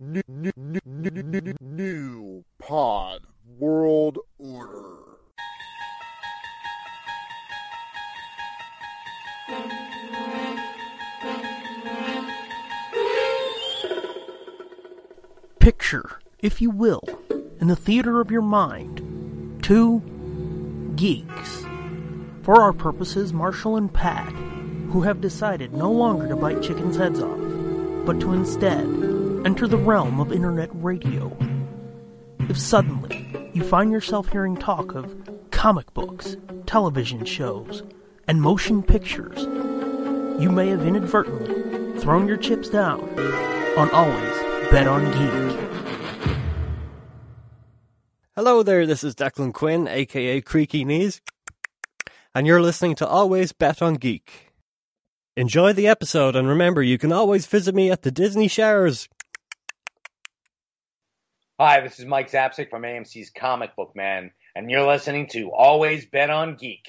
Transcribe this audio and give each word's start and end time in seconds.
new, 0.00 0.22
new, 0.26 0.52
new, 0.86 1.54
new, 1.60 2.44
pod 2.58 3.20
world 3.58 4.18
order. 4.38 4.96
Picture, 15.58 16.18
if 16.38 16.62
you 16.62 16.70
will, 16.70 17.02
in 17.60 17.68
the 17.68 17.76
theater 17.76 18.22
of 18.22 18.30
your 18.30 18.40
mind, 18.40 19.60
two 19.62 20.00
geeks. 20.96 21.66
For 22.42 22.62
our 22.62 22.72
purposes, 22.72 23.34
Marshall 23.34 23.76
and 23.76 23.92
Pat, 23.92 24.32
who 24.92 25.02
have 25.02 25.20
decided 25.20 25.74
no 25.74 25.92
longer 25.92 26.26
to 26.28 26.36
bite 26.36 26.62
chickens' 26.62 26.96
heads 26.96 27.20
off, 27.20 27.38
but 28.06 28.18
to 28.20 28.32
instead 28.32 29.09
enter 29.44 29.66
the 29.66 29.76
realm 29.76 30.20
of 30.20 30.32
internet 30.32 30.68
radio. 30.74 31.34
If 32.48 32.58
suddenly 32.58 33.26
you 33.54 33.64
find 33.64 33.90
yourself 33.90 34.28
hearing 34.28 34.56
talk 34.56 34.94
of 34.94 35.14
comic 35.50 35.92
books, 35.94 36.36
television 36.66 37.24
shows, 37.24 37.82
and 38.28 38.42
motion 38.42 38.82
pictures, 38.82 39.42
you 40.40 40.50
may 40.50 40.68
have 40.68 40.86
inadvertently 40.86 41.98
thrown 42.00 42.28
your 42.28 42.36
chips 42.36 42.68
down 42.68 43.00
on 43.78 43.90
Always 43.90 44.70
Bet 44.70 44.86
on 44.86 45.04
Geek. 45.04 45.58
Hello 48.36 48.62
there, 48.62 48.86
this 48.86 49.02
is 49.02 49.14
Declan 49.14 49.54
Quinn, 49.54 49.88
aka 49.88 50.40
Creaky 50.42 50.84
Knees, 50.84 51.22
and 52.34 52.46
you're 52.46 52.62
listening 52.62 52.94
to 52.96 53.06
Always 53.06 53.52
Bet 53.52 53.80
on 53.80 53.94
Geek. 53.94 54.52
Enjoy 55.36 55.72
the 55.72 55.86
episode, 55.86 56.36
and 56.36 56.48
remember, 56.48 56.82
you 56.82 56.98
can 56.98 57.12
always 57.12 57.46
visit 57.46 57.74
me 57.74 57.90
at 57.90 58.02
the 58.02 58.10
Disney 58.10 58.48
Showers. 58.48 59.08
Hi, 61.62 61.82
this 61.82 61.98
is 61.98 62.06
Mike 62.06 62.30
Zapcic 62.30 62.70
from 62.70 62.84
AMC's 62.84 63.28
Comic 63.28 63.76
Book 63.76 63.92
Man, 63.94 64.30
and 64.56 64.70
you're 64.70 64.86
listening 64.86 65.26
to 65.32 65.52
Always 65.52 66.06
Bet 66.06 66.30
on 66.30 66.56
Geek. 66.56 66.88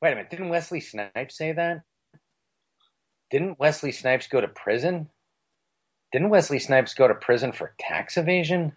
Wait 0.00 0.12
a 0.12 0.14
minute, 0.14 0.30
didn't 0.30 0.48
Wesley 0.48 0.80
Snipes 0.80 1.36
say 1.36 1.52
that? 1.52 1.82
Didn't 3.30 3.58
Wesley 3.58 3.92
Snipes 3.92 4.28
go 4.28 4.40
to 4.40 4.48
prison? 4.48 5.10
Didn't 6.12 6.30
Wesley 6.30 6.60
Snipes 6.60 6.94
go 6.94 7.08
to 7.08 7.14
prison 7.14 7.52
for 7.52 7.74
tax 7.78 8.16
evasion? 8.16 8.72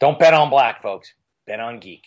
Don't 0.00 0.18
bet 0.18 0.32
on 0.32 0.48
black, 0.48 0.80
folks. 0.80 1.12
Bet 1.46 1.60
on 1.60 1.78
geek. 1.78 2.06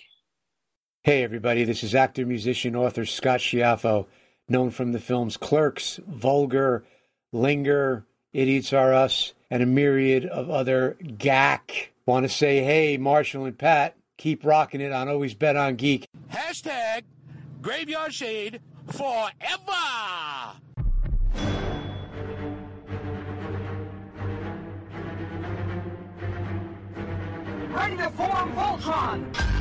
Hey, 1.04 1.24
everybody, 1.24 1.66
this 1.66 1.84
is 1.84 1.94
actor, 1.94 2.26
musician, 2.26 2.76
author 2.76 3.06
Scott 3.06 3.42
Schiaffo, 3.42 4.08
known 4.50 4.72
from 4.72 4.94
the 4.94 5.00
films 5.00 5.38
Clerks, 5.38 6.00
Vulgar, 6.08 6.84
Linger, 7.32 8.08
Idiots 8.34 8.74
Are 8.74 8.92
Us, 8.92 9.34
and 9.52 9.62
a 9.62 9.68
myriad 9.68 10.26
of 10.26 10.50
other 10.50 10.98
gack. 11.20 11.91
Want 12.06 12.24
to 12.26 12.30
say, 12.30 12.64
hey, 12.64 12.98
Marshall 12.98 13.46
and 13.46 13.58
Pat, 13.58 13.96
keep 14.18 14.44
rocking 14.44 14.82
it 14.82 14.92
on 14.92 15.08
Always 15.08 15.34
Bet 15.36 15.56
on 15.56 15.76
Geek. 15.76 16.08
Hashtag 16.32 17.04
Graveyard 17.62 18.14
Shade 18.14 18.60
forever. 18.88 19.30
Ready 27.70 27.98
to 27.98 28.10
form 28.10 28.54
Voltron! 28.54 29.61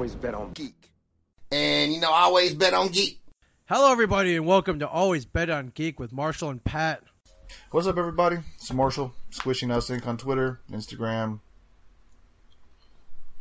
Always 0.00 0.14
bet 0.14 0.34
on 0.34 0.52
geek. 0.52 0.90
And 1.52 1.92
you 1.92 2.00
know, 2.00 2.10
I 2.10 2.22
always 2.22 2.54
bet 2.54 2.72
on 2.72 2.88
geek. 2.88 3.20
Hello, 3.66 3.92
everybody, 3.92 4.34
and 4.34 4.46
welcome 4.46 4.78
to 4.78 4.88
Always 4.88 5.26
Bet 5.26 5.50
on 5.50 5.72
Geek 5.74 6.00
with 6.00 6.10
Marshall 6.10 6.48
and 6.48 6.64
Pat. 6.64 7.02
What's 7.70 7.86
up, 7.86 7.98
everybody? 7.98 8.38
It's 8.54 8.72
Marshall, 8.72 9.12
Squishing 9.28 9.70
Us 9.70 9.90
Inc. 9.90 10.06
on 10.06 10.16
Twitter, 10.16 10.58
Instagram. 10.72 11.40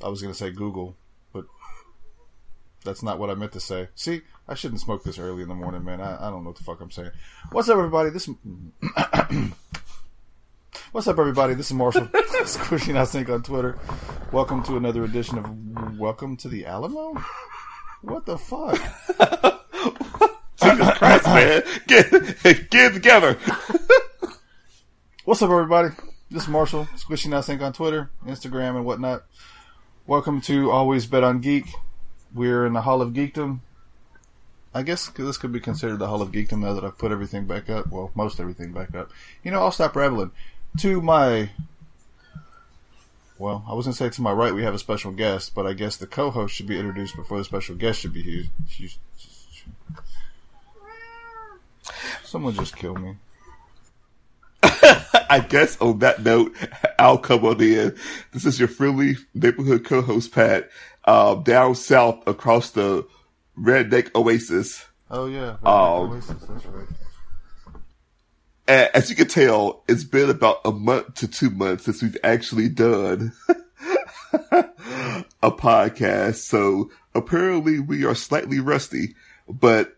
I 0.04 0.10
was 0.10 0.22
going 0.22 0.34
to 0.34 0.38
say 0.38 0.52
Google, 0.52 0.98
but 1.32 1.46
that's 2.84 3.04
not 3.04 3.20
what 3.20 3.30
I 3.30 3.36
meant 3.36 3.54
to 3.54 3.62
say. 3.62 3.88
See, 3.96 4.24
I 4.46 4.54
shouldn't 4.54 4.82
smoke 4.82 5.06
this 5.06 5.18
early 5.18 5.44
in 5.44 5.48
the 5.48 5.56
morning, 5.56 5.86
man. 5.86 6.02
I, 6.02 6.28
I 6.28 6.30
don't 6.30 6.44
know 6.44 6.50
what 6.50 6.58
the 6.58 6.66
fuck 6.66 6.82
I'm 6.82 6.92
saying. 6.92 7.12
What's 7.54 7.70
up, 7.70 7.78
everybody? 7.78 8.10
This. 8.10 8.28
What's 10.92 11.08
up, 11.08 11.20
everybody? 11.20 11.54
This 11.54 11.68
is 11.68 11.74
Marshall, 11.74 12.10
Squishing 12.46 12.98
Us 12.98 13.14
Inc. 13.14 13.30
on 13.30 13.44
Twitter. 13.44 13.78
Welcome 14.32 14.64
to 14.64 14.76
another 14.76 15.04
edition 15.04 15.38
of 15.38 16.00
Welcome 16.00 16.36
to 16.38 16.48
the 16.48 16.66
Alamo. 16.66 17.16
What 18.02 18.26
the 18.26 18.40
fuck? 18.40 18.74
Jesus 20.62 20.98
Christ, 20.98 21.26
man. 21.26 21.64
Get, 21.86 22.70
get 22.72 22.94
together. 22.94 23.38
What's 25.26 25.44
up, 25.44 25.52
everybody? 25.52 25.90
This 26.32 26.44
is 26.44 26.50
Marshall, 26.50 26.88
Squishing 26.96 27.34
Us 27.34 27.50
Inc. 27.50 27.62
on 27.62 27.74
Twitter, 27.74 28.10
Instagram, 28.26 28.76
and 28.76 28.86
whatnot. 28.86 29.26
Welcome 30.08 30.42
to 30.42 30.72
Always 30.72 31.06
Bet 31.06 31.24
on 31.24 31.40
Geek. 31.40 31.68
We're 32.34 32.66
in 32.66 32.74
the 32.74 32.82
Hall 32.82 33.04
of 33.04 33.14
Geekdom. 33.14 33.60
I 34.74 34.82
guess 34.82 35.08
this 35.10 35.38
could 35.38 35.52
be 35.52 35.60
considered 35.60 36.00
the 36.00 36.08
Hall 36.08 36.24
of 36.24 36.32
Geekdom 36.32 36.62
now 36.62 36.74
that 36.74 36.84
I've 36.84 36.98
put 36.98 37.12
everything 37.12 37.46
back 37.46 37.70
up. 37.70 37.92
Well, 37.92 38.10
most 38.16 38.40
everything 38.40 38.72
back 38.72 38.96
up. 38.96 39.12
You 39.44 39.52
know, 39.52 39.62
I'll 39.62 39.72
stop 39.72 39.96
rambling. 39.96 40.32
To 40.78 41.02
my. 41.02 41.50
Well, 43.38 43.66
I 43.68 43.74
was 43.74 43.86
going 43.86 43.94
to 43.94 43.98
say 43.98 44.10
to 44.10 44.22
my 44.22 44.32
right 44.32 44.54
we 44.54 44.64
have 44.64 44.74
a 44.74 44.80
special 44.80 45.12
guest, 45.12 45.56
but 45.56 45.66
I 45.66 45.74
guess 45.74 45.98
the 45.98 46.08
co 46.08 46.30
host 46.30 46.56
should 46.56 46.68
be 46.68 46.78
introduced 46.78 47.16
before 47.16 47.38
the 47.38 47.44
special 47.44 47.76
guest 47.76 48.02
should 48.02 48.14
be 48.14 48.22
here. 48.22 48.90
Someone 52.24 52.54
just 52.54 52.76
killed 52.76 53.02
me. 53.02 53.16
I 55.30 55.46
guess 55.48 55.80
on 55.80 56.00
that 56.00 56.22
note, 56.24 56.56
I'll 56.98 57.18
come 57.18 57.46
on 57.46 57.62
in. 57.62 57.96
This 58.32 58.46
is 58.46 58.60
your 58.60 58.68
friendly 58.68 59.18
neighborhood 59.34 59.86
co-host 59.86 60.32
Pat, 60.32 60.70
uh, 61.06 61.36
down 61.36 61.76
south 61.76 62.28
across 62.28 62.72
the 62.72 63.08
redneck 63.58 64.14
oasis. 64.16 64.86
Oh, 65.12 65.26
yeah. 65.26 65.58
Um, 65.64 66.12
Oasis, 66.12 66.42
that's 66.48 66.66
right. 66.68 66.88
As 68.70 69.10
you 69.10 69.16
can 69.16 69.28
tell, 69.28 69.84
it's 69.88 70.04
been 70.04 70.30
about 70.30 70.62
a 70.64 70.72
month 70.72 71.16
to 71.16 71.28
two 71.28 71.50
months 71.50 71.86
since 71.86 72.04
we've 72.04 72.18
actually 72.24 72.70
done 72.70 73.34
a 74.52 75.52
podcast. 75.52 76.36
So 76.36 76.92
apparently 77.16 77.80
we 77.80 78.06
are 78.06 78.14
slightly 78.14 78.60
rusty, 78.60 79.16
but 79.48 79.98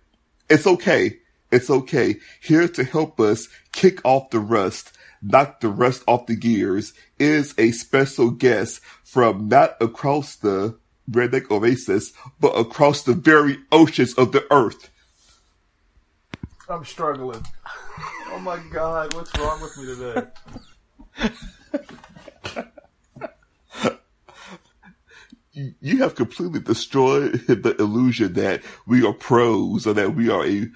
it's 0.50 0.66
okay. 0.66 1.20
It's 1.52 1.70
okay. 1.70 2.16
Here 2.40 2.70
to 2.70 2.86
help 2.86 3.20
us 3.20 3.50
kick 3.74 4.00
off 4.06 4.30
the 4.30 4.40
rust, 4.40 4.94
knock 5.22 5.60
the 5.60 5.68
rust 5.68 6.04
off 6.08 6.28
the 6.28 6.38
gears 6.38 6.94
is 7.20 7.54
a 7.58 7.72
special 7.72 8.32
guest 8.32 8.80
from 9.04 9.50
not 9.50 9.76
across 9.82 10.38
the 10.38 10.78
redneck 11.10 11.52
oasis, 11.52 12.14
but 12.40 12.58
across 12.58 13.04
the 13.04 13.16
very 13.16 13.58
oceans 13.70 14.14
of 14.14 14.32
the 14.32 14.48
earth. 14.50 14.90
I'm 16.70 16.86
struggling. 16.86 17.46
Oh 18.34 18.40
my 18.40 18.60
god, 18.72 19.14
what's 19.14 19.38
wrong 19.40 19.62
with 19.62 19.78
me 19.78 19.86
today? 19.86 20.28
you- 25.54 25.74
you 25.82 25.98
have 25.98 26.16
completely 26.16 26.60
destroyed 26.62 27.34
the 27.48 27.76
illusion 27.80 28.34
that 28.34 28.62
we 28.88 29.06
are 29.06 29.14
pros 29.14 29.86
or 29.86 29.94
that 29.94 30.16
we 30.16 30.30
are 30.30 30.46
a 30.46 30.70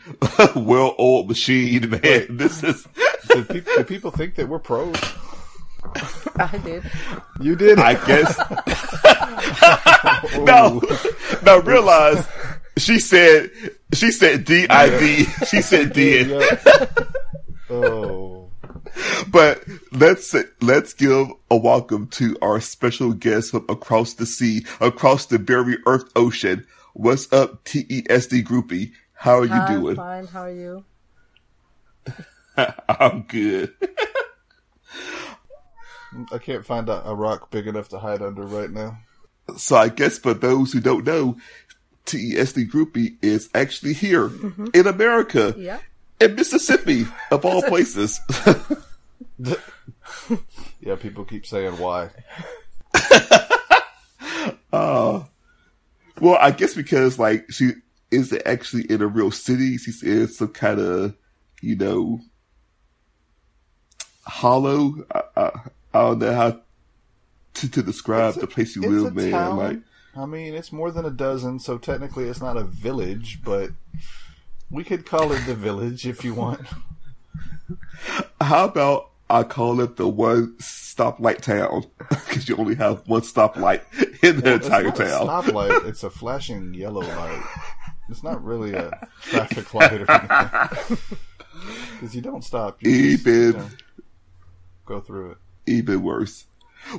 well-oiled 0.59 1.27
machine, 1.29 1.89
man. 1.89 2.27
This 2.37 2.61
is, 2.63 2.85
Do, 3.29 3.43
pe- 3.45 3.61
do 3.61 3.83
people 3.85 4.11
think 4.11 4.35
that 4.35 4.49
we're 4.49 4.59
pros? 4.59 4.95
I 6.37 6.57
did. 6.57 6.83
You 7.39 7.55
did? 7.55 7.79
I 7.79 7.93
guess. 8.05 8.37
no, 10.39 10.81
oh. 10.83 11.39
now 11.45 11.57
realize 11.59 12.27
she 12.77 12.99
said, 12.99 13.51
she 13.93 14.11
said 14.11 14.45
D-I-D. 14.45 15.23
She 15.45 15.61
said 15.61 15.93
D. 15.93 16.23
Yeah. 16.23 16.85
Oh. 17.69 18.41
But 19.27 19.63
let's 19.91 20.33
let's 20.61 20.93
give 20.93 21.27
a 21.51 21.57
welcome 21.57 22.07
to 22.11 22.37
our 22.41 22.61
special 22.61 23.11
guest 23.11 23.51
from 23.51 23.65
across 23.67 24.13
the 24.13 24.25
sea, 24.25 24.65
across 24.79 25.25
the 25.25 25.37
very 25.37 25.77
earth 25.85 26.09
ocean. 26.15 26.65
What's 26.93 27.31
up, 27.33 27.65
TESD 27.65 28.43
groupie? 28.45 28.93
How 29.13 29.39
are 29.39 29.45
you 29.45 29.51
I'm 29.51 29.81
doing? 29.81 29.95
fine. 29.97 30.27
How 30.27 30.43
are 30.43 30.51
you? 30.51 30.85
I'm 32.87 33.23
good. 33.23 33.73
I 36.31 36.37
can't 36.37 36.65
find 36.65 36.87
a, 36.87 37.05
a 37.05 37.13
rock 37.13 37.51
big 37.51 37.67
enough 37.67 37.89
to 37.89 37.99
hide 37.99 38.21
under 38.21 38.43
right 38.43 38.69
now. 38.69 38.97
So 39.57 39.75
I 39.75 39.89
guess 39.89 40.17
for 40.17 40.33
those 40.33 40.71
who 40.71 40.79
don't 40.79 41.05
know, 41.05 41.37
TESD 42.05 42.69
Groupie 42.69 43.15
is 43.21 43.49
actually 43.55 43.93
here 43.93 44.29
in 44.73 44.87
America, 44.87 45.53
Yeah. 45.57 45.79
in 46.21 46.35
Mississippi, 46.35 47.05
of 47.31 47.45
all 47.45 47.61
places. 47.67 48.19
Yeah, 50.81 50.95
people 50.95 51.25
keep 51.25 51.45
saying 51.45 51.77
why. 51.79 52.09
Uh, 54.73 55.23
well, 56.19 56.37
I 56.39 56.51
guess 56.51 56.73
because 56.73 57.17
like 57.17 57.49
she 57.49 57.71
isn't 58.11 58.41
actually 58.45 58.83
in 58.91 59.01
a 59.01 59.07
real 59.07 59.31
city. 59.31 59.77
She's 59.77 60.03
in 60.03 60.27
some 60.27 60.49
kind 60.49 60.79
of, 60.81 61.15
you 61.61 61.77
know, 61.77 62.19
hollow. 64.25 65.05
I, 65.13 65.21
I, 65.37 65.51
I 65.93 66.01
don't 66.01 66.19
know 66.19 66.33
how 66.33 66.59
to, 67.55 67.71
to 67.71 67.81
describe 67.81 68.29
It's 68.29 68.37
a- 68.37 68.41
the 68.41 68.47
place 68.47 68.75
you 68.75 68.81
live, 68.81 69.15
man. 69.15 69.31
town. 69.31 69.57
Like, 69.57 69.79
I 70.15 70.25
mean, 70.25 70.53
it's 70.53 70.71
more 70.71 70.91
than 70.91 71.05
a 71.05 71.09
dozen, 71.11 71.59
so 71.59 71.77
technically 71.77 72.25
it's 72.25 72.41
not 72.41 72.57
a 72.57 72.63
village, 72.63 73.39
but 73.43 73.71
we 74.71 74.83
could 74.83 75.05
call 75.05 75.31
it 75.31 75.45
the 75.45 75.55
village 75.55 76.07
if 76.07 76.23
you 76.23 76.33
want. 76.33 76.61
how 78.39 78.65
about 78.65 79.09
I 79.29 79.43
call 79.43 79.81
it 79.81 79.97
the 79.97 80.07
one 80.07 80.55
stoplight 80.59 81.41
town? 81.41 81.85
Because 82.25 82.49
you 82.49 82.57
only 82.57 82.75
have 82.75 83.07
one 83.07 83.21
stoplight 83.21 83.81
in 84.23 84.37
the 84.37 84.41
Well, 84.43 84.55
it's 84.55 84.65
entire 84.67 84.87
a 84.87 84.91
town. 84.91 85.27
stoplight. 85.27 85.85
It's 85.87 86.03
a 86.03 86.09
flashing 86.09 86.73
yellow 86.73 87.01
light. 87.01 87.43
It's 88.09 88.23
not 88.23 88.43
really 88.43 88.73
a 88.73 88.91
traffic 89.21 89.73
light 89.73 89.93
or 90.01 90.11
anything. 90.11 90.97
Because 91.93 92.13
you 92.13 92.21
don't 92.21 92.43
stop. 92.43 92.83
You 92.83 93.11
just, 93.11 93.25
you 93.25 93.31
Even 93.33 93.61
know, 93.61 93.67
go 94.85 94.99
through 94.99 95.31
it. 95.31 95.37
even 95.65 96.03
worse. 96.03 96.45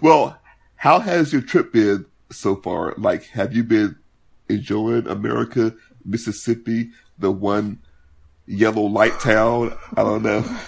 Well, 0.00 0.38
how 0.76 0.98
has 1.00 1.30
your 1.34 1.42
trip 1.42 1.72
been 1.74 2.06
so 2.30 2.56
far? 2.56 2.94
Like, 2.96 3.24
have 3.28 3.54
you 3.54 3.62
been 3.64 3.96
enjoying 4.48 5.06
America, 5.06 5.74
Mississippi, 6.04 6.90
the 7.18 7.30
one 7.32 7.80
yellow 8.46 8.82
light 8.82 9.18
town? 9.20 9.76
I 9.96 10.02
don't 10.02 10.22
know. 10.22 10.44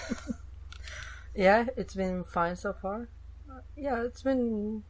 Yeah, 1.35 1.67
it's 1.77 1.93
been 1.95 2.25
fine 2.25 2.57
so 2.57 2.73
far. 2.73 3.07
Uh, 3.49 3.59
yeah, 3.77 4.01
it's 4.03 4.23
been. 4.23 4.83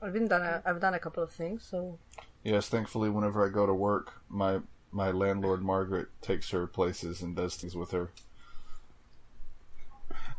I've 0.00 0.14
been 0.14 0.26
done. 0.26 0.40
A, 0.40 0.62
I've 0.64 0.80
done 0.80 0.94
a 0.94 0.98
couple 0.98 1.22
of 1.22 1.30
things, 1.32 1.64
so 1.68 1.98
Yes, 2.42 2.68
thankfully, 2.68 3.10
whenever 3.10 3.44
I 3.46 3.50
go 3.50 3.66
to 3.66 3.74
work, 3.74 4.22
my 4.30 4.60
my 4.90 5.10
landlord 5.10 5.60
Margaret 5.62 6.08
takes 6.22 6.48
her 6.50 6.66
places 6.66 7.20
and 7.20 7.36
does 7.36 7.56
things 7.56 7.76
with 7.76 7.90
her. 7.90 8.10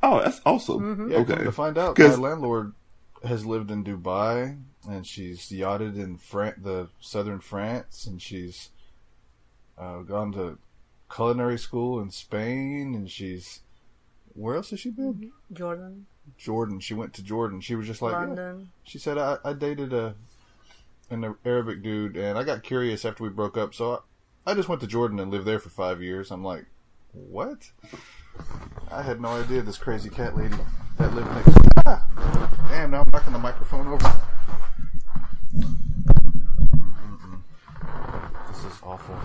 Oh, 0.01 0.21
that's 0.23 0.41
awesome. 0.45 1.11
Yeah, 1.11 1.17
Okay. 1.19 1.35
come 1.35 1.45
to 1.45 1.51
find 1.51 1.77
out, 1.77 1.97
my 1.99 2.05
'Cause- 2.05 2.17
landlord 2.19 2.73
has 3.23 3.45
lived 3.45 3.71
in 3.71 3.83
Dubai 3.83 4.57
and 4.89 5.07
she's 5.07 5.49
yachted 5.49 5.95
in 5.95 6.17
Fran- 6.17 6.55
the 6.61 6.89
southern 6.99 7.39
France 7.39 8.05
and 8.05 8.21
she's 8.21 8.69
uh, 9.77 9.99
gone 9.99 10.31
to 10.33 10.57
culinary 11.13 11.57
school 11.57 12.01
in 12.01 12.09
Spain 12.11 12.93
and 12.95 13.09
she's 13.09 13.61
where 14.35 14.55
else 14.55 14.71
has 14.71 14.79
she 14.79 14.89
been? 14.89 15.31
Jordan, 15.51 16.07
Jordan. 16.37 16.79
She 16.79 16.93
went 16.93 17.13
to 17.13 17.23
Jordan. 17.23 17.61
She 17.61 17.75
was 17.75 17.85
just 17.85 18.01
like 18.01 18.13
yeah. 18.35 18.53
She 18.83 18.97
said 18.97 19.17
I, 19.17 19.37
I 19.45 19.53
dated 19.53 19.93
a 19.93 20.15
an 21.09 21.35
Arabic 21.45 21.83
dude 21.83 22.17
and 22.17 22.37
I 22.37 22.43
got 22.43 22.63
curious 22.63 23.05
after 23.05 23.23
we 23.23 23.29
broke 23.29 23.57
up, 23.57 23.73
so 23.73 24.03
I, 24.45 24.51
I 24.51 24.53
just 24.55 24.67
went 24.67 24.81
to 24.81 24.87
Jordan 24.87 25.19
and 25.19 25.31
lived 25.31 25.45
there 25.45 25.59
for 25.59 25.69
five 25.69 26.01
years. 26.01 26.31
I'm 26.31 26.43
like, 26.43 26.65
what? 27.13 27.69
I 28.91 29.03
had 29.03 29.21
no 29.21 29.29
idea 29.29 29.61
this 29.61 29.77
crazy 29.77 30.09
cat 30.09 30.35
lady 30.35 30.57
that 30.97 31.13
lived 31.13 31.29
next. 31.31 31.57
Ah! 31.85 32.07
Damn! 32.69 32.91
Now 32.91 33.01
I'm 33.01 33.09
knocking 33.11 33.33
the 33.33 33.39
microphone 33.39 33.87
over. 33.87 34.19
This 38.49 38.63
is 38.65 38.79
awful. 38.83 39.19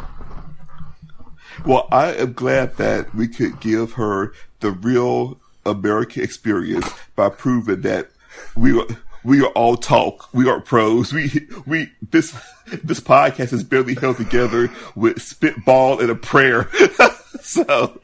Well, 1.66 1.88
I 1.90 2.12
am 2.14 2.32
glad 2.32 2.76
that 2.76 3.14
we 3.14 3.28
could 3.28 3.60
give 3.60 3.92
her 3.92 4.32
the 4.60 4.70
real 4.70 5.38
American 5.66 6.22
experience 6.22 6.88
by 7.16 7.28
proving 7.28 7.82
that 7.82 8.10
we 8.56 8.78
are 8.78 8.86
we 9.24 9.42
are 9.42 9.48
all 9.48 9.76
talk. 9.76 10.32
We 10.32 10.48
are 10.48 10.60
pros. 10.60 11.12
We 11.12 11.48
we 11.66 11.90
this 12.10 12.36
this 12.82 13.00
podcast 13.00 13.52
is 13.52 13.64
barely 13.64 13.94
held 13.94 14.16
together 14.16 14.70
with 14.94 15.20
spitball 15.20 16.00
and 16.00 16.10
a 16.10 16.14
prayer. 16.14 16.70
so 17.42 18.00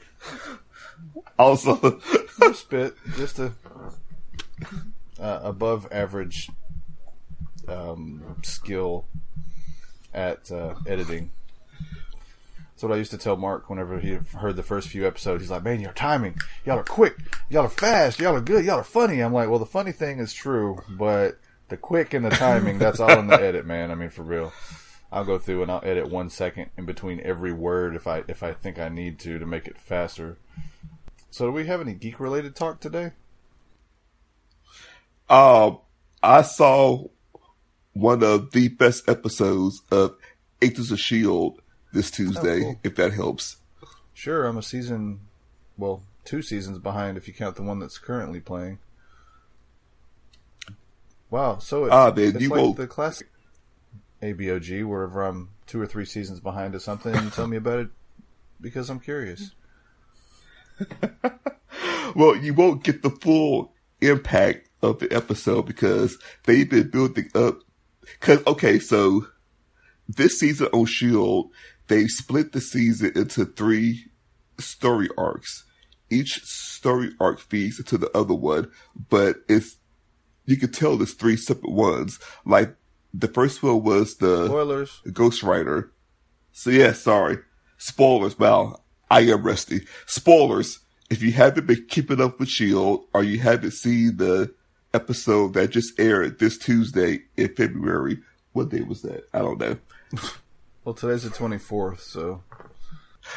also 1.38 2.00
spit, 2.52 2.94
just 3.16 3.38
a 3.38 3.52
uh, 5.18 5.40
above 5.42 5.88
average 5.90 6.50
um, 7.68 8.36
skill 8.42 9.06
at 10.12 10.50
uh, 10.50 10.74
editing. 10.86 11.30
That's 12.70 12.82
what 12.82 12.92
I 12.92 12.96
used 12.96 13.12
to 13.12 13.18
tell 13.18 13.36
Mark 13.36 13.70
whenever 13.70 14.00
he 14.00 14.14
heard 14.14 14.56
the 14.56 14.62
first 14.62 14.88
few 14.88 15.06
episodes. 15.06 15.42
He's 15.42 15.50
like, 15.50 15.62
"Man, 15.62 15.80
your 15.80 15.92
timing, 15.92 16.38
y'all 16.64 16.78
are 16.78 16.84
quick, 16.84 17.16
y'all 17.48 17.66
are 17.66 17.68
fast, 17.68 18.18
y'all 18.18 18.34
are 18.34 18.40
good, 18.40 18.64
y'all 18.64 18.80
are 18.80 18.84
funny." 18.84 19.20
I'm 19.20 19.32
like, 19.32 19.48
"Well, 19.48 19.58
the 19.58 19.66
funny 19.66 19.92
thing 19.92 20.18
is 20.18 20.32
true, 20.32 20.78
but 20.88 21.38
the 21.68 21.76
quick 21.76 22.14
and 22.14 22.24
the 22.24 22.30
timing—that's 22.30 23.00
all 23.00 23.18
in 23.18 23.28
the 23.28 23.34
edit, 23.40 23.66
man. 23.66 23.90
I 23.90 23.94
mean, 23.94 24.10
for 24.10 24.22
real." 24.22 24.52
I'll 25.12 25.24
go 25.24 25.38
through 25.38 25.62
and 25.62 25.70
I'll 25.70 25.84
edit 25.84 26.10
one 26.10 26.28
second 26.28 26.70
in 26.76 26.86
between 26.86 27.20
every 27.20 27.52
word 27.52 27.94
if 27.94 28.08
I 28.08 28.24
if 28.26 28.42
I 28.42 28.52
think 28.52 28.80
I 28.80 28.88
need 28.88 29.20
to 29.20 29.38
to 29.38 29.46
make 29.46 29.68
it 29.68 29.78
faster. 29.78 30.38
So, 31.34 31.46
do 31.46 31.50
we 31.50 31.66
have 31.66 31.80
any 31.80 31.94
geek 31.94 32.20
related 32.20 32.54
talk 32.54 32.78
today? 32.78 33.10
Um, 35.28 35.78
I 36.22 36.42
saw 36.42 37.08
one 37.92 38.22
of 38.22 38.52
the 38.52 38.68
best 38.68 39.08
episodes 39.08 39.82
of 39.90 40.16
Agents 40.62 40.92
of 40.92 41.00
Shield 41.00 41.60
this 41.92 42.12
Tuesday. 42.12 42.60
cool. 42.60 42.80
If 42.84 42.94
that 42.94 43.14
helps. 43.14 43.56
Sure, 44.12 44.46
I'm 44.46 44.56
a 44.56 44.62
season, 44.62 45.22
well, 45.76 46.04
two 46.24 46.40
seasons 46.40 46.78
behind 46.78 47.16
if 47.16 47.26
you 47.26 47.34
count 47.34 47.56
the 47.56 47.64
one 47.64 47.80
that's 47.80 47.98
currently 47.98 48.38
playing. 48.38 48.78
Wow, 51.30 51.58
so 51.58 51.86
it's, 51.86 51.92
Ah, 51.92 52.12
man, 52.16 52.28
it's 52.28 52.40
you 52.42 52.48
like 52.48 52.60
won't- 52.60 52.76
the 52.76 52.86
classic 52.86 53.26
ABOG, 54.22 54.84
wherever 54.86 55.24
I'm 55.24 55.48
two 55.66 55.80
or 55.80 55.86
three 55.86 56.04
seasons 56.04 56.38
behind 56.38 56.76
or 56.76 56.78
something, 56.78 57.12
and 57.12 57.32
tell 57.32 57.48
me 57.48 57.56
about 57.56 57.80
it 57.80 57.88
because 58.60 58.88
I'm 58.88 59.00
curious. 59.00 59.50
Well, 62.14 62.36
you 62.36 62.54
won't 62.54 62.84
get 62.84 63.02
the 63.02 63.10
full 63.10 63.74
impact 64.00 64.68
of 64.82 65.00
the 65.00 65.12
episode 65.12 65.62
because 65.66 66.16
they've 66.44 66.68
been 66.68 66.90
building 66.90 67.28
up. 67.34 67.58
Cause, 68.20 68.40
okay, 68.46 68.78
so 68.78 69.26
this 70.08 70.38
season 70.38 70.68
on 70.72 70.86
Shield, 70.86 71.50
they 71.88 72.06
split 72.06 72.52
the 72.52 72.60
season 72.60 73.12
into 73.16 73.44
three 73.44 74.06
story 74.58 75.08
arcs. 75.18 75.64
Each 76.10 76.44
story 76.44 77.10
arc 77.18 77.40
feeds 77.40 77.78
into 77.78 77.98
the 77.98 78.16
other 78.16 78.34
one, 78.34 78.70
but 79.08 79.36
it's, 79.48 79.76
you 80.44 80.56
can 80.56 80.70
tell 80.70 80.96
there's 80.96 81.14
three 81.14 81.36
separate 81.36 81.72
ones. 81.72 82.20
Like, 82.44 82.76
the 83.12 83.28
first 83.28 83.62
one 83.62 83.82
was 83.82 84.16
the 84.16 84.46
Spoilers. 84.46 85.00
Ghost 85.12 85.42
Rider. 85.42 85.92
So 86.52 86.70
yeah, 86.70 86.92
sorry. 86.92 87.38
Spoilers. 87.78 88.38
Wow, 88.38 88.83
I 89.14 89.20
am 89.20 89.44
rusty. 89.44 89.86
Spoilers. 90.06 90.80
If 91.08 91.22
you 91.22 91.30
haven't 91.30 91.68
been 91.68 91.86
keeping 91.88 92.20
up 92.20 92.40
with 92.40 92.48
Shield 92.48 93.04
or 93.14 93.22
you 93.22 93.38
haven't 93.38 93.70
seen 93.70 94.16
the 94.16 94.52
episode 94.92 95.54
that 95.54 95.70
just 95.70 96.00
aired 96.00 96.40
this 96.40 96.58
Tuesday 96.58 97.20
in 97.36 97.54
February, 97.54 98.18
what 98.54 98.70
day 98.70 98.80
was 98.80 99.02
that? 99.02 99.28
I 99.32 99.38
don't 99.38 99.60
know. 99.60 99.78
Well, 100.84 100.94
today's 100.94 101.22
the 101.22 101.30
24th, 101.30 102.00
so 102.00 102.42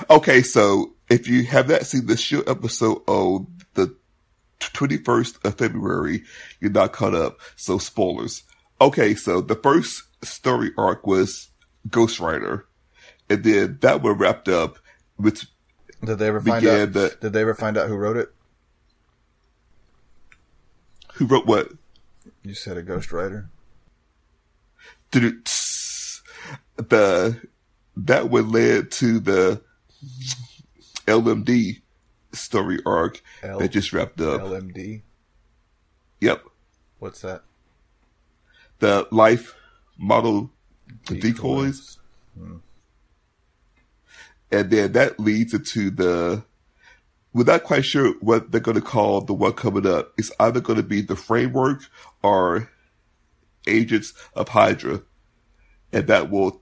Okay, 0.10 0.42
so 0.42 0.96
if 1.10 1.30
you 1.30 1.46
have 1.46 1.70
not 1.70 1.86
seen 1.86 2.06
the 2.06 2.18
Shield 2.18 2.50
episode 2.50 3.02
on 3.08 3.48
the 3.76 3.96
21st 4.60 5.46
of 5.46 5.58
February, 5.58 6.24
you're 6.60 6.72
not 6.72 6.92
caught 6.92 7.16
up. 7.16 7.40
So 7.56 7.78
spoilers. 7.78 8.44
Okay, 8.82 9.16
so 9.16 9.40
the 9.40 9.56
first 9.56 10.04
story 10.26 10.72
arc 10.78 11.08
was 11.08 11.48
Ghost 11.90 12.20
Rider. 12.20 12.66
And 13.30 13.46
then 13.46 13.78
that 13.80 14.04
one 14.04 14.18
wrapped 14.18 14.50
up 14.50 14.78
with 15.18 15.46
did 16.04 16.20
they 16.20 16.28
ever 16.28 16.42
find 16.42 16.66
out? 16.66 16.94
the- 16.94 17.18
Did 17.22 17.34
they 17.34 17.42
ever 17.42 17.54
find 17.56 17.78
out 17.78 17.88
who 17.88 17.96
wrote 17.96 18.18
it? 18.18 18.34
who 21.16 21.26
wrote 21.26 21.46
what? 21.48 21.72
You 22.44 22.54
said 22.54 22.78
a 22.78 22.84
ghostwriter. 22.84 23.48
The 25.12 25.42
that 27.96 28.30
would 28.30 28.48
led 28.48 28.92
to 28.92 29.20
the 29.20 29.62
LMD 31.08 31.82
story 32.34 32.80
arc 32.86 33.22
L- 33.42 33.58
that 33.60 33.70
just 33.70 33.94
wrapped 33.94 34.22
up. 34.22 34.42
LMD. 34.42 35.02
Yep. 36.22 36.44
What's 37.00 37.22
that? 37.22 37.44
The 38.80 39.08
life 39.12 39.56
model 39.98 40.52
decoys. 41.06 41.22
Decoys. 41.34 41.98
Hmm. 42.38 42.58
And 44.52 44.70
then 44.70 44.94
that 44.94 45.20
leads 45.20 45.54
into 45.54 45.90
the 45.90 46.44
we're 47.34 47.44
not 47.44 47.64
quite 47.64 47.86
sure 47.86 48.14
what 48.20 48.52
they're 48.52 48.62
going 48.62 48.76
to 48.76 48.82
call 48.82 49.22
the 49.22 49.34
one 49.34 49.54
coming 49.54 49.86
up. 49.86 50.14
It's 50.18 50.32
either 50.40 50.60
going 50.60 50.78
to 50.78 50.84
be 50.84 51.02
the 51.02 51.16
framework 51.16 51.82
or 52.24 52.70
Agents 53.68 54.14
of 54.34 54.50
Hydra, 54.50 55.04
and 55.92 56.08
that 56.08 56.32
will 56.32 56.62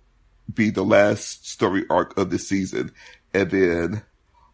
be 0.53 0.71
the 0.71 0.83
last 0.83 1.47
story 1.47 1.85
arc 1.89 2.17
of 2.17 2.29
the 2.29 2.39
season. 2.39 2.91
And 3.33 3.51
then 3.51 4.03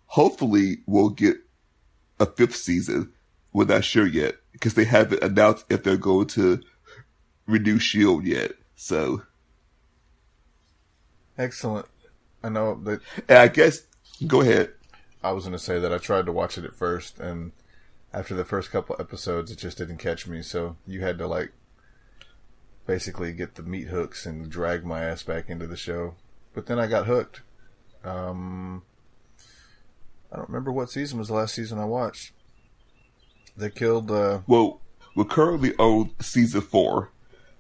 hopefully 0.08 0.80
we'll 0.86 1.10
get 1.10 1.38
a 2.20 2.26
fifth 2.26 2.56
season. 2.56 3.14
We're 3.54 3.66
not 3.66 3.84
sure 3.84 4.08
yet 4.08 4.36
because 4.52 4.76
they 4.76 4.86
haven't 4.86 5.24
announced 5.24 5.66
if 5.70 5.84
they're 5.84 5.98
going 5.98 6.28
to 6.28 6.62
renew 7.48 7.80
Shield 7.80 8.26
yet. 8.26 8.52
So 8.76 9.24
Excellent. 11.38 11.88
I 12.44 12.50
know 12.50 12.80
that. 12.84 13.02
And 13.28 13.38
I 13.38 13.48
guess 13.48 13.84
go 14.28 14.42
ahead. 14.42 14.74
I 15.24 15.32
was 15.32 15.44
going 15.44 15.54
to 15.54 15.60
say 15.60 15.80
that 15.80 15.94
I 15.94 15.98
tried 15.98 16.26
to 16.26 16.32
watch 16.32 16.58
it 16.58 16.66
at 16.66 16.74
first, 16.74 17.20
and 17.20 17.52
after 18.14 18.34
the 18.34 18.46
first 18.46 18.72
couple 18.72 18.96
episodes, 19.00 19.52
it 19.52 19.58
just 19.58 19.78
didn't 19.78 19.98
catch 19.98 20.28
me. 20.28 20.42
So 20.42 20.78
you 20.88 21.02
had 21.02 21.18
to 21.20 21.28
like 21.28 21.52
basically 22.86 23.32
get 23.34 23.56
the 23.56 23.64
meat 23.64 23.88
hooks 23.88 24.26
and 24.26 24.50
drag 24.50 24.86
my 24.86 25.02
ass 25.02 25.24
back 25.24 25.50
into 25.50 25.68
the 25.68 25.78
show. 25.78 26.16
But 26.54 26.66
then 26.66 26.80
I 26.80 26.88
got 26.88 27.06
hooked. 27.06 27.42
Um, 28.04 28.84
I 30.32 30.38
don't 30.38 30.50
remember 30.50 30.72
what 30.72 30.90
season 30.90 31.20
was 31.20 31.28
the 31.28 31.36
last 31.36 31.56
season 31.56 31.78
I 31.80 31.86
watched. 31.86 32.34
They 33.56 33.70
killed. 33.70 34.12
Uh, 34.12 34.40
well, 34.48 34.82
we're 35.16 35.26
currently 35.26 35.76
on 35.76 36.12
season 36.20 36.62
four. 36.62 37.12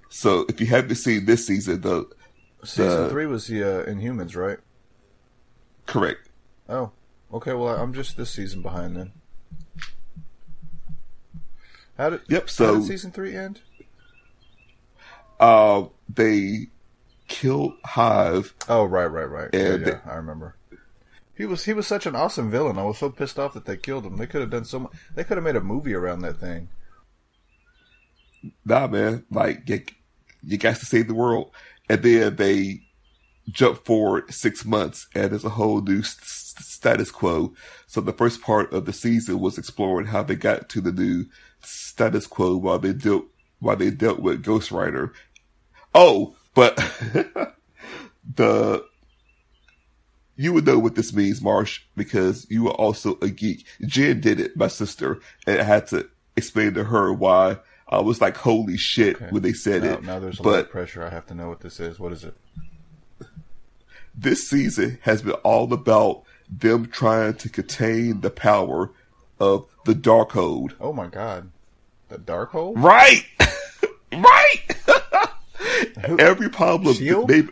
So 0.09 0.45
if 0.49 0.59
you 0.59 0.67
haven't 0.67 0.95
seen 0.95 1.25
this 1.25 1.47
season, 1.47 1.81
the 1.81 2.09
season 2.63 3.03
the, 3.03 3.09
three 3.09 3.25
was 3.25 3.47
the 3.47 3.63
uh, 3.63 3.85
Inhumans, 3.85 4.35
right? 4.35 4.57
Correct. 5.91 6.29
Oh, 6.69 6.91
okay. 7.33 7.51
Well, 7.51 7.75
I'm 7.75 7.93
just 7.93 8.15
this 8.15 8.29
season 8.29 8.61
behind 8.61 8.95
then. 8.95 9.11
How 11.97 12.11
did? 12.11 12.21
Yep. 12.29 12.49
So 12.49 12.75
did 12.75 12.85
season 12.85 13.11
three 13.11 13.35
end? 13.35 13.59
Uh, 15.37 15.87
they 16.07 16.67
killed 17.27 17.73
Hive. 17.83 18.53
Oh, 18.69 18.85
right, 18.85 19.05
right, 19.05 19.29
right. 19.29 19.49
Yeah, 19.51 19.75
yeah, 19.75 19.99
I 20.05 20.13
remember. 20.13 20.55
He 21.35 21.45
was 21.45 21.65
he 21.65 21.73
was 21.73 21.87
such 21.87 22.05
an 22.05 22.15
awesome 22.15 22.49
villain. 22.49 22.77
I 22.77 22.83
was 22.83 22.97
so 22.97 23.09
pissed 23.09 23.37
off 23.37 23.53
that 23.55 23.65
they 23.65 23.75
killed 23.75 24.05
him. 24.05 24.15
They 24.15 24.27
could 24.27 24.39
have 24.39 24.49
done 24.49 24.63
so 24.63 24.79
much. 24.79 24.93
They 25.13 25.25
could 25.25 25.35
have 25.35 25.43
made 25.43 25.57
a 25.57 25.61
movie 25.61 25.93
around 25.93 26.21
that 26.21 26.39
thing. 26.39 26.69
Nah, 28.63 28.87
man. 28.87 29.25
Like 29.29 29.67
you, 29.67 29.83
you 30.41 30.57
got 30.57 30.77
to 30.77 30.85
save 30.85 31.09
the 31.09 31.13
world, 31.13 31.51
and 31.89 32.01
then 32.01 32.37
they 32.37 32.83
jump 33.49 33.85
forward 33.85 34.33
six 34.33 34.65
months, 34.65 35.07
and 35.15 35.31
there's 35.31 35.45
a 35.45 35.49
whole 35.49 35.81
new 35.81 36.03
st- 36.03 36.25
status 36.63 37.11
quo. 37.11 37.53
So 37.87 38.01
the 38.01 38.13
first 38.13 38.41
part 38.41 38.73
of 38.73 38.85
the 38.85 38.93
season 38.93 39.39
was 39.39 39.57
exploring 39.57 40.07
how 40.07 40.23
they 40.23 40.35
got 40.35 40.69
to 40.69 40.81
the 40.81 40.91
new 40.91 41.25
status 41.61 42.27
quo 42.27 42.55
while 42.57 42.79
they 42.79 42.93
dealt 42.93 43.25
while 43.59 43.75
they 43.75 43.91
dealt 43.91 44.19
with 44.19 44.43
Ghost 44.43 44.71
Rider. 44.71 45.13
Oh, 45.93 46.35
but 46.53 46.75
the 48.35 48.83
you 50.35 50.53
would 50.53 50.65
know 50.65 50.79
what 50.79 50.95
this 50.95 51.13
means, 51.13 51.41
Marsh, 51.41 51.81
because 51.95 52.47
you 52.49 52.67
are 52.67 52.73
also 52.73 53.17
a 53.21 53.29
geek. 53.29 53.65
Jen 53.81 54.21
did 54.21 54.39
it, 54.39 54.57
my 54.57 54.67
sister, 54.67 55.19
and 55.45 55.59
I 55.59 55.63
had 55.63 55.87
to 55.87 56.09
explain 56.35 56.73
to 56.73 56.85
her 56.85 57.13
why 57.13 57.57
I 57.87 57.99
was 57.99 58.21
like, 58.21 58.37
"Holy 58.37 58.77
shit!" 58.77 59.17
Okay. 59.17 59.27
when 59.29 59.43
they 59.43 59.53
said 59.53 59.83
now, 59.83 59.93
it. 59.93 60.03
Now 60.03 60.19
there's 60.19 60.39
a 60.39 60.43
but 60.43 60.49
lot 60.49 60.59
of 60.61 60.69
pressure. 60.69 61.03
I 61.03 61.09
have 61.09 61.27
to 61.27 61.35
know 61.35 61.49
what 61.49 61.59
this 61.59 61.79
is. 61.79 61.99
What 61.99 62.11
is 62.11 62.23
it? 62.23 62.35
This 64.13 64.49
season 64.49 64.99
has 65.01 65.21
been 65.21 65.33
all 65.43 65.71
about 65.73 66.23
them 66.49 66.87
trying 66.87 67.35
to 67.35 67.49
contain 67.49 68.21
the 68.21 68.29
power 68.29 68.91
of 69.39 69.65
the 69.85 69.95
dark 69.95 70.31
Darkhold. 70.31 70.73
Oh 70.79 70.93
my 70.93 71.07
god, 71.07 71.51
the 72.09 72.17
dark 72.17 72.51
Darkhold! 72.51 72.73
Right, 72.77 73.25
right. 74.13 76.19
Every 76.19 76.49
problem 76.49 76.95
Shield? 76.95 77.27
they, 77.27 77.43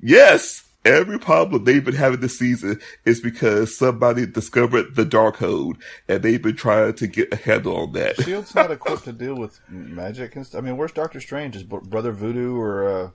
yes, 0.00 0.64
every 0.84 1.18
problem 1.18 1.64
they've 1.64 1.84
been 1.84 1.94
having 1.94 2.20
this 2.20 2.38
season 2.38 2.80
is 3.04 3.20
because 3.20 3.76
somebody 3.76 4.26
discovered 4.26 4.94
the 4.94 5.04
dark 5.04 5.36
Darkhold, 5.36 5.76
and 6.08 6.22
they've 6.22 6.42
been 6.42 6.56
trying 6.56 6.94
to 6.94 7.06
get 7.06 7.32
a 7.32 7.36
handle 7.36 7.76
on 7.76 7.92
that. 7.92 8.20
Shield's 8.22 8.54
not 8.54 8.70
equipped 8.70 9.04
to 9.04 9.12
deal 9.12 9.34
with 9.34 9.60
magic 9.68 10.36
and 10.36 10.46
stuff. 10.46 10.62
I 10.62 10.64
mean, 10.64 10.76
where's 10.76 10.92
Doctor 10.92 11.20
Strange? 11.20 11.56
Is 11.56 11.62
Brother 11.62 12.12
Voodoo 12.12 12.56
or 12.56 12.88
uh, 12.88 13.10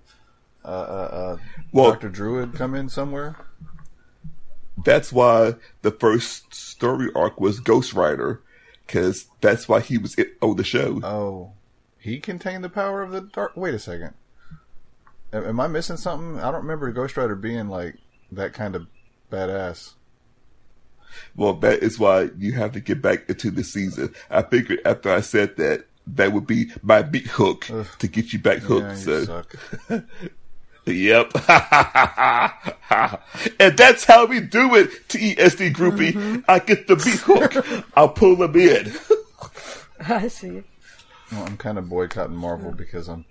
uh, 0.63 0.68
uh, 0.68 0.72
uh, 1.12 1.38
Well- 1.72 1.91
Doctor 1.91 2.10
Druid 2.10 2.53
come 2.53 2.75
in 2.75 2.89
somewhere? 2.89 3.36
That's 4.84 5.12
why 5.12 5.56
the 5.82 5.91
first 5.91 6.53
story 6.53 7.10
arc 7.15 7.39
was 7.39 7.60
Ghost 7.60 7.94
Rider, 7.94 8.41
because 8.88 9.27
that's 9.41 9.68
why 9.70 9.80
he 9.82 9.98
was 9.98 10.15
it- 10.18 10.38
on 10.41 10.56
the 10.56 10.63
show. 10.63 11.00
Oh, 11.03 11.51
he 12.00 12.20
contained 12.20 12.63
the 12.63 12.70
power 12.70 13.01
of 13.03 13.12
the 13.12 13.22
dark. 13.22 13.56
Wait 13.56 13.74
a 13.75 13.80
second. 13.80 14.13
Am, 15.34 15.60
I 15.60 15.68
missing 15.68 15.98
something? 15.98 16.39
I 16.39 16.51
don't 16.51 16.62
remember 16.63 16.91
Ghost 16.91 17.15
Rider 17.15 17.36
being 17.36 17.68
like 17.70 17.96
that 18.32 18.53
kind 18.53 18.75
of 18.75 18.88
badass. 19.32 19.94
Well, 21.36 21.53
that 21.56 21.84
is 21.84 22.00
why 22.00 22.30
you 22.38 22.53
have 22.53 22.72
to 22.72 22.80
get 22.80 23.01
back 23.01 23.30
into 23.30 23.51
the 23.51 23.63
season. 23.63 24.13
I 24.30 24.41
figured 24.41 24.80
after 24.86 25.12
I 25.12 25.22
said 25.22 25.58
that, 25.58 25.86
that 26.08 26.34
would 26.34 26.48
be 26.48 26.72
my 26.82 27.01
big 27.01 27.27
hook 27.27 27.68
to 28.00 28.08
get 28.08 28.34
you 28.34 28.39
back 28.39 28.60
hooked. 28.60 28.84
Yeah, 28.84 28.91
you 29.20 29.25
so, 29.25 29.25
suck. 29.25 29.56
yep. 30.86 31.32
and 33.60 33.78
that's 33.78 34.06
how 34.06 34.26
we 34.26 34.40
do 34.40 34.76
it, 34.76 35.08
TESD 35.08 35.74
groupie. 35.74 36.14
Mm-hmm. 36.14 36.40
I 36.48 36.60
get 36.60 36.88
the 36.88 36.96
beat 36.96 37.20
hook. 37.20 37.86
I'll 37.96 38.10
pull 38.10 38.36
them 38.36 38.56
in. 38.56 38.94
I 40.08 40.28
see. 40.28 40.64
Well, 41.32 41.46
I'm 41.46 41.58
kind 41.58 41.78
of 41.78 41.90
boycotting 41.90 42.36
Marvel 42.36 42.72
mm. 42.72 42.78
because 42.78 43.08
I'm 43.08 43.26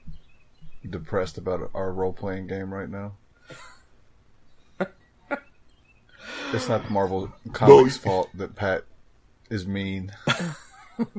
depressed 0.89 1.37
about 1.39 1.71
our 1.75 1.93
role 1.93 2.13
playing 2.13 2.47
game 2.47 2.73
right 2.73 2.89
now. 2.89 3.15
it's 6.53 6.69
not 6.69 6.85
the 6.85 6.91
Marvel 6.91 7.33
Comics' 7.53 7.97
fault 7.97 8.31
that 8.35 8.55
Pat 8.55 8.85
is 9.51 9.67
mean, 9.67 10.13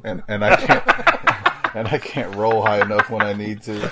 and 0.03 0.23
and 0.27 0.43
I 0.43 0.55
can't 0.55 1.75
and 1.75 1.87
I 1.87 1.97
can't 1.97 2.35
roll 2.35 2.63
high 2.63 2.81
enough 2.81 3.09
when 3.09 3.21
I 3.21 3.33
need 3.33 3.61
to. 3.63 3.91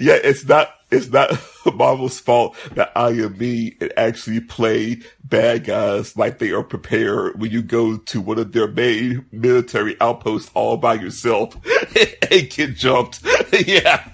Yeah, 0.00 0.18
it's 0.22 0.46
not 0.46 0.70
it's 0.90 1.10
not 1.10 1.30
Marvel's 1.74 2.18
fault 2.18 2.56
that 2.72 2.90
I 2.96 3.10
am 3.10 3.36
me 3.36 3.76
and 3.80 3.92
actually 3.96 4.40
play 4.40 5.00
bad 5.22 5.64
guys 5.64 6.16
like 6.16 6.38
they 6.38 6.50
are 6.50 6.62
prepared 6.62 7.38
when 7.38 7.50
you 7.50 7.62
go 7.62 7.98
to 7.98 8.20
one 8.20 8.38
of 8.38 8.52
their 8.52 8.66
main 8.66 9.26
military 9.30 9.96
outposts 10.00 10.50
all 10.54 10.78
by 10.78 10.94
yourself 10.94 11.54
and 12.30 12.50
get 12.50 12.74
jumped. 12.74 13.20
yeah, 13.66 14.08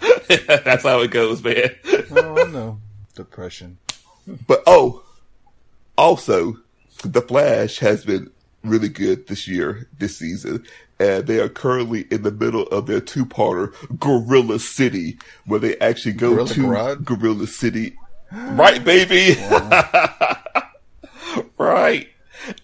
that's 0.47 0.83
how 0.83 1.01
it 1.01 1.13
goes, 1.13 1.43
man. 1.43 1.71
Oh, 2.11 2.45
I 2.45 2.51
know 2.51 2.81
depression. 3.15 3.79
But 4.47 4.63
oh, 4.67 5.05
also, 5.97 6.59
The 7.05 7.23
Flash 7.23 7.79
has 7.79 8.05
been 8.05 8.31
really 8.65 8.89
good 8.89 9.29
this 9.29 9.47
year, 9.47 9.89
this 9.99 10.17
season. 10.17 10.65
And 10.99 11.27
they 11.27 11.41
are 11.41 11.49
currently 11.51 12.07
in 12.11 12.23
the 12.23 12.31
middle 12.31 12.63
of 12.69 12.87
their 12.87 13.01
two-parter, 13.01 13.75
Gorilla 13.99 14.59
City, 14.59 15.19
where 15.45 15.61
they 15.61 15.77
actually 15.79 16.13
go 16.13 16.31
Gorilla 16.31 16.49
to 16.49 16.61
Garage? 16.61 16.99
Gorilla 17.05 17.47
City. 17.47 17.97
Right, 18.33 18.83
baby? 18.83 19.39
right. 21.59 22.09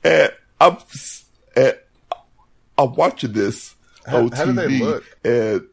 And 0.03 0.33
I'm, 0.61 0.77
and 1.57 1.77
I'm 2.79 2.95
watching 2.95 3.33
this 3.33 3.75
How- 4.07 4.19
on 4.19 4.33
how 4.33 4.45
do 4.47 4.53
they 4.53 4.79
look? 4.79 5.05
And 5.25 5.67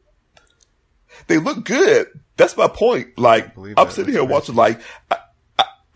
they 1.27 1.37
look 1.37 1.65
good. 1.65 2.07
That's 2.37 2.55
my 2.57 2.67
point. 2.67 3.17
Like, 3.17 3.51
I'm 3.77 3.89
sitting 3.91 4.13
here 4.13 4.23
watching, 4.23 4.55
like, 4.55 4.79
I, 5.11 5.17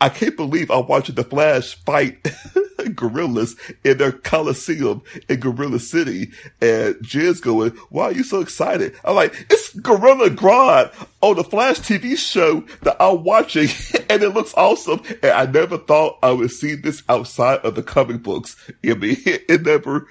I, 0.05 0.09
can't 0.09 0.35
believe 0.35 0.69
I'm 0.69 0.87
watching 0.87 1.15
the 1.15 1.23
Flash 1.23 1.75
fight 1.85 2.27
gorillas 2.95 3.55
in 3.83 3.97
their 3.97 4.11
Coliseum 4.11 5.01
in 5.29 5.39
Gorilla 5.39 5.79
City. 5.79 6.31
And 6.61 6.97
Jen's 7.01 7.39
going, 7.39 7.71
why 7.89 8.05
are 8.05 8.11
you 8.11 8.23
so 8.23 8.41
excited? 8.41 8.95
I'm 9.03 9.15
like, 9.15 9.33
it's 9.49 9.73
Gorilla 9.75 10.29
Grodd 10.29 10.93
on 11.21 11.37
the 11.37 11.43
Flash 11.43 11.79
TV 11.79 12.17
show 12.17 12.61
that 12.81 12.97
I'm 12.99 13.23
watching 13.23 13.69
and 14.09 14.23
it 14.23 14.29
looks 14.29 14.53
awesome. 14.55 15.01
And 15.21 15.31
I 15.31 15.45
never 15.45 15.77
thought 15.77 16.19
I 16.21 16.31
would 16.31 16.51
see 16.51 16.75
this 16.75 17.03
outside 17.07 17.59
of 17.59 17.75
the 17.75 17.83
comic 17.83 18.23
books. 18.23 18.55
I 18.85 18.93
mean, 18.95 19.17
it 19.25 19.63
never 19.63 20.07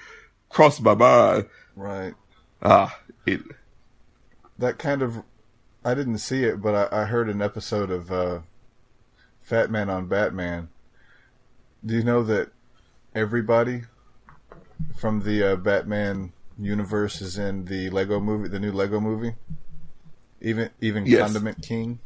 crossed 0.49 0.81
my 0.81 0.95
mind. 0.95 1.45
Right. 1.75 2.13
Ah, 2.61 2.97
it, 3.25 3.41
That 4.57 4.77
kind 4.77 5.01
of. 5.01 5.23
I 5.85 5.93
didn't 5.93 6.19
see 6.19 6.45
it, 6.45 6.61
but 6.61 6.93
I, 6.93 7.01
I 7.01 7.05
heard 7.05 7.27
an 7.27 7.41
episode 7.41 7.91
of 7.91 8.09
uh, 8.09 8.39
Fat 9.43 9.69
Man 9.69 9.89
on 9.89 10.07
Batman. 10.07 10.69
Do 11.85 11.93
you 11.95 12.03
know 12.03 12.23
that 12.23 12.49
everybody 13.13 13.83
from 14.95 15.21
the 15.21 15.43
uh, 15.51 15.55
Batman 15.57 16.31
universe 16.57 17.21
is 17.21 17.37
in 17.37 17.65
the 17.65 17.89
Lego 17.89 18.19
movie, 18.19 18.47
the 18.47 18.59
new 18.59 18.71
Lego 18.71 18.99
movie? 18.99 19.35
Even 20.41 20.69
even 20.81 21.05
Yes. 21.05 21.21
Condiment 21.21 21.61
King. 21.61 21.99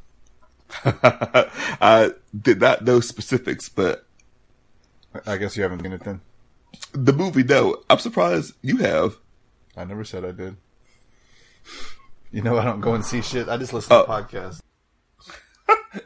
I 0.83 2.11
did 2.39 2.59
not 2.59 2.83
know 2.83 2.99
specifics, 2.99 3.69
but 3.69 4.05
I 5.25 5.37
guess 5.37 5.55
you 5.55 5.63
haven't 5.63 5.81
seen 5.81 5.93
it 5.93 6.03
then. 6.03 6.21
The 6.91 7.13
movie, 7.13 7.43
no. 7.43 7.81
I'm 7.89 7.99
surprised 7.99 8.53
you 8.61 8.77
have. 8.77 9.15
I 9.75 9.83
never 9.85 10.03
said 10.03 10.25
I 10.25 10.31
did. 10.31 10.57
You 12.31 12.41
know, 12.41 12.57
I 12.57 12.65
don't 12.65 12.81
go 12.81 12.93
and 12.93 13.05
see 13.05 13.21
shit. 13.21 13.47
I 13.47 13.57
just 13.57 13.73
listen 13.73 13.89
to 13.89 14.03
Oh. 14.03 14.05
podcasts. 14.07 14.59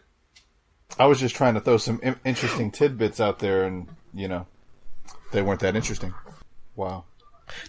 I 1.01 1.05
was 1.05 1.19
just 1.19 1.33
trying 1.33 1.55
to 1.55 1.59
throw 1.59 1.77
some 1.77 1.99
interesting 2.23 2.69
tidbits 2.69 3.19
out 3.19 3.39
there, 3.39 3.63
and 3.63 3.87
you 4.13 4.27
know, 4.27 4.45
they 5.31 5.41
weren't 5.41 5.61
that 5.61 5.75
interesting. 5.75 6.13
Wow. 6.75 7.05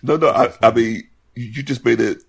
No, 0.03 0.19
no. 0.19 0.29
I, 0.29 0.53
I 0.61 0.71
mean, 0.71 1.09
you 1.35 1.62
just 1.62 1.83
made 1.83 1.99
it 1.99 2.23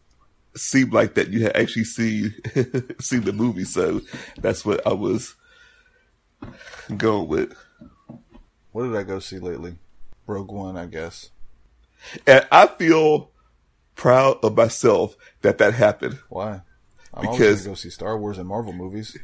seem 0.56 0.92
like 0.92 1.16
that 1.16 1.28
you 1.28 1.44
had 1.44 1.58
actually 1.58 1.84
seen 1.84 2.34
seen 3.02 3.24
the 3.24 3.34
movie, 3.34 3.66
so 3.66 4.00
that's 4.38 4.64
what 4.64 4.88
I 4.88 4.94
was 4.94 5.36
going 6.96 7.28
with. 7.28 7.54
What 8.72 8.84
did 8.84 8.96
I 8.96 9.04
go 9.04 9.20
see 9.20 9.40
lately? 9.40 9.76
Rogue 10.26 10.54
One, 10.54 10.78
I 10.78 10.86
guess. 10.86 11.32
And 12.26 12.48
I 12.50 12.68
feel 12.68 13.30
proud 13.96 14.38
of 14.42 14.56
myself 14.56 15.18
that 15.42 15.58
that 15.58 15.74
happened. 15.74 16.20
Why? 16.30 16.62
I'm 17.14 17.30
Because 17.30 17.64
gonna 17.64 17.72
go 17.72 17.76
see 17.76 17.90
Star 17.90 18.18
Wars 18.18 18.38
and 18.38 18.48
Marvel 18.48 18.72
movies. 18.72 19.18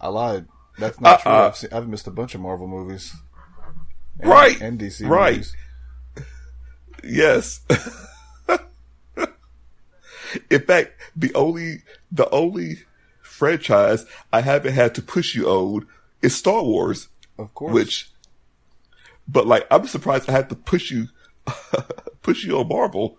I 0.00 0.06
lied. 0.06 0.46
That's 0.78 1.00
not 1.00 1.20
true. 1.20 1.30
Uh-uh. 1.32 1.46
I've, 1.48 1.56
seen, 1.56 1.70
I've 1.72 1.88
missed 1.88 2.06
a 2.06 2.10
bunch 2.10 2.34
of 2.34 2.40
Marvel 2.40 2.66
movies. 2.68 3.14
And, 4.18 4.30
Right. 4.30 4.60
And 4.60 4.78
DC 4.78 5.08
Right. 5.08 5.32
movies. 5.32 5.56
Yes. 7.02 7.60
In 10.50 10.60
fact, 10.62 10.92
the 11.16 11.34
only 11.34 11.82
the 12.12 12.28
only 12.30 12.80
franchise 13.22 14.06
I 14.32 14.42
haven't 14.42 14.74
had 14.74 14.94
to 14.96 15.02
push 15.02 15.34
you 15.34 15.48
on 15.48 15.86
is 16.22 16.36
Star 16.36 16.62
Wars. 16.62 17.08
Of 17.38 17.52
course. 17.54 17.72
Which, 17.72 18.10
but 19.26 19.46
like, 19.46 19.66
I'm 19.70 19.86
surprised 19.88 20.28
I 20.28 20.32
had 20.32 20.48
to 20.50 20.54
push 20.54 20.90
you 20.90 21.08
push 22.22 22.44
you 22.44 22.58
on 22.58 22.68
Marvel. 22.68 23.18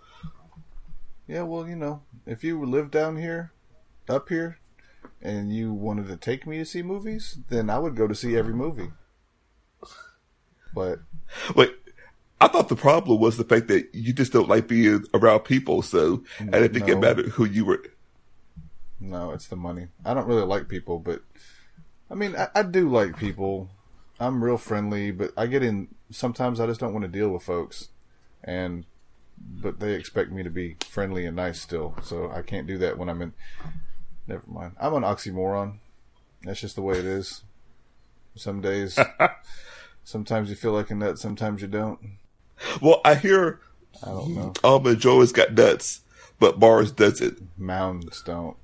Yeah, 1.27 1.43
well, 1.43 1.67
you 1.67 1.75
know, 1.75 2.01
if 2.25 2.43
you 2.43 2.63
live 2.65 2.91
down 2.91 3.17
here, 3.17 3.51
up 4.08 4.29
here, 4.29 4.60
and 5.21 5.53
you 5.53 5.73
wanted 5.73 6.07
to 6.07 6.17
take 6.17 6.47
me 6.47 6.57
to 6.57 6.65
see 6.65 6.81
movies, 6.81 7.39
then 7.49 7.69
I 7.69 7.79
would 7.79 7.95
go 7.95 8.07
to 8.07 8.15
see 8.15 8.35
every 8.35 8.53
movie. 8.53 8.91
But 10.73 10.99
Like, 11.55 11.73
I 12.39 12.47
thought 12.47 12.69
the 12.69 12.75
problem 12.75 13.19
was 13.19 13.37
the 13.37 13.43
fact 13.43 13.67
that 13.67 13.93
you 13.93 14.13
just 14.13 14.31
don't 14.33 14.49
like 14.49 14.67
being 14.67 15.03
around 15.13 15.41
people. 15.41 15.81
So 15.81 16.23
I 16.39 16.45
didn't 16.45 16.73
think 16.73 16.87
it 16.87 16.97
mattered 16.99 17.27
who 17.29 17.45
you 17.45 17.65
were. 17.65 17.83
no, 18.99 19.31
it's 19.31 19.47
the 19.47 19.55
money. 19.55 19.87
I 20.05 20.13
don't 20.13 20.27
really 20.27 20.45
like 20.45 20.67
people, 20.67 20.99
but 20.99 21.21
I 22.09 22.15
mean, 22.15 22.35
I, 22.35 22.47
I 22.55 22.63
do 22.63 22.89
like 22.89 23.17
people. 23.17 23.69
I'm 24.19 24.43
real 24.43 24.57
friendly, 24.57 25.11
but 25.11 25.31
I 25.35 25.47
get 25.47 25.63
in. 25.63 25.89
Sometimes 26.09 26.59
I 26.59 26.67
just 26.67 26.79
don't 26.79 26.93
want 26.93 27.03
to 27.03 27.09
deal 27.11 27.29
with 27.29 27.43
folks, 27.43 27.89
and 28.43 28.85
but 29.37 29.79
they 29.79 29.93
expect 29.93 30.31
me 30.31 30.43
to 30.43 30.49
be 30.49 30.77
friendly 30.87 31.25
and 31.25 31.35
nice 31.35 31.59
still. 31.59 31.95
So 32.03 32.31
I 32.31 32.41
can't 32.43 32.67
do 32.67 32.77
that 32.79 32.97
when 32.97 33.09
I'm 33.09 33.21
in. 33.21 33.33
Never 34.31 34.43
mind. 34.47 34.71
I'm 34.79 34.93
an 34.93 35.03
oxymoron. 35.03 35.79
That's 36.43 36.61
just 36.61 36.75
the 36.75 36.81
way 36.81 36.97
it 36.97 37.05
is. 37.05 37.41
Some 38.35 38.61
days, 38.61 38.97
sometimes 40.05 40.50
you 40.50 40.55
feel 40.55 40.71
like 40.71 40.89
a 40.89 40.95
nut, 40.95 41.19
sometimes 41.19 41.61
you 41.61 41.67
don't. 41.67 42.00
Well, 42.81 43.01
I 43.03 43.15
hear 43.15 43.59
I 44.01 44.07
don't 44.07 44.33
know. 44.33 44.53
Almond 44.63 45.00
Joy's 45.00 45.33
got 45.33 45.53
nuts, 45.53 46.01
but 46.39 46.59
Mars 46.59 46.93
doesn't. 46.93 47.45
Mounds 47.59 48.23
don't. 48.23 48.55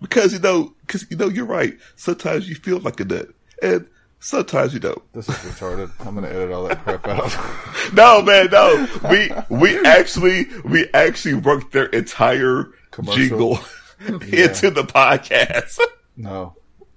Because 0.00 0.32
you 0.32 0.38
know, 0.38 0.74
because 0.82 1.10
you 1.10 1.16
know, 1.16 1.28
you're 1.28 1.44
right. 1.44 1.76
Sometimes 1.96 2.48
you 2.48 2.54
feel 2.54 2.78
like 2.78 3.00
a 3.00 3.04
nut, 3.04 3.30
and 3.60 3.88
sometimes 4.20 4.72
you 4.74 4.78
don't. 4.78 5.12
This 5.12 5.28
is 5.28 5.34
retarded. 5.34 5.90
I'm 6.06 6.14
gonna 6.14 6.28
edit 6.28 6.52
all 6.52 6.68
that 6.68 6.84
crap 6.84 7.06
out. 7.08 7.36
No, 7.92 8.22
man, 8.22 8.48
no. 8.52 8.86
We 9.10 9.32
we 9.48 9.76
actually 9.84 10.46
we 10.64 10.86
actually 10.94 11.34
worked 11.34 11.72
their 11.72 11.86
entire 11.86 12.68
Commercial? 12.92 13.16
jingle 13.16 13.58
Yeah. 14.26 14.48
into 14.48 14.70
the 14.70 14.82
podcast. 14.84 15.78
No, 16.16 16.54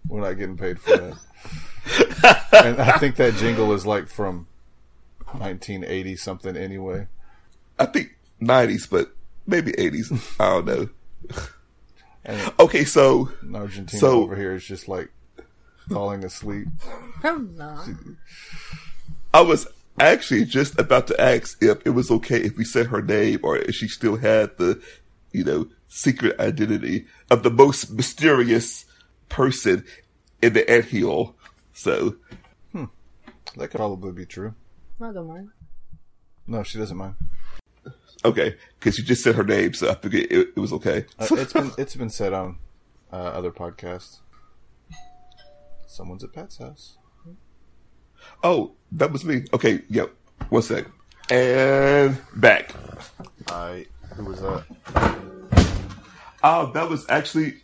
we're 0.07 0.19
not 0.21 0.33
getting 0.33 0.57
paid 0.57 0.79
for 0.81 0.97
that. 0.97 2.43
and 2.65 2.81
I 2.81 2.97
think 2.97 3.15
that 3.17 3.35
jingle 3.35 3.71
is 3.71 3.85
like 3.85 4.09
from 4.09 4.47
1980 5.31 6.15
something 6.17 6.57
anyway. 6.57 7.07
I 7.79 7.85
think 7.85 8.17
nineties, 8.41 8.85
but 8.87 9.15
maybe 9.47 9.73
eighties. 9.77 10.11
I 10.39 10.49
don't 10.49 10.65
know. 10.65 10.89
And 12.25 12.53
Okay, 12.59 12.83
so 12.83 13.31
Argentina 13.53 13.99
so 13.99 14.23
over 14.23 14.35
here 14.35 14.55
is 14.55 14.65
just 14.65 14.89
like 14.89 15.09
falling 15.89 16.25
asleep. 16.25 16.67
I'm 17.23 17.55
not. 17.55 17.87
I 19.33 19.41
was 19.41 19.67
actually 19.99 20.43
just 20.45 20.77
about 20.77 21.07
to 21.07 21.21
ask 21.21 21.61
if 21.63 21.77
it 21.85 21.91
was 21.91 22.11
okay 22.11 22.41
if 22.41 22.57
we 22.57 22.65
said 22.65 22.87
her 22.87 23.01
name 23.01 23.39
or 23.43 23.57
if 23.57 23.75
she 23.75 23.87
still 23.87 24.17
had 24.17 24.57
the, 24.57 24.81
you 25.31 25.43
know, 25.45 25.67
secret 25.93 26.39
identity 26.39 27.05
of 27.29 27.43
the 27.43 27.51
most 27.51 27.91
mysterious 27.91 28.85
person 29.29 29.85
in 30.41 30.53
the 30.53 30.69
anthill. 30.69 31.35
So, 31.73 32.15
That 32.73 33.67
could 33.69 33.77
probably 33.77 34.11
be 34.11 34.25
true. 34.25 34.55
I 34.99 35.11
don't 35.11 35.27
mind. 35.27 35.49
No, 36.47 36.63
she 36.63 36.79
doesn't 36.79 36.97
mind. 36.97 37.15
okay, 38.25 38.55
because 38.79 38.97
you 38.97 39.03
just 39.03 39.23
said 39.23 39.35
her 39.35 39.43
name, 39.43 39.73
so 39.75 39.91
I 39.91 39.95
figured 39.95 40.23
it, 40.31 40.53
it 40.55 40.59
was 40.59 40.73
okay. 40.73 41.05
Uh, 41.19 41.27
it's 41.31 41.53
been 41.53 41.71
it's 41.77 41.95
been 41.95 42.09
said 42.09 42.33
on 42.33 42.57
uh, 43.11 43.15
other 43.15 43.51
podcasts. 43.51 44.19
Someone's 45.85 46.23
at 46.23 46.33
Pat's 46.33 46.57
house. 46.57 46.97
oh, 48.43 48.71
that 48.93 49.11
was 49.11 49.23
me. 49.23 49.45
Okay, 49.53 49.81
yep. 49.89 50.11
One 50.49 50.63
sec. 50.63 50.85
And 51.29 52.19
back. 52.35 52.73
I 53.49 53.85
who 54.15 54.25
was 54.25 54.41
that? 54.41 55.32
Oh, 56.43 56.71
that 56.73 56.89
was 56.89 57.05
actually 57.09 57.55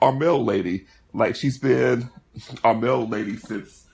our 0.00 0.12
mail 0.12 0.42
lady. 0.44 0.86
Like 1.12 1.36
she's 1.36 1.58
been 1.58 2.10
our 2.62 2.74
mail 2.74 3.06
lady 3.06 3.36
since 3.36 3.86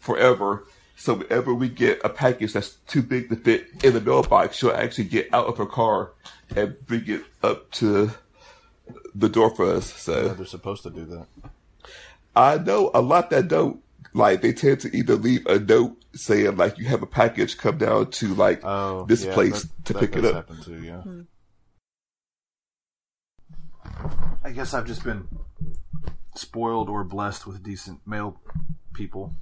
forever. 0.00 0.64
So 0.96 1.14
whenever 1.14 1.52
we 1.54 1.68
get 1.68 2.00
a 2.04 2.08
package 2.08 2.52
that's 2.52 2.74
too 2.86 3.02
big 3.02 3.28
to 3.30 3.36
fit 3.36 3.66
in 3.82 3.92
the 3.94 4.00
mailbox, 4.00 4.56
she'll 4.56 4.70
actually 4.72 5.04
get 5.04 5.28
out 5.32 5.46
of 5.46 5.58
her 5.58 5.66
car 5.66 6.12
and 6.54 6.76
bring 6.86 7.04
it 7.08 7.22
up 7.42 7.70
to 7.72 8.12
the 9.14 9.28
door 9.28 9.50
for 9.54 9.66
us. 9.66 9.92
So 9.92 10.26
Yeah, 10.26 10.32
they're 10.34 10.46
supposed 10.46 10.82
to 10.84 10.90
do 10.90 11.04
that. 11.06 11.26
I 12.36 12.58
know 12.58 12.90
a 12.94 13.00
lot 13.00 13.30
that 13.30 13.48
don't. 13.48 13.80
Like 14.14 14.42
they 14.42 14.52
tend 14.52 14.80
to 14.80 14.94
either 14.94 15.16
leave 15.16 15.46
a 15.46 15.58
note 15.58 15.96
saying 16.14 16.56
like 16.56 16.76
you 16.78 16.84
have 16.86 17.02
a 17.02 17.06
package, 17.06 17.56
come 17.56 17.78
down 17.78 18.10
to 18.10 18.34
like 18.34 18.60
Oh, 18.62 19.04
this 19.06 19.24
yeah, 19.24 19.32
place 19.34 19.62
that- 19.62 19.84
to 19.86 19.92
that 19.94 20.00
pick 20.00 20.16
it 20.16 20.24
up. 20.26 20.34
happen 20.34 20.62
too, 20.62 20.82
yeah. 20.82 21.00
Hmm. 21.00 21.20
I 24.44 24.50
guess 24.50 24.74
I've 24.74 24.86
just 24.86 25.04
been 25.04 25.28
spoiled 26.34 26.88
or 26.88 27.04
blessed 27.04 27.46
with 27.46 27.62
decent 27.62 28.00
male 28.06 28.40
people. 28.94 29.32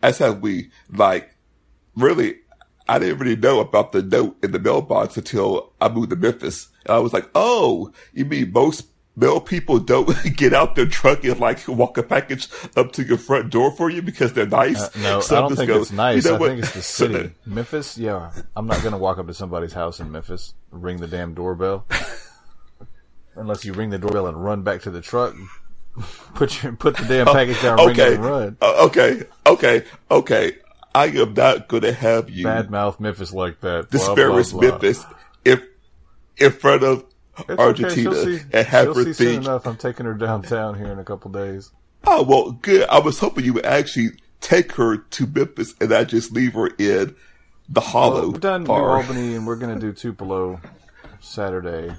That's 0.00 0.18
how 0.18 0.32
we 0.32 0.70
like. 0.92 1.34
Really, 1.96 2.36
I 2.88 2.98
didn't 2.98 3.18
really 3.18 3.36
know 3.36 3.60
about 3.60 3.92
the 3.92 4.02
note 4.02 4.36
in 4.42 4.52
the 4.52 4.58
mailbox 4.58 5.16
until 5.16 5.72
I 5.80 5.88
moved 5.88 6.10
to 6.10 6.16
Memphis. 6.16 6.68
And 6.84 6.94
I 6.94 6.98
was 6.98 7.12
like, 7.12 7.28
"Oh, 7.34 7.92
you 8.12 8.24
mean 8.24 8.52
most 8.52 8.86
male 9.16 9.40
people 9.40 9.78
don't 9.78 10.12
get 10.36 10.52
out 10.52 10.74
their 10.74 10.86
truck 10.86 11.22
and 11.24 11.38
like 11.38 11.66
walk 11.68 11.96
a 11.98 12.02
package 12.02 12.48
up 12.76 12.90
to 12.92 13.04
your 13.04 13.16
front 13.16 13.50
door 13.50 13.70
for 13.70 13.88
you 13.88 14.02
because 14.02 14.32
they're 14.32 14.46
nice?" 14.46 14.82
Uh, 14.82 14.90
no, 15.02 15.20
Some 15.20 15.36
I 15.36 15.40
don't 15.42 15.48
just 15.50 15.58
think 15.60 15.68
go, 15.68 15.80
it's 15.80 15.92
nice. 15.92 16.24
"You 16.24 16.30
know 16.32 16.36
I 16.36 16.40
what?" 16.40 16.48
think 16.50 16.62
it's 16.64 16.72
the 16.74 16.82
city. 16.82 17.30
Memphis, 17.46 17.96
yeah. 17.96 18.32
I'm 18.56 18.66
not 18.66 18.82
gonna 18.82 18.98
walk 18.98 19.18
up 19.18 19.28
to 19.28 19.34
somebody's 19.34 19.72
house 19.72 20.00
in 20.00 20.10
Memphis, 20.10 20.54
ring 20.70 20.98
the 20.98 21.06
damn 21.08 21.32
doorbell, 21.34 21.86
unless 23.36 23.64
you 23.64 23.72
ring 23.72 23.90
the 23.90 23.98
doorbell 23.98 24.26
and 24.26 24.42
run 24.42 24.62
back 24.62 24.82
to 24.82 24.90
the 24.90 25.00
truck, 25.00 25.34
put 26.34 26.62
your 26.62 26.72
put 26.72 26.96
the 26.96 27.04
damn 27.04 27.26
package 27.26 27.60
down, 27.62 27.78
ring 27.78 27.90
okay, 27.90 28.12
it, 28.12 28.14
and 28.14 28.24
run. 28.24 28.56
Uh, 28.60 28.86
okay, 28.86 29.22
okay, 29.46 29.84
okay. 30.10 30.52
I 30.94 31.06
am 31.06 31.34
not 31.34 31.66
going 31.66 31.82
to 31.82 31.92
have 31.92 32.30
you 32.30 32.46
Badmouth 32.46 33.00
Memphis 33.00 33.32
like 33.32 33.60
that. 33.60 33.90
disparage. 33.90 34.54
Memphis 34.54 35.04
if 35.44 35.62
in 36.36 36.52
front 36.52 36.84
of 36.84 37.04
It's 37.48 37.58
Argentina 37.58 38.10
okay. 38.10 38.38
See, 38.38 38.44
and 38.52 38.66
have 38.66 38.94
her 38.94 39.12
think, 39.12 39.42
enough. 39.42 39.66
I'm 39.66 39.76
taking 39.76 40.06
her 40.06 40.14
downtown 40.14 40.76
here 40.76 40.92
in 40.92 40.98
a 41.00 41.04
couple 41.04 41.30
days. 41.32 41.72
Oh 42.06 42.22
well, 42.22 42.52
good. 42.52 42.88
I 42.88 43.00
was 43.00 43.18
hoping 43.18 43.44
you 43.44 43.54
would 43.54 43.66
actually 43.66 44.10
take 44.40 44.72
her 44.72 44.98
to 44.98 45.26
Memphis 45.26 45.74
and 45.80 45.92
I 45.92 46.04
just 46.04 46.32
leave 46.32 46.52
her 46.54 46.68
in 46.78 47.16
the 47.68 47.80
hollow 47.80 48.20
Well, 48.22 48.32
we've 48.32 48.40
done 48.40 48.64
New. 48.64 48.72
Albany, 48.72 49.34
and 49.34 49.46
we're 49.46 49.56
going 49.56 49.74
to 49.74 49.80
do 49.80 49.92
Tupelo 49.92 50.60
Saturday, 51.20 51.94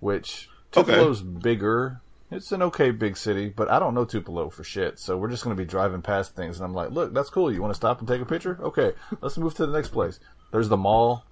which 0.00 0.48
Okay. 0.76 0.92
Tupelo's 0.92 1.22
bigger. 1.22 2.00
It's 2.30 2.52
an 2.52 2.62
okay 2.62 2.92
big 2.92 3.16
city, 3.16 3.48
but 3.48 3.68
I 3.68 3.80
don't 3.80 3.92
know 3.92 4.04
Tupelo 4.04 4.50
for 4.50 4.62
shit. 4.62 5.00
So 5.00 5.16
we're 5.16 5.30
just 5.30 5.42
going 5.42 5.56
to 5.56 5.60
be 5.60 5.66
driving 5.66 6.00
past 6.00 6.36
things, 6.36 6.58
and 6.58 6.64
I'm 6.64 6.74
like, 6.74 6.90
"Look, 6.90 7.12
that's 7.12 7.28
cool. 7.30 7.52
You 7.52 7.60
want 7.60 7.72
to 7.72 7.76
stop 7.76 7.98
and 7.98 8.06
take 8.06 8.20
a 8.20 8.24
picture? 8.24 8.56
Okay, 8.62 8.92
let's 9.20 9.36
move 9.36 9.54
to 9.56 9.66
the 9.66 9.72
next 9.72 9.88
place." 9.88 10.20
There's 10.52 10.68
the 10.68 10.76
mall. 10.76 11.24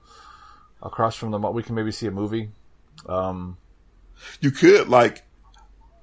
Across 0.82 1.16
from 1.16 1.30
the 1.32 1.38
mall, 1.38 1.52
we 1.52 1.62
can 1.62 1.74
maybe 1.74 1.90
see 1.92 2.06
a 2.06 2.10
movie. 2.10 2.50
Um, 3.08 3.58
You 4.40 4.50
could 4.50 4.88
like 4.88 5.24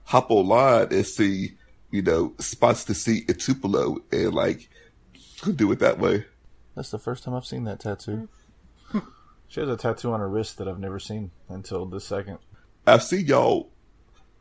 hop 0.06 0.32
online 0.32 0.88
and 0.94 1.06
see, 1.06 1.58
you 1.92 2.02
know, 2.02 2.34
spots 2.40 2.86
to 2.86 2.94
see 2.94 3.26
in 3.28 3.36
Tupelo 3.36 3.98
and 4.12 4.34
like 4.34 4.70
could 5.42 5.58
do 5.58 5.72
it 5.74 5.80
that 5.80 6.00
way. 6.00 6.26
That's 6.76 6.92
the 6.92 7.00
first 7.00 7.24
time 7.24 7.34
I've 7.34 7.46
seen 7.46 7.64
that 7.66 7.80
tattoo. 7.82 8.28
she 9.48 9.60
has 9.60 9.70
a 9.70 9.78
tattoo 9.78 10.12
on 10.14 10.20
her 10.22 10.30
wrist 10.30 10.58
that 10.58 10.68
I've 10.68 10.80
never 10.80 11.00
seen 11.00 11.32
until 11.50 11.86
this 11.86 12.06
second. 12.06 12.40
I've 12.88 13.04
seen 13.04 13.26
y'all 13.26 13.70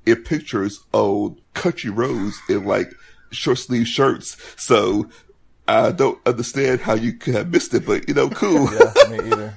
in 0.06 0.22
pictures 0.22 0.84
of 0.92 1.38
country 1.54 1.90
roads 1.90 2.40
in 2.48 2.64
like 2.64 2.92
short 3.30 3.58
sleeve 3.58 3.88
shirts, 3.88 4.36
so 4.56 5.08
I 5.66 5.92
don't 5.92 6.18
understand 6.26 6.82
how 6.82 6.94
you 6.94 7.14
could 7.14 7.34
have 7.34 7.50
missed 7.50 7.72
it, 7.74 7.86
but 7.86 8.08
you 8.08 8.14
know, 8.14 8.28
cool. 8.30 8.68
yeah, 8.72 9.08
me 9.08 9.18
either. 9.30 9.54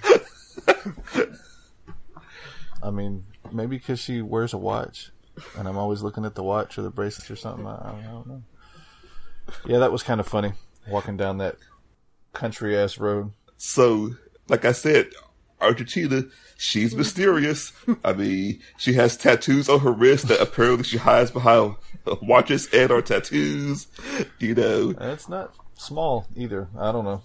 I 2.82 2.92
mean, 2.92 3.26
maybe 3.52 3.78
because 3.78 4.00
she 4.00 4.22
wears 4.22 4.54
a 4.54 4.58
watch, 4.58 5.12
and 5.58 5.68
I'm 5.68 5.78
always 5.78 6.02
looking 6.02 6.26
at 6.26 6.36
the 6.36 6.44
watch 6.44 6.78
or 6.78 6.82
the 6.82 6.90
bracelets 6.90 7.30
or 7.30 7.36
something. 7.36 7.68
I, 7.68 7.76
I 7.76 8.02
don't 8.04 8.28
know. 8.28 8.44
Yeah, 9.66 9.80
that 9.80 9.92
was 9.92 10.04
kind 10.04 10.20
of 10.20 10.28
funny 10.28 10.54
walking 10.90 11.18
down 11.18 11.40
that 11.40 11.58
country 12.34 12.78
ass 12.78 12.98
road. 12.98 13.32
So, 13.58 14.12
like 14.48 14.66
I 14.66 14.72
said, 14.72 15.08
Argentina, 15.68 16.24
she's 16.58 16.96
mysterious. 16.96 17.72
I 18.04 18.14
mean, 18.14 18.60
she 18.78 18.94
has 18.94 19.16
tattoos 19.18 19.70
on 19.70 19.82
her 19.82 19.92
wrist 19.92 20.28
that 20.30 20.42
apparently 20.42 20.84
she 20.84 20.98
hides 20.98 21.30
behind 21.32 21.76
watches 22.22 22.68
and 22.74 22.90
or 22.92 23.02
tattoos. 23.02 23.88
You 24.40 24.56
know, 24.56 24.94
It's 25.00 25.30
not 25.30 25.54
small 25.76 26.26
either. 26.36 26.68
I 26.78 26.92
don't 26.92 27.06
know. 27.06 27.22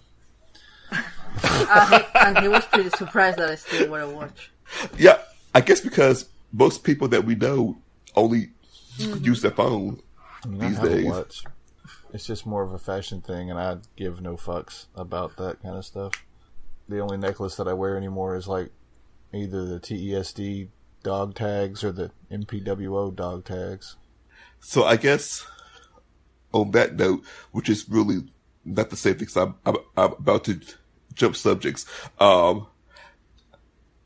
Uh, 1.42 2.02
and 2.16 2.38
he 2.40 2.48
was 2.48 2.64
pretty 2.66 2.90
surprised 2.90 3.38
that 3.38 3.48
I 3.48 3.54
still 3.54 3.88
wear 3.90 4.02
a 4.02 4.10
watch. 4.10 4.50
yeah, 4.98 5.18
I 5.54 5.60
guess 5.62 5.80
because 5.80 6.28
most 6.52 6.84
people 6.84 7.08
that 7.08 7.24
we 7.24 7.34
know 7.34 7.78
only 8.14 8.50
use 8.98 9.40
their 9.40 9.50
phone 9.52 10.00
I 10.44 10.48
mean, 10.48 10.60
these 10.60 10.76
have 10.76 10.88
days. 10.88 11.04
watch. 11.06 11.44
It's 12.12 12.26
just 12.26 12.44
more 12.44 12.62
of 12.62 12.72
a 12.74 12.78
fashion 12.78 13.22
thing, 13.22 13.48
and 13.50 13.58
I 13.58 13.78
give 13.96 14.20
no 14.20 14.36
fucks 14.36 14.84
about 14.94 15.38
that 15.38 15.62
kind 15.62 15.76
of 15.76 15.86
stuff. 15.86 16.12
The 16.92 17.00
only 17.00 17.16
necklace 17.16 17.56
that 17.56 17.66
I 17.66 17.72
wear 17.72 17.96
anymore 17.96 18.36
is 18.36 18.46
like 18.46 18.70
either 19.32 19.64
the 19.64 19.80
TESD 19.80 20.68
dog 21.02 21.34
tags 21.34 21.82
or 21.82 21.90
the 21.90 22.10
MPWO 22.30 23.16
dog 23.16 23.46
tags. 23.46 23.96
So 24.60 24.84
I 24.84 24.96
guess 24.96 25.46
on 26.52 26.70
that 26.72 26.96
note, 26.96 27.24
which 27.50 27.70
is 27.70 27.88
really 27.88 28.24
not 28.66 28.90
the 28.90 28.96
same 28.96 29.14
thing, 29.14 29.26
'cause 29.26 29.38
I'm, 29.38 29.54
I'm, 29.64 29.76
I'm 29.96 30.12
about 30.12 30.44
to 30.44 30.60
jump 31.14 31.34
subjects. 31.34 31.86
Um, 32.20 32.66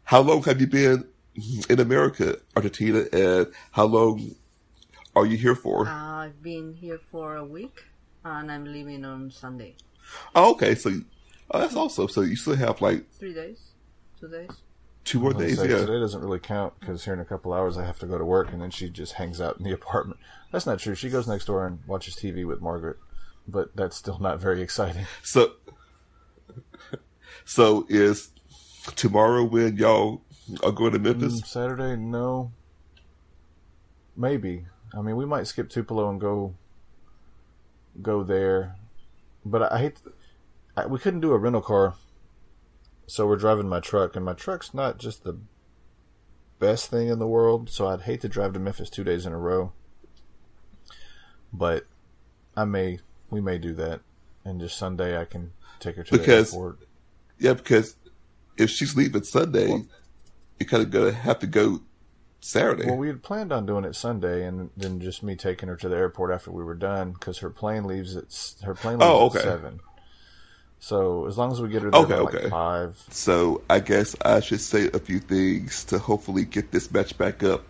how 0.04 0.20
long 0.20 0.44
have 0.44 0.60
you 0.60 0.68
been 0.68 1.08
in 1.68 1.80
America, 1.80 2.38
Argentina, 2.54 3.04
and 3.12 3.52
how 3.72 3.86
long 3.86 4.30
are 5.16 5.26
you 5.26 5.36
here 5.36 5.56
for? 5.56 5.88
Uh, 5.88 5.90
I've 6.26 6.40
been 6.40 6.72
here 6.74 7.00
for 7.10 7.34
a 7.34 7.44
week, 7.44 7.82
and 8.24 8.50
I'm 8.50 8.64
leaving 8.64 9.04
on 9.04 9.32
Sunday. 9.32 9.74
oh, 10.36 10.52
okay, 10.52 10.76
so 10.76 10.92
oh, 11.50 11.58
that's 11.60 11.76
also 11.76 12.06
So 12.06 12.22
you 12.22 12.36
still 12.36 12.56
have 12.56 12.80
like 12.80 13.10
Three 13.12 13.34
days, 13.34 13.58
two 14.20 14.28
days. 14.28 14.50
two 15.04 15.20
more 15.20 15.32
I 15.32 15.34
was 15.34 15.42
gonna 15.42 15.48
days, 15.48 15.58
say, 15.58 15.68
yeah. 15.70 15.86
Today 15.86 16.00
doesn't 16.00 16.20
really 16.20 16.38
count 16.40 16.74
because 16.80 17.04
here 17.04 17.14
in 17.14 17.20
a 17.20 17.24
couple 17.24 17.52
hours 17.52 17.76
I 17.78 17.84
have 17.84 17.98
to 18.00 18.06
go 18.06 18.18
to 18.18 18.24
work, 18.24 18.52
and 18.52 18.60
then 18.60 18.70
she 18.70 18.88
just 18.90 19.14
hangs 19.14 19.40
out 19.40 19.58
in 19.58 19.64
the 19.64 19.72
apartment. 19.80 20.18
That's 20.52 20.66
not 20.66 20.78
true. 20.78 20.94
She 20.94 21.08
goes 21.10 21.26
next 21.28 21.46
door 21.46 21.66
and 21.66 21.80
watches 21.86 22.14
TV 22.16 22.46
with 22.46 22.60
Margaret, 22.60 22.96
but 23.46 23.74
that's 23.76 23.96
still 23.96 24.18
not 24.18 24.40
very 24.40 24.62
exciting. 24.62 25.06
So, 25.22 25.52
so 27.44 27.86
is 27.88 28.30
tomorrow 28.94 29.44
when 29.44 29.76
y'all 29.76 30.22
are 30.62 30.72
going 30.72 30.92
to 30.92 30.98
Memphis? 30.98 31.40
Mm, 31.40 31.46
Saturday, 31.46 31.96
no. 31.96 32.52
Maybe. 34.16 34.66
I 34.96 35.02
mean, 35.02 35.16
we 35.16 35.26
might 35.26 35.46
skip 35.46 35.68
Tupelo 35.68 36.08
and 36.08 36.20
go 36.20 36.54
go 38.00 38.22
there, 38.22 38.76
but 39.44 39.62
I, 39.72 39.76
I 39.76 39.78
hate. 39.80 39.98
I, 40.76 40.86
we 40.86 40.98
couldn't 40.98 41.20
do 41.20 41.32
a 41.32 41.38
rental 41.38 41.62
car, 41.62 41.94
so 43.06 43.26
we're 43.26 43.36
driving 43.36 43.68
my 43.68 43.80
truck, 43.80 44.14
and 44.16 44.24
my 44.24 44.34
truck's 44.34 44.74
not 44.74 44.98
just 44.98 45.24
the 45.24 45.38
best 46.58 46.90
thing 46.90 47.08
in 47.08 47.18
the 47.18 47.26
world. 47.26 47.70
So 47.70 47.86
I'd 47.88 48.02
hate 48.02 48.20
to 48.22 48.28
drive 48.28 48.52
to 48.54 48.58
Memphis 48.58 48.90
two 48.90 49.04
days 49.04 49.26
in 49.26 49.32
a 49.32 49.38
row, 49.38 49.72
but 51.52 51.86
I 52.56 52.64
may. 52.64 53.00
We 53.30 53.40
may 53.40 53.58
do 53.58 53.74
that, 53.74 54.00
and 54.44 54.60
just 54.60 54.78
Sunday 54.78 55.18
I 55.20 55.24
can 55.24 55.52
take 55.80 55.96
her 55.96 56.04
to 56.04 56.18
Because- 56.18 56.50
the 56.50 56.56
airport. 56.56 56.78
Yeah, 57.38 57.52
because 57.54 57.96
if 58.56 58.70
she's 58.70 58.96
leaving 58.96 59.24
Sunday, 59.24 59.84
you 60.58 60.64
kind 60.66 60.82
of 60.82 60.90
gonna 60.90 61.12
have 61.12 61.38
to 61.40 61.46
go 61.46 61.80
Saturday. 62.40 62.86
Well, 62.86 62.96
we 62.96 63.08
had 63.08 63.22
planned 63.22 63.52
on 63.52 63.66
doing 63.66 63.84
it 63.84 63.94
Sunday, 63.94 64.46
and 64.46 64.70
then 64.76 65.00
just 65.00 65.22
me 65.22 65.36
taking 65.36 65.68
her 65.68 65.76
to 65.76 65.88
the 65.88 65.96
airport 65.96 66.30
after 66.32 66.50
we 66.50 66.62
were 66.64 66.74
done 66.74 67.12
because 67.12 67.38
her 67.38 67.50
plane 67.50 67.84
leaves 67.84 68.16
at 68.16 68.32
her 68.64 68.74
plane 68.74 68.98
leaves 69.00 69.10
Oh, 69.10 69.26
at 69.26 69.42
seven. 69.42 69.80
So 70.80 71.26
as 71.26 71.36
long 71.36 71.52
as 71.52 71.60
we 71.60 71.68
get 71.68 71.82
her 71.82 71.90
there 71.90 72.00
Okay, 72.02 72.14
by 72.14 72.20
like 72.20 72.50
five, 72.50 73.04
So 73.10 73.62
I 73.68 73.80
guess 73.80 74.14
I 74.24 74.40
should 74.40 74.60
say 74.60 74.88
a 74.92 74.98
few 74.98 75.18
things 75.18 75.84
to 75.86 75.98
hopefully 75.98 76.44
get 76.44 76.70
this 76.70 76.90
match 76.90 77.16
back 77.18 77.42
up, 77.42 77.64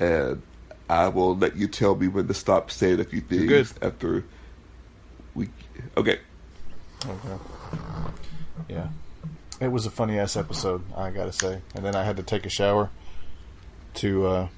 and 0.00 0.42
I 0.88 1.08
will 1.08 1.36
let 1.36 1.56
you 1.56 1.68
tell 1.68 1.94
me 1.94 2.08
when 2.08 2.26
to 2.26 2.34
stop 2.34 2.70
saying 2.70 3.00
a 3.00 3.04
few 3.04 3.20
things 3.20 3.74
after 3.80 4.24
we. 5.34 5.48
Okay. 5.96 6.18
Okay. 7.06 7.38
Yeah. 8.68 8.88
It 9.60 9.68
was 9.68 9.86
a 9.86 9.90
funny 9.90 10.18
ass 10.18 10.36
episode, 10.36 10.82
I 10.96 11.10
gotta 11.10 11.32
say. 11.32 11.60
And 11.74 11.84
then 11.84 11.94
I 11.94 12.04
had 12.04 12.16
to 12.16 12.22
take 12.22 12.44
a 12.44 12.50
shower 12.50 12.90
to 13.94 14.26
uh, 14.26 14.48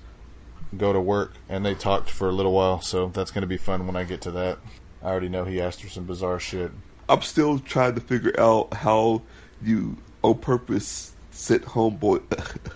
go 0.77 0.93
to 0.93 1.01
work, 1.01 1.35
and 1.49 1.65
they 1.65 1.75
talked 1.75 2.11
for 2.11 2.29
a 2.29 2.33
little 2.33 2.53
while, 2.53 2.81
so 2.81 3.09
that's 3.09 3.31
gonna 3.31 3.47
be 3.47 3.59
fun 3.59 3.87
when 3.87 3.97
I 3.97 4.05
get 4.05 4.23
to 4.23 4.31
that. 4.33 4.59
I 5.03 5.11
already 5.11 5.29
know 5.29 5.45
he 5.45 5.61
asked 5.61 5.83
her 5.83 5.89
some 5.89 6.05
bizarre 6.05 6.41
shit. 6.41 6.73
I'm 7.09 7.23
still 7.23 7.59
trying 7.59 7.95
to 7.95 8.01
figure 8.01 8.39
out 8.39 8.75
how 8.75 9.23
you, 9.63 9.97
on 10.23 10.39
purpose, 10.39 11.15
sent 11.31 11.65
homeboy 11.65 12.23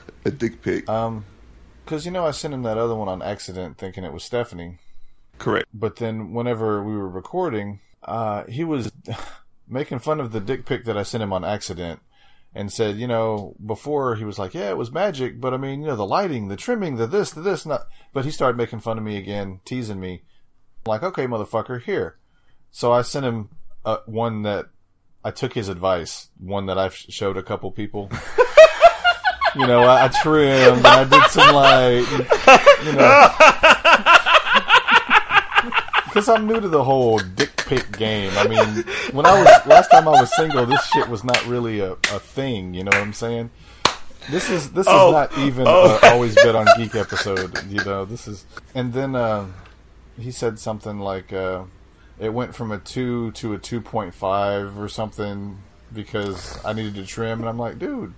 a 0.25 0.31
dick 0.31 0.63
pic. 0.63 0.89
Um, 0.89 1.25
because 1.85 2.07
you 2.07 2.13
know 2.13 2.25
I 2.25 2.31
sent 2.31 2.55
him 2.55 2.63
that 2.63 2.79
other 2.79 2.95
one 2.95 3.09
on 3.09 3.21
accident, 3.21 3.77
thinking 3.77 4.05
it 4.05 4.13
was 4.13 4.23
Stephanie. 4.23 4.79
Correct. 5.39 5.67
But 5.75 5.97
then 5.97 6.33
whenever 6.33 6.85
we 6.85 6.97
were 6.97 7.09
recording, 7.09 7.81
uh, 8.05 8.45
he 8.45 8.63
was 8.63 8.93
making 9.69 9.99
fun 9.99 10.21
of 10.21 10.31
the 10.31 10.39
dick 10.39 10.67
pic 10.67 10.85
that 10.85 10.97
I 10.97 11.03
sent 11.03 11.23
him 11.23 11.33
on 11.33 11.45
accident. 11.45 12.01
And 12.53 12.73
said, 12.73 12.97
you 12.97 13.07
know, 13.07 13.55
before 13.65 14.17
he 14.17 14.25
was 14.25 14.37
like, 14.37 14.55
yeah, 14.55 14.71
it 14.71 14.77
was 14.77 14.91
magic, 14.91 15.41
but 15.41 15.55
I 15.55 15.57
mean, 15.57 15.83
you 15.83 15.87
know, 15.87 15.95
the 15.95 16.05
lighting, 16.05 16.49
the 16.49 16.57
trimming, 16.57 16.97
the 16.97 17.07
this, 17.07 17.31
the 17.31 17.41
this, 17.41 17.65
not. 17.65 17.87
But 18.13 18.25
he 18.25 18.33
started 18.33 18.57
making 18.57 18.81
fun 18.81 18.99
of 18.99 19.05
me 19.05 19.17
again, 19.17 19.61
teasing 19.65 20.01
me. 20.01 20.23
I'm 20.85 20.91
like, 20.91 21.05
okay, 21.05 21.27
motherfucker, 21.27 21.81
here. 21.81 22.17
So 22.73 22.91
I 22.91 23.03
sent 23.03 23.25
him 23.25 23.51
uh, 23.85 23.99
one 24.07 24.43
that 24.43 24.67
I 25.25 25.31
took 25.31 25.53
his 25.55 25.69
advice, 25.69 26.29
one 26.39 26.67
that 26.67 26.79
I've 26.79 26.95
showed 26.95 27.37
a 27.37 27.43
couple 27.43 27.71
people. 27.71 28.11
you 29.57 29.67
know, 29.67 29.83
I, 29.83 30.05
I 30.07 30.09
trimmed 30.23 30.79
and 30.79 30.87
I 30.87 31.05
did 31.05 31.31
some 31.31 31.55
like, 31.55 32.09
you 32.87 32.93
know, 32.93 33.29
because 36.07 36.29
I'm 36.29 36.47
new 36.47 36.61
to 36.61 36.69
the 36.69 36.83
whole 36.83 37.19
dick 37.19 37.57
pic 37.67 37.93
game. 37.97 38.33
I 38.37 38.49
mean, 38.49 38.85
when 39.13 39.27
I 39.27 39.39
was 39.39 39.67
last 39.67 39.91
time 39.91 40.09
I 40.09 40.13
was 40.13 40.35
single, 40.37 40.67
this 40.67 40.85
shit 40.87 41.09
was 41.09 41.23
not 41.23 41.45
really 41.47 41.81
a, 41.81 41.93
a 41.93 42.19
thing. 42.21 42.75
You 42.75 42.85
know 42.85 42.91
what 42.91 43.01
I'm 43.03 43.13
saying? 43.13 43.51
This 44.31 44.51
is 44.51 44.73
this 44.73 44.87
Oh. 44.89 45.09
is 45.09 45.13
not 45.13 45.39
even 45.39 45.65
Oh. 45.69 45.99
a 46.03 46.11
always 46.13 46.35
bet 46.35 46.55
on 46.57 46.67
geek 46.77 46.95
episode. 46.95 47.57
You 47.69 47.85
know, 47.85 48.05
this 48.05 48.27
is. 48.29 48.45
And 48.75 48.93
then 48.93 49.15
uh, 49.15 49.47
he 50.19 50.31
said 50.31 50.59
something 50.59 50.99
like 50.99 51.33
uh, 51.33 51.63
it 52.21 52.33
went 52.33 52.55
from 52.55 52.71
a 52.71 52.79
two 52.79 53.33
to 53.33 53.55
a 53.55 53.59
two 53.59 53.81
point 53.81 54.15
five 54.15 54.79
or 54.79 54.89
something 54.89 55.59
because 55.93 56.63
I 56.65 56.73
needed 56.73 56.95
to 56.97 57.07
trim, 57.07 57.41
and 57.41 57.49
I'm 57.49 57.59
like, 57.59 57.79
dude, 57.79 58.15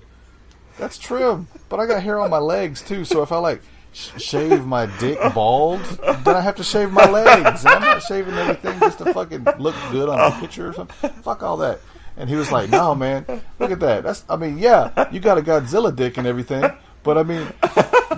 that's 0.79 0.99
trim, 0.99 1.47
but 1.69 1.81
I 1.81 1.87
got 1.87 2.03
hair 2.03 2.19
on 2.19 2.29
my 2.31 2.39
legs 2.39 2.83
too. 2.83 3.05
So 3.05 3.23
if 3.23 3.33
I 3.33 3.39
like 3.39 3.63
sh- 3.93 4.11
shave 4.21 4.67
my 4.67 4.87
dick 4.99 5.19
bald, 5.35 5.81
then 6.25 6.37
I 6.37 6.41
have 6.41 6.57
to 6.57 6.65
shave 6.65 6.91
my 6.91 7.09
legs, 7.09 7.65
and 7.65 7.75
I'm 7.75 7.83
not 7.83 8.03
shaving 8.03 8.35
everything 8.35 8.79
just 8.81 8.99
to 8.99 9.15
fucking 9.15 9.47
look 9.59 9.77
good 9.91 10.09
on 10.09 10.33
a 10.33 10.41
picture 10.41 10.69
or 10.69 10.73
something. 10.73 11.11
Fuck 11.23 11.43
all 11.43 11.57
that. 11.59 11.79
And 12.17 12.29
he 12.29 12.37
was 12.37 12.53
like, 12.53 12.69
"No, 12.69 12.95
man, 12.95 13.25
look 13.59 13.71
at 13.71 13.81
that. 13.81 14.03
That's, 14.03 14.25
I 14.29 14.37
mean, 14.37 14.59
yeah, 14.59 15.09
you 15.11 15.21
got 15.21 15.39
a 15.39 15.43
Godzilla 15.43 15.95
dick 15.95 16.19
and 16.19 16.27
everything, 16.27 16.71
but 17.03 17.17
I 17.17 17.23
mean, 17.23 17.47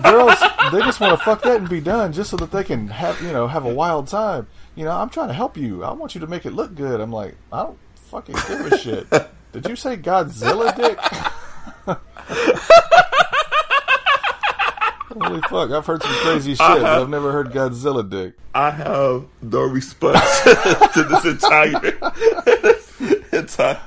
girls, 0.03 0.37
they 0.73 0.79
just 0.81 0.99
want 0.99 1.17
to 1.17 1.23
fuck 1.23 1.43
that 1.43 1.57
and 1.57 1.69
be 1.69 1.79
done, 1.79 2.11
just 2.11 2.29
so 2.29 2.37
that 2.37 2.51
they 2.51 2.65
can 2.65 2.89
have, 2.89 3.21
you 3.21 3.31
know, 3.31 3.47
have 3.47 3.65
a 3.65 3.73
wild 3.73 4.07
time. 4.07 4.47
You 4.75 4.83
know, 4.83 4.91
I'm 4.91 5.09
trying 5.09 5.29
to 5.29 5.33
help 5.33 5.55
you. 5.57 5.83
I 5.83 5.93
want 5.93 6.15
you 6.15 6.21
to 6.21 6.27
make 6.27 6.45
it 6.45 6.51
look 6.51 6.75
good. 6.75 6.99
I'm 6.99 7.11
like, 7.11 7.35
I 7.51 7.63
don't 7.63 7.77
fucking 7.95 8.35
give 8.47 8.71
a 8.71 8.77
shit. 8.77 9.07
Did 9.53 9.67
you 9.69 9.75
say 9.75 9.95
Godzilla 9.95 10.75
dick? 10.75 10.99
Holy 15.17 15.41
fuck! 15.43 15.71
I've 15.71 15.85
heard 15.85 16.03
some 16.03 16.11
crazy 16.15 16.55
shit, 16.55 16.61
I 16.61 16.73
but 16.75 16.81
have- 16.85 17.01
I've 17.03 17.09
never 17.09 17.31
heard 17.31 17.51
Godzilla 17.53 18.07
dick. 18.09 18.33
I 18.53 18.69
have 18.71 19.25
no 19.41 19.61
response 19.61 20.19
to 20.43 21.03
this 21.09 21.23
entire, 21.25 21.97
entire. 23.31 23.81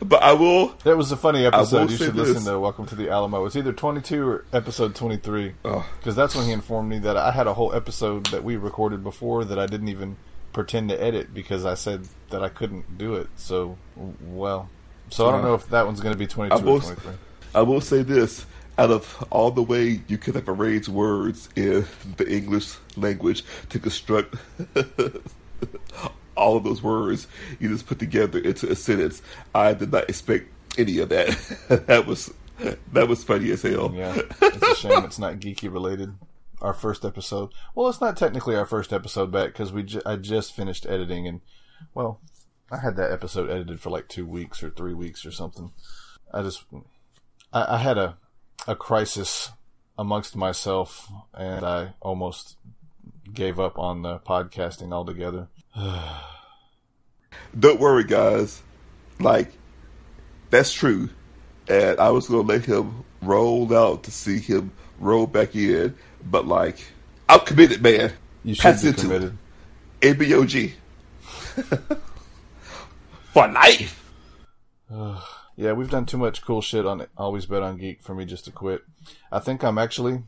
But 0.00 0.22
I 0.24 0.32
will. 0.32 0.74
That 0.82 0.96
was 0.96 1.12
a 1.12 1.16
funny 1.16 1.46
episode. 1.46 1.88
You 1.90 1.96
should 1.96 2.14
this. 2.14 2.30
listen 2.30 2.52
to 2.52 2.58
Welcome 2.58 2.86
to 2.86 2.96
the 2.96 3.10
Alamo. 3.10 3.44
It's 3.46 3.54
either 3.54 3.72
22 3.72 4.28
or 4.28 4.44
episode 4.52 4.96
23. 4.96 5.54
Oh. 5.64 5.88
Because 5.98 6.16
that's 6.16 6.34
when 6.34 6.46
he 6.46 6.52
informed 6.52 6.88
me 6.90 6.98
that 7.00 7.16
I 7.16 7.30
had 7.30 7.46
a 7.46 7.54
whole 7.54 7.72
episode 7.74 8.26
that 8.26 8.42
we 8.42 8.56
recorded 8.56 9.04
before 9.04 9.44
that 9.44 9.58
I 9.60 9.66
didn't 9.66 9.88
even 9.88 10.16
pretend 10.52 10.88
to 10.90 11.02
edit 11.02 11.32
because 11.32 11.64
I 11.64 11.74
said 11.74 12.06
that 12.30 12.42
I 12.42 12.48
couldn't 12.48 12.98
do 12.98 13.14
it. 13.14 13.28
So, 13.36 13.78
well, 13.96 14.68
so 15.10 15.28
I 15.28 15.32
don't 15.32 15.42
know 15.42 15.54
if 15.54 15.68
that 15.68 15.86
one's 15.86 16.00
going 16.00 16.14
to 16.14 16.18
be 16.18 16.26
twenty 16.26 16.56
two 16.56 16.68
or 16.68 16.80
twenty 16.80 17.00
three. 17.00 17.14
I 17.54 17.62
will 17.62 17.80
say 17.80 18.02
this: 18.02 18.46
out 18.78 18.90
of 18.90 19.24
all 19.30 19.50
the 19.50 19.62
way 19.62 20.00
you 20.08 20.18
could 20.18 20.34
have 20.34 20.48
arranged 20.48 20.88
words 20.88 21.48
in 21.56 21.86
the 22.16 22.28
English 22.28 22.74
language 22.96 23.44
to 23.68 23.78
construct 23.78 24.34
all 26.36 26.56
of 26.56 26.64
those 26.64 26.82
words, 26.82 27.26
you 27.60 27.68
just 27.68 27.86
put 27.86 27.98
together 27.98 28.38
into 28.38 28.70
a 28.70 28.74
sentence. 28.74 29.22
I 29.54 29.74
did 29.74 29.92
not 29.92 30.08
expect 30.08 30.48
any 30.78 30.98
of 30.98 31.10
that. 31.10 31.28
that 31.86 32.06
was 32.06 32.32
that 32.92 33.08
was 33.08 33.24
funny 33.24 33.50
as 33.50 33.62
hell. 33.62 33.92
Yeah, 33.94 34.20
it's 34.40 34.62
a 34.62 34.74
shame 34.76 35.04
it's 35.04 35.18
not 35.18 35.34
geeky 35.34 35.72
related. 35.72 36.14
Our 36.62 36.72
first 36.72 37.04
episode. 37.04 37.50
Well, 37.74 37.88
it's 37.88 38.00
not 38.00 38.16
technically 38.16 38.54
our 38.54 38.64
first 38.64 38.92
episode 38.92 39.32
back 39.32 39.48
because 39.48 39.72
we 39.72 39.82
ju- 39.82 40.02
I 40.06 40.16
just 40.16 40.54
finished 40.54 40.86
editing 40.86 41.26
and 41.26 41.40
well, 41.92 42.20
I 42.70 42.78
had 42.78 42.96
that 42.96 43.10
episode 43.10 43.50
edited 43.50 43.80
for 43.80 43.90
like 43.90 44.08
two 44.08 44.24
weeks 44.24 44.62
or 44.62 44.70
three 44.70 44.94
weeks 44.94 45.26
or 45.26 45.32
something. 45.32 45.72
I 46.32 46.42
just 46.42 46.64
I, 47.52 47.74
I 47.74 47.78
had 47.78 47.98
a 47.98 48.16
a 48.68 48.76
crisis 48.76 49.50
amongst 49.98 50.36
myself 50.36 51.10
and 51.34 51.66
I 51.66 51.94
almost 52.00 52.56
gave 53.34 53.58
up 53.58 53.78
on 53.78 54.02
the 54.02 54.20
podcasting 54.20 54.92
altogether. 54.92 55.48
Don't 57.58 57.80
worry, 57.80 58.04
guys. 58.04 58.62
Like 59.18 59.52
that's 60.50 60.72
true, 60.72 61.08
and 61.68 61.98
I 61.98 62.10
was 62.10 62.28
gonna 62.28 62.42
let 62.42 62.64
him 62.64 63.04
roll 63.20 63.74
out 63.74 64.04
to 64.04 64.10
see 64.10 64.38
him 64.38 64.72
roll 64.98 65.26
back 65.26 65.54
in, 65.54 65.94
but 66.24 66.46
like 66.46 66.78
I'm 67.28 67.40
committed, 67.40 67.82
man. 67.82 68.12
You 68.44 68.54
should 68.54 68.62
Pass 68.62 68.82
be 68.82 68.92
committed. 68.92 69.36
ABOG 70.00 70.72
for 73.32 73.48
life. 73.48 73.98
Yeah, 75.56 75.72
we've 75.72 75.90
done 75.90 76.06
too 76.06 76.18
much 76.18 76.42
cool 76.42 76.60
shit 76.60 76.86
on 76.86 77.06
Always 77.16 77.46
Bet 77.46 77.62
on 77.62 77.76
Geek 77.76 78.02
for 78.02 78.14
me 78.14 78.24
just 78.24 78.46
to 78.46 78.50
quit. 78.50 78.82
I 79.30 79.38
think 79.38 79.62
I'm 79.62 79.78
actually 79.78 80.22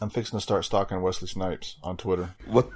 I'm 0.00 0.10
fixing 0.10 0.38
to 0.38 0.42
start 0.42 0.64
stalking 0.64 1.00
Wesley 1.02 1.28
Snipes 1.28 1.76
on 1.82 1.96
Twitter. 1.96 2.34
What? 2.46 2.70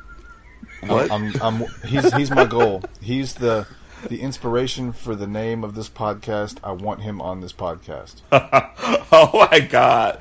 What? 0.87 1.11
I'm, 1.11 1.33
I'm, 1.41 1.63
I'm 1.63 1.69
he's 1.87 2.13
he's 2.15 2.31
my 2.31 2.45
goal. 2.45 2.83
He's 3.01 3.35
the 3.35 3.67
the 4.09 4.21
inspiration 4.21 4.93
for 4.93 5.15
the 5.15 5.27
name 5.27 5.65
of 5.65 5.75
this 5.75 5.89
podcast. 5.89 6.59
I 6.63 6.73
want 6.73 7.03
him 7.03 7.21
on 7.21 7.41
this 7.41 7.53
podcast. 7.53 8.17
oh 8.33 9.49
my 9.51 9.61
god! 9.61 10.21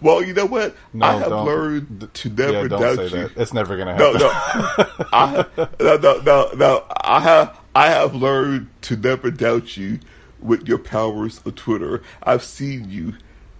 Well, 0.00 0.22
you 0.22 0.32
know 0.34 0.46
what? 0.46 0.74
No, 0.92 1.06
I 1.06 1.12
have 1.18 1.30
learned 1.32 2.08
to 2.12 2.28
never 2.30 2.52
yeah, 2.62 2.68
don't 2.68 2.80
doubt 2.80 2.96
say 2.96 3.02
you. 3.04 3.28
that. 3.28 3.36
It's 3.36 3.52
never 3.52 3.76
gonna 3.76 3.96
No, 3.98 4.12
happen. 4.14 4.86
no, 5.00 5.06
I, 5.12 5.46
no, 5.80 5.96
no, 5.96 6.20
no, 6.20 6.50
no. 6.54 6.84
I 7.02 7.20
have, 7.20 7.58
I 7.74 7.86
have 7.90 8.14
learned 8.14 8.68
to 8.82 8.96
never 8.96 9.30
doubt 9.30 9.76
you 9.76 10.00
with 10.40 10.66
your 10.68 10.78
powers 10.78 11.40
of 11.44 11.54
Twitter. 11.56 12.02
I've 12.22 12.44
seen 12.44 12.90
you, 12.90 13.14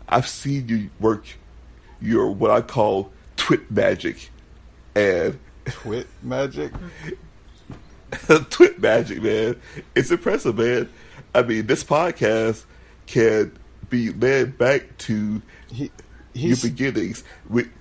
I've 0.08 0.28
seen 0.28 0.68
you 0.68 0.90
work 1.00 1.24
your 2.00 2.30
what 2.30 2.50
I 2.50 2.60
call 2.60 3.10
twit 3.36 3.70
magic, 3.70 4.30
and 4.94 5.38
Twit 5.64 6.06
magic. 6.22 6.72
twit 8.50 8.80
magic, 8.80 9.22
man. 9.22 9.60
It's 9.94 10.10
impressive, 10.10 10.56
man. 10.56 10.88
I 11.34 11.42
mean, 11.42 11.66
this 11.66 11.84
podcast 11.84 12.64
can 13.06 13.52
be 13.88 14.10
led 14.10 14.58
back 14.58 14.96
to 14.98 15.42
He, 15.70 15.90
your 16.34 16.56
beginnings 16.56 17.24
when, 17.48 17.72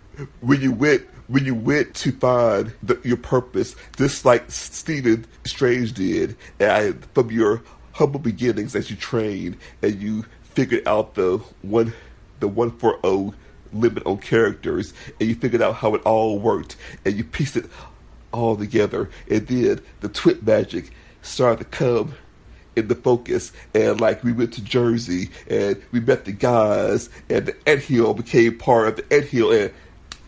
when 0.42 0.62
you 0.62 0.72
went 0.72 1.04
when 1.28 1.44
you 1.44 1.54
went 1.54 1.94
to 1.94 2.12
find 2.14 2.74
the, 2.82 2.98
your 3.04 3.18
purpose, 3.18 3.76
just 3.98 4.24
like 4.24 4.50
Stephen 4.50 5.26
Strange 5.46 5.94
did, 5.94 6.38
and 6.60 7.06
from 7.14 7.32
your 7.32 7.62
humble 7.94 8.20
beginnings 8.20 8.76
as 8.76 8.90
you 8.90 8.96
trained 8.96 9.58
and 9.82 10.02
you 10.02 10.24
figured 10.44 10.88
out 10.88 11.16
the 11.16 11.38
one 11.62 11.94
the 12.40 12.48
one 12.48 12.72
four 12.72 12.92
zero 12.92 13.02
oh 13.04 13.34
limit 13.74 14.06
on 14.06 14.18
characters, 14.18 14.94
and 15.20 15.30
you 15.30 15.36
figured 15.36 15.62
out 15.62 15.76
how 15.76 15.96
it 15.96 16.02
all 16.04 16.40
worked, 16.40 16.78
and 17.06 17.16
you 17.16 17.24
pieced 17.24 17.58
it 17.58 17.66
all 18.32 18.56
together, 18.56 19.10
and 19.30 19.48
then 19.48 19.82
the 20.02 20.10
twit 20.10 20.46
magic 20.46 20.92
started 21.22 21.60
to 21.60 21.66
come 21.66 22.14
in 22.76 22.88
the 22.88 22.96
focus. 22.96 23.52
And 23.74 24.00
like 24.00 24.24
we 24.24 24.32
went 24.32 24.54
to 24.54 24.64
Jersey 24.64 25.30
and 25.50 25.82
we 25.92 26.00
met 26.00 26.26
the 26.26 26.32
guys 26.32 27.10
and 27.30 27.48
the 27.48 27.56
Ed 27.66 27.80
Hill 27.80 28.14
became 28.14 28.58
part 28.58 28.88
of 28.88 28.96
the 28.98 29.14
Ed 29.14 29.26
Hill 29.26 29.52
and 29.52 29.72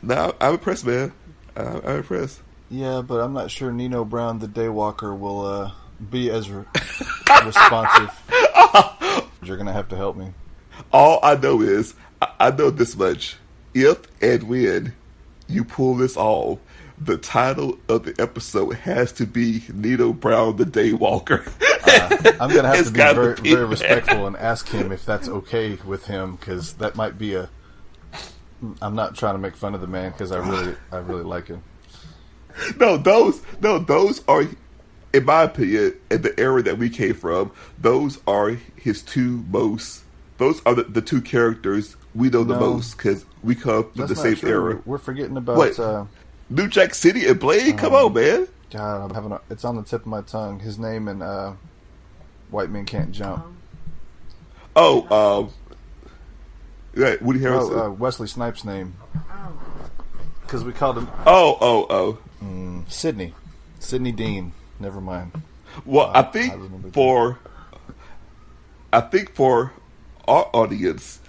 now 0.01 0.33
I'm 0.41 0.53
impressed 0.53 0.85
man. 0.85 1.12
I'm, 1.55 1.77
I'm 1.85 1.95
impressed. 1.97 2.41
Yeah, 2.69 3.01
but 3.01 3.19
I'm 3.19 3.33
not 3.33 3.51
sure 3.51 3.71
Nino 3.71 4.03
Brown, 4.05 4.39
the 4.39 4.47
Daywalker, 4.47 5.17
will 5.17 5.45
uh, 5.45 5.71
be 6.09 6.29
as 6.29 6.49
re- 6.49 6.65
responsive. 7.45 8.21
You're 9.43 9.57
gonna 9.57 9.73
have 9.73 9.89
to 9.89 9.95
help 9.95 10.17
me. 10.17 10.33
all 10.91 11.19
I 11.23 11.35
know 11.35 11.62
is 11.62 11.93
I, 12.21 12.29
I 12.39 12.51
know 12.51 12.69
this 12.69 12.95
much. 12.95 13.38
If 13.73 14.01
and 14.21 14.43
when 14.43 14.93
you 15.47 15.63
pull 15.63 15.95
this 15.95 16.17
off 16.17 16.59
the 17.01 17.17
title 17.17 17.77
of 17.88 18.03
the 18.03 18.15
episode 18.19 18.71
has 18.75 19.12
to 19.13 19.25
be 19.25 19.63
Nino 19.73 20.12
Brown 20.13 20.57
the 20.57 20.65
Daywalker 20.65 21.49
Uh, 21.81 22.33
I'm 22.39 22.53
gonna 22.53 22.67
have 22.67 22.85
to 22.85 22.91
be 22.91 22.99
very, 22.99 23.35
be 23.35 23.53
very 23.53 23.65
respectful 23.65 24.27
and 24.27 24.35
ask 24.35 24.67
him 24.67 24.91
if 24.91 25.05
that's 25.05 25.27
okay 25.27 25.77
with 25.85 26.05
him 26.05 26.35
because 26.35 26.73
that 26.73 26.95
might 26.95 27.17
be 27.17 27.33
a. 27.35 27.49
I'm 28.81 28.93
not 28.95 29.15
trying 29.15 29.35
to 29.35 29.39
make 29.39 29.55
fun 29.55 29.73
of 29.73 29.81
the 29.81 29.88
man 29.88 30.12
because 30.12 30.31
I 30.31 30.38
really, 30.38 30.75
I 30.91 30.97
really 30.97 31.23
like 31.23 31.47
him. 31.47 31.63
no, 32.79 32.97
those 32.97 33.41
no, 33.62 33.79
those 33.79 34.21
are, 34.27 34.43
in 35.13 35.25
my 35.25 35.43
opinion, 35.43 35.95
in 36.12 36.21
the 36.21 36.38
era 36.39 36.62
that 36.63 36.77
we 36.77 36.89
came 36.89 37.13
from, 37.15 37.51
those 37.79 38.19
are 38.27 38.49
his 38.75 39.01
two 39.01 39.43
most. 39.49 40.03
Those 40.38 40.62
are 40.65 40.75
the, 40.75 40.83
the 40.83 41.01
two 41.01 41.21
characters 41.21 41.95
we 42.13 42.29
know 42.29 42.43
the 42.43 42.53
No. 42.55 42.73
most 42.73 42.97
because 42.97 43.25
we 43.41 43.55
come 43.55 43.89
from 43.93 44.07
the 44.07 44.15
same 44.15 44.35
true. 44.35 44.49
era. 44.49 44.81
We're 44.85 44.97
forgetting 44.97 45.38
about. 45.38 45.79
Uh, 45.79 46.05
New 46.49 46.67
Jack 46.67 46.93
City 46.95 47.27
and 47.27 47.39
Blade. 47.39 47.77
Come 47.77 47.93
Um, 47.93 48.05
on, 48.07 48.13
man. 48.13 48.47
God, 48.71 49.01
I'm 49.09 49.13
having 49.15 49.31
a, 49.31 49.41
it's 49.49 49.65
on 49.65 49.75
the 49.75 49.83
tip 49.83 50.01
of 50.01 50.07
my 50.07 50.21
tongue. 50.21 50.59
His 50.59 50.77
name 50.77 51.07
and 51.07 51.23
uh, 51.23 51.53
White 52.51 52.69
Men 52.69 52.85
Can't 52.85 53.12
Jump. 53.12 53.45
Oh, 54.75 55.43
um, 55.45 55.49
yeah, 56.95 57.15
Woody 57.21 57.39
Harrelson. 57.39 57.71
Oh, 57.73 57.85
uh, 57.85 57.89
Wesley 57.91 58.27
Snipes' 58.27 58.63
name. 58.63 58.95
Because 60.41 60.63
we 60.63 60.71
called 60.71 60.97
him 60.97 61.07
oh, 61.25 61.57
oh, 61.62 61.85
oh. 61.89 62.17
mm, 62.43 62.89
Sidney. 62.91 63.33
Sidney 63.79 64.12
Deane. 64.12 64.53
Never 64.79 65.01
mind. 65.01 65.31
Well, 65.85 66.07
I- 66.13 66.19
I 66.19 66.23
think 66.23 66.53
I 66.53 66.89
for, 66.91 67.39
I 68.93 69.01
think 69.01 69.33
for 69.35 69.73
our 70.27 70.49
audience, 70.53 71.19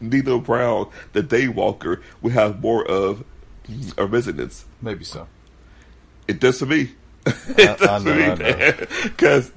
Nino 0.00 0.38
Brown, 0.40 0.88
the 1.12 1.22
Daywalker, 1.22 2.00
we 2.22 2.32
have 2.32 2.60
more 2.60 2.84
of 2.88 3.24
a 3.96 4.06
resonance. 4.06 4.64
Maybe 4.80 5.04
so. 5.04 5.26
It 6.26 6.40
does 6.40 6.58
for 6.58 6.66
me. 6.66 6.92
I 7.26 7.30
it 7.58 7.78
does 7.78 8.04
me, 8.04 8.24
I 8.24 8.34
know. 8.34 8.36
man. 8.36 8.86
Because 9.02 9.52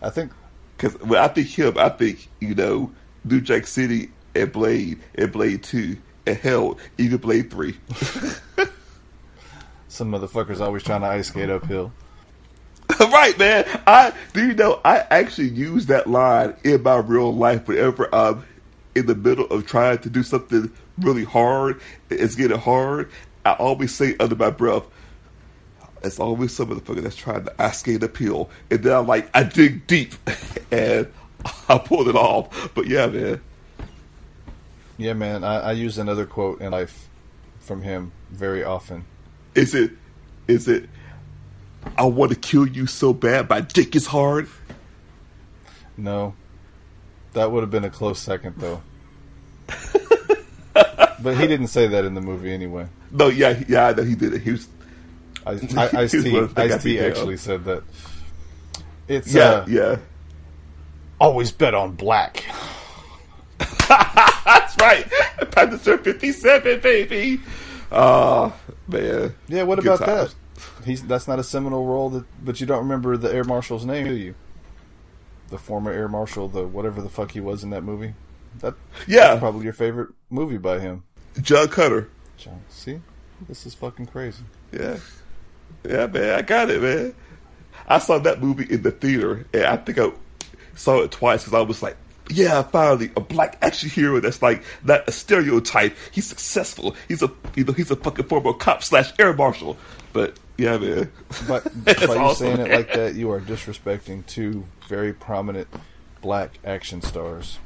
I 0.00 0.10
think 0.10 0.32
Because 0.76 0.98
when 1.00 1.18
I 1.20 1.28
think 1.28 1.48
him, 1.48 1.78
I 1.78 1.88
think 1.90 2.28
you 2.40 2.54
know 2.54 2.92
New 3.24 3.40
Jack 3.40 3.66
City 3.66 4.10
and 4.34 4.52
Blade 4.52 5.00
and 5.14 5.32
Blade 5.32 5.62
Two 5.62 5.98
and 6.26 6.36
hell, 6.36 6.78
even 6.98 7.18
Blade 7.18 7.50
Three. 7.50 7.76
some 9.88 10.10
motherfuckers 10.10 10.60
always 10.60 10.82
trying 10.82 11.02
to 11.02 11.06
ice 11.06 11.28
skate 11.28 11.50
uphill. 11.50 11.92
right, 13.00 13.38
man. 13.38 13.64
I 13.86 14.12
do 14.32 14.46
you 14.48 14.54
know 14.54 14.80
I 14.84 15.06
actually 15.10 15.48
use 15.48 15.86
that 15.86 16.08
line 16.08 16.54
in 16.64 16.82
my 16.82 16.96
real 16.96 17.34
life 17.34 17.68
whenever 17.68 18.12
I'm 18.14 18.44
in 18.94 19.06
the 19.06 19.14
middle 19.14 19.46
of 19.46 19.66
trying 19.66 19.98
to 19.98 20.10
do 20.10 20.22
something 20.22 20.70
really 20.98 21.24
hard. 21.24 21.80
It's 22.10 22.34
getting 22.34 22.58
hard. 22.58 23.10
I 23.44 23.52
always 23.52 23.94
say 23.94 24.16
under 24.18 24.36
my 24.36 24.50
breath. 24.50 24.84
It's 26.02 26.18
always 26.18 26.52
some 26.52 26.68
motherfucker 26.68 27.02
that's 27.02 27.16
trying 27.16 27.44
to 27.44 27.62
ice 27.62 27.78
skate 27.78 28.02
uphill, 28.02 28.50
and 28.70 28.82
then 28.82 28.92
I'm 28.92 29.06
like, 29.06 29.30
I 29.34 29.44
dig 29.44 29.86
deep, 29.86 30.14
and 30.72 31.06
I 31.68 31.78
pulled 31.78 32.08
it 32.08 32.16
off. 32.16 32.74
But 32.74 32.88
yeah, 32.88 33.06
man. 33.06 33.40
Yeah, 34.98 35.12
man. 35.12 35.44
I, 35.44 35.60
I 35.60 35.72
use 35.72 35.98
another 35.98 36.26
quote 36.26 36.60
in 36.60 36.72
life 36.72 37.08
from 37.60 37.82
him 37.82 38.12
very 38.30 38.64
often. 38.64 39.04
Is 39.54 39.74
it? 39.74 39.92
Is 40.48 40.66
it? 40.66 40.88
I 41.96 42.04
want 42.04 42.32
to 42.32 42.36
kill 42.36 42.66
you 42.66 42.86
so 42.86 43.12
bad. 43.12 43.48
My 43.48 43.60
dick 43.60 43.94
is 43.94 44.06
hard. 44.06 44.48
No, 45.96 46.34
that 47.32 47.50
would 47.52 47.62
have 47.62 47.70
been 47.70 47.84
a 47.84 47.90
close 47.90 48.18
second, 48.18 48.56
though. 48.58 48.82
but 51.22 51.36
he 51.36 51.46
didn't 51.46 51.68
say 51.68 51.86
that 51.88 52.04
in 52.04 52.14
the 52.14 52.20
movie 52.20 52.52
anyway. 52.52 52.86
No, 53.10 53.28
yeah, 53.28 53.62
yeah, 53.68 53.88
I 53.88 53.92
know 53.94 54.02
he 54.02 54.14
did 54.14 54.34
it. 54.34 54.42
He 54.42 54.52
was. 54.52 54.68
I, 55.46 55.50
I, 55.76 56.00
Ice 56.02 56.12
He's 56.12 56.24
T, 56.24 56.32
one 56.32 56.44
of 56.44 56.54
the 56.54 56.62
Ice 56.62 56.82
T 56.82 56.98
actually 57.00 57.36
said 57.36 57.64
that. 57.64 57.82
It's 59.08 59.32
Yeah, 59.34 59.42
uh, 59.42 59.66
yeah. 59.68 59.96
always 61.20 61.50
bet 61.52 61.74
on 61.74 61.92
black. 61.92 62.44
That's 63.88 64.76
right. 64.80 65.06
Passenger 65.50 65.98
fifty 65.98 66.32
seven, 66.32 66.80
baby. 66.80 67.40
Oh 67.90 68.54
man. 68.88 69.34
Yeah, 69.48 69.64
what 69.64 69.76
Good 69.82 69.86
about 69.94 70.06
times. 70.06 70.34
that? 70.34 70.84
he's 70.86 71.02
that's 71.02 71.28
not 71.28 71.38
a 71.38 71.44
seminal 71.44 71.84
role. 71.86 72.10
That, 72.10 72.24
but 72.44 72.60
you 72.60 72.66
don't 72.66 72.78
remember 72.80 73.16
the 73.16 73.32
air 73.32 73.44
marshal's 73.44 73.84
name, 73.84 74.06
do 74.06 74.14
you? 74.14 74.34
The 75.48 75.58
former 75.58 75.90
air 75.92 76.08
marshal, 76.08 76.48
the 76.48 76.66
whatever 76.66 77.02
the 77.02 77.08
fuck 77.10 77.32
he 77.32 77.40
was 77.40 77.62
in 77.62 77.70
that 77.70 77.82
movie. 77.82 78.14
That 78.60 78.74
Yeah. 79.06 79.28
that's 79.28 79.40
probably 79.40 79.64
your 79.64 79.72
favorite 79.72 80.10
movie 80.30 80.58
by 80.58 80.78
him. 80.80 81.02
John 81.40 81.68
Cutter. 81.68 82.08
John, 82.36 82.60
see, 82.68 83.00
this 83.48 83.64
is 83.66 83.74
fucking 83.74 84.06
crazy. 84.06 84.42
Yeah. 84.72 84.98
Yeah, 85.88 86.06
man, 86.06 86.38
I 86.38 86.42
got 86.42 86.70
it, 86.70 86.80
man. 86.82 87.14
I 87.88 87.98
saw 87.98 88.18
that 88.18 88.40
movie 88.42 88.66
in 88.72 88.82
the 88.82 88.90
theater, 88.92 89.46
and 89.52 89.64
I 89.64 89.76
think 89.76 89.98
I 89.98 90.10
saw 90.76 91.00
it 91.02 91.10
twice 91.10 91.42
because 91.44 91.54
I 91.54 91.62
was 91.62 91.82
like, 91.82 91.96
yeah, 92.30 92.62
finally, 92.62 93.10
a 93.16 93.20
black 93.20 93.58
action 93.62 93.90
hero 93.90 94.20
that's 94.20 94.40
like 94.42 94.62
not 94.84 95.08
a 95.08 95.12
stereotype. 95.12 95.96
He's 96.12 96.26
successful. 96.26 96.94
He's 97.08 97.22
a 97.22 97.30
you 97.56 97.64
know 97.64 97.72
he's 97.72 97.90
a 97.90 97.96
fucking 97.96 98.26
former 98.26 98.52
cop 98.52 98.82
slash 98.84 99.12
air 99.18 99.32
marshal. 99.34 99.76
But 100.12 100.38
yeah, 100.56 100.78
man. 100.78 101.10
But 101.48 101.64
by 101.84 101.92
you 102.00 102.20
awesome, 102.20 102.56
saying 102.56 102.66
it 102.66 102.70
like 102.72 102.92
that, 102.94 103.14
you 103.16 103.30
are 103.32 103.40
disrespecting 103.40 104.24
two 104.26 104.64
very 104.88 105.12
prominent 105.12 105.66
black 106.20 106.58
action 106.64 107.02
stars. 107.02 107.58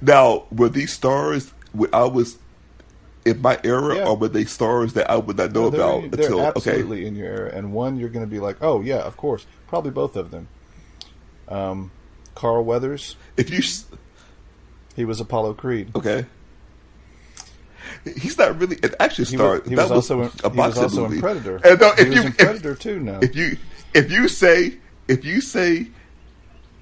Now, 0.00 0.44
were 0.52 0.68
these 0.68 0.92
stars 0.92 1.52
I 1.92 2.04
was 2.04 2.38
in 3.24 3.42
my 3.42 3.58
era, 3.64 3.96
Yeah. 3.96 4.06
or 4.08 4.16
were 4.16 4.28
they 4.28 4.44
stars 4.44 4.94
that 4.94 5.10
I 5.10 5.16
would 5.16 5.36
not 5.36 5.52
know 5.52 5.68
No, 5.68 5.98
about 5.98 6.10
they're 6.12 6.26
until 6.26 6.40
okay? 6.56 6.80
in 7.06 7.14
your 7.16 7.26
era, 7.26 7.50
and 7.54 7.72
one 7.72 7.98
you're 7.98 8.08
going 8.08 8.24
to 8.24 8.30
be 8.30 8.38
like, 8.40 8.56
oh 8.62 8.80
yeah, 8.80 8.98
of 9.00 9.16
course, 9.16 9.44
probably 9.66 9.90
both 9.90 10.16
of 10.16 10.30
them. 10.30 10.48
Um, 11.48 11.90
Carl 12.34 12.64
Weathers. 12.64 13.16
If 13.36 13.50
you, 13.50 13.60
he 14.96 15.04
was 15.04 15.20
Apollo 15.20 15.54
Creed. 15.54 15.90
Okay. 15.96 16.26
He's 18.16 18.38
not 18.38 18.58
really 18.60 18.78
an 18.82 18.94
action 19.00 19.24
He 19.24 19.36
star. 19.36 19.52
was- 19.58 19.68
he 19.68 19.74
That 19.74 19.82
was 19.84 19.90
also 19.92 20.22
in- 20.22 20.26
a 20.28 20.30
he 20.30 20.42
was 20.46 20.56
boxing 20.56 20.82
also 20.84 21.04
in 21.04 21.10
movie. 21.10 21.20
Predator. 21.20 21.56
And 21.64 21.80
no, 21.80 21.92
He 21.94 22.02
if 22.02 22.08
was 22.08 22.16
you 22.16 22.22
in 22.22 22.28
if- 22.28 22.36
Predator 22.38 22.74
too 22.74 23.00
now. 23.00 23.18
If 23.22 23.34
you 23.36 23.56
if 23.94 24.10
you 24.12 24.28
say 24.28 24.74
if 25.08 25.24
you 25.24 25.40
say 25.40 25.88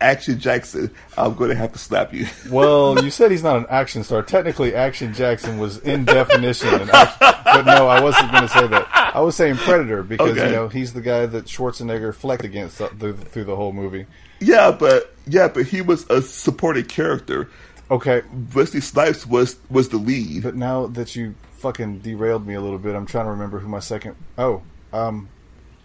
Action 0.00 0.38
Jackson, 0.38 0.90
I'm 1.16 1.34
going 1.34 1.50
to 1.50 1.56
have 1.56 1.72
to 1.72 1.78
slap 1.78 2.12
you. 2.12 2.26
Well, 2.50 3.02
you 3.02 3.10
said 3.10 3.30
he's 3.30 3.42
not 3.42 3.56
an 3.56 3.66
action 3.70 4.04
star. 4.04 4.22
Technically, 4.22 4.74
Action 4.74 5.12
Jackson 5.14 5.58
was 5.58 5.78
in 5.78 6.04
definition 6.04 6.68
action, 6.92 7.16
but 7.44 7.62
no, 7.64 7.88
I 7.88 8.00
wasn't 8.02 8.30
going 8.30 8.42
to 8.44 8.48
say 8.48 8.66
that. 8.66 8.88
I 9.14 9.20
was 9.20 9.34
saying 9.34 9.56
Predator 9.56 10.02
because 10.02 10.32
Okay. 10.32 10.46
you 10.48 10.52
know 10.54 10.68
he's 10.68 10.92
the 10.92 11.00
guy 11.00 11.26
that 11.26 11.46
Schwarzenegger 11.46 12.14
flecked 12.14 12.44
against 12.44 12.78
th- 12.78 12.90
th- 13.00 13.14
through 13.16 13.44
the 13.44 13.56
whole 13.56 13.72
movie. 13.72 14.06
yeah, 14.40 14.70
but 14.70 15.14
yeah, 15.26 15.48
but 15.48 15.66
he 15.66 15.80
was 15.80 16.08
a 16.10 16.20
supporting 16.22 16.84
character. 16.84 17.48
Okay, 17.90 18.22
Wesley 18.54 18.80
Snipes 18.80 19.26
was 19.26 19.56
was 19.70 19.88
the 19.88 19.96
lead. 19.96 20.42
But 20.42 20.56
now 20.56 20.86
that 20.88 21.16
you 21.16 21.34
fucking 21.58 22.00
derailed 22.00 22.46
me 22.46 22.54
a 22.54 22.60
little 22.60 22.78
bit, 22.78 22.94
I'm 22.94 23.06
trying 23.06 23.24
to 23.26 23.30
remember 23.30 23.58
who 23.58 23.68
my 23.68 23.80
second. 23.80 24.16
Oh, 24.36 24.62
um, 24.92 25.28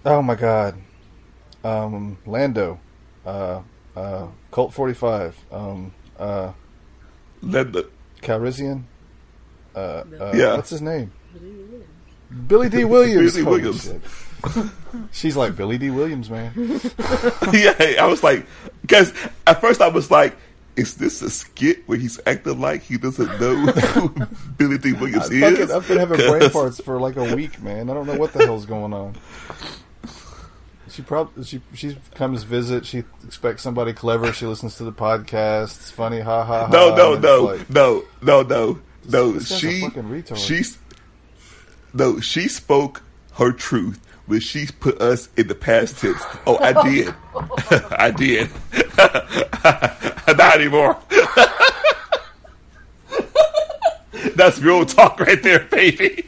oh 0.05 0.21
my 0.21 0.35
god, 0.35 0.75
um, 1.63 2.17
Lando, 2.25 2.79
uh, 3.25 3.61
uh, 3.95 4.27
Colt 4.51 4.73
45, 4.73 5.35
um, 5.51 5.93
uh, 6.19 6.51
Lando, 7.41 7.85
Calrissian, 8.21 8.83
uh, 9.75 9.79
uh, 10.19 10.31
Yeah. 10.35 10.55
what's 10.55 10.69
his 10.69 10.81
name? 10.81 11.11
Billy 12.47 12.69
Dee 12.69 12.83
Williams. 12.85 13.33
Billy 13.33 13.43
Holy 13.45 13.61
Williams. 13.61 13.91
She's 15.11 15.35
like 15.37 15.55
Billy 15.55 15.77
Dee 15.77 15.89
Williams, 15.91 16.29
man. 16.29 16.51
yeah, 17.53 17.95
I 17.99 18.05
was 18.07 18.23
like, 18.23 18.45
because 18.81 19.13
at 19.45 19.59
first 19.61 19.81
I 19.81 19.87
was 19.89 20.09
like, 20.09 20.35
is 20.77 20.95
this 20.95 21.21
a 21.21 21.29
skit 21.29 21.83
where 21.87 21.97
he's 21.97 22.19
acting 22.25 22.59
like 22.61 22.81
he 22.81 22.97
doesn't 22.97 23.27
know 23.41 23.55
who 23.55 24.09
Billy 24.57 24.77
Dee 24.77 24.93
Williams 24.93 25.29
I 25.29 25.33
is? 25.33 25.41
fucking, 25.59 25.75
I've 25.75 25.87
been 25.87 25.97
having 25.99 26.17
brain 26.17 26.41
'Cause- 26.49 26.53
farts 26.79 26.83
for 26.83 26.99
like 26.99 27.17
a 27.17 27.35
week, 27.35 27.61
man. 27.61 27.89
I 27.89 27.93
don't 27.93 28.07
know 28.07 28.15
what 28.15 28.31
the 28.33 28.45
hell's 28.45 28.65
going 28.65 28.93
on. 28.93 29.15
She 30.91 31.01
probably 31.01 31.43
she 31.45 31.61
she 31.73 31.97
comes 32.15 32.43
visit. 32.43 32.85
She 32.85 33.03
expects 33.25 33.61
somebody 33.61 33.93
clever. 33.93 34.33
She 34.33 34.45
listens 34.45 34.75
to 34.77 34.83
the 34.83 34.91
podcast. 34.91 35.77
It's 35.77 35.91
funny, 35.91 36.19
ha 36.19 36.43
ha. 36.43 36.65
ha 36.65 36.71
No, 36.71 36.93
no, 36.95 37.15
no, 37.15 37.43
like, 37.45 37.69
no, 37.69 38.03
no, 38.21 38.41
no, 38.41 38.79
no. 39.07 39.31
this 39.31 39.49
guy's 39.49 39.63
a 39.63 39.67
She, 39.71 39.81
fucking 39.81 40.03
retard. 40.03 40.37
she's, 40.37 40.77
no, 41.93 42.19
she 42.19 42.47
spoke 42.49 43.01
her 43.35 43.51
truth 43.53 43.99
when 44.25 44.41
she 44.41 44.67
put 44.79 45.01
us 45.01 45.29
in 45.37 45.47
the 45.47 45.55
past 45.55 45.97
tense. 45.99 46.21
Oh, 46.45 46.57
I 46.59 46.73
did, 46.83 47.13
I 47.91 48.11
did. 48.11 48.49
Not 50.37 50.55
anymore. 50.59 50.97
That's 54.35 54.59
real 54.59 54.85
talk 54.85 55.19
right 55.19 55.41
there, 55.41 55.59
baby. 55.71 56.25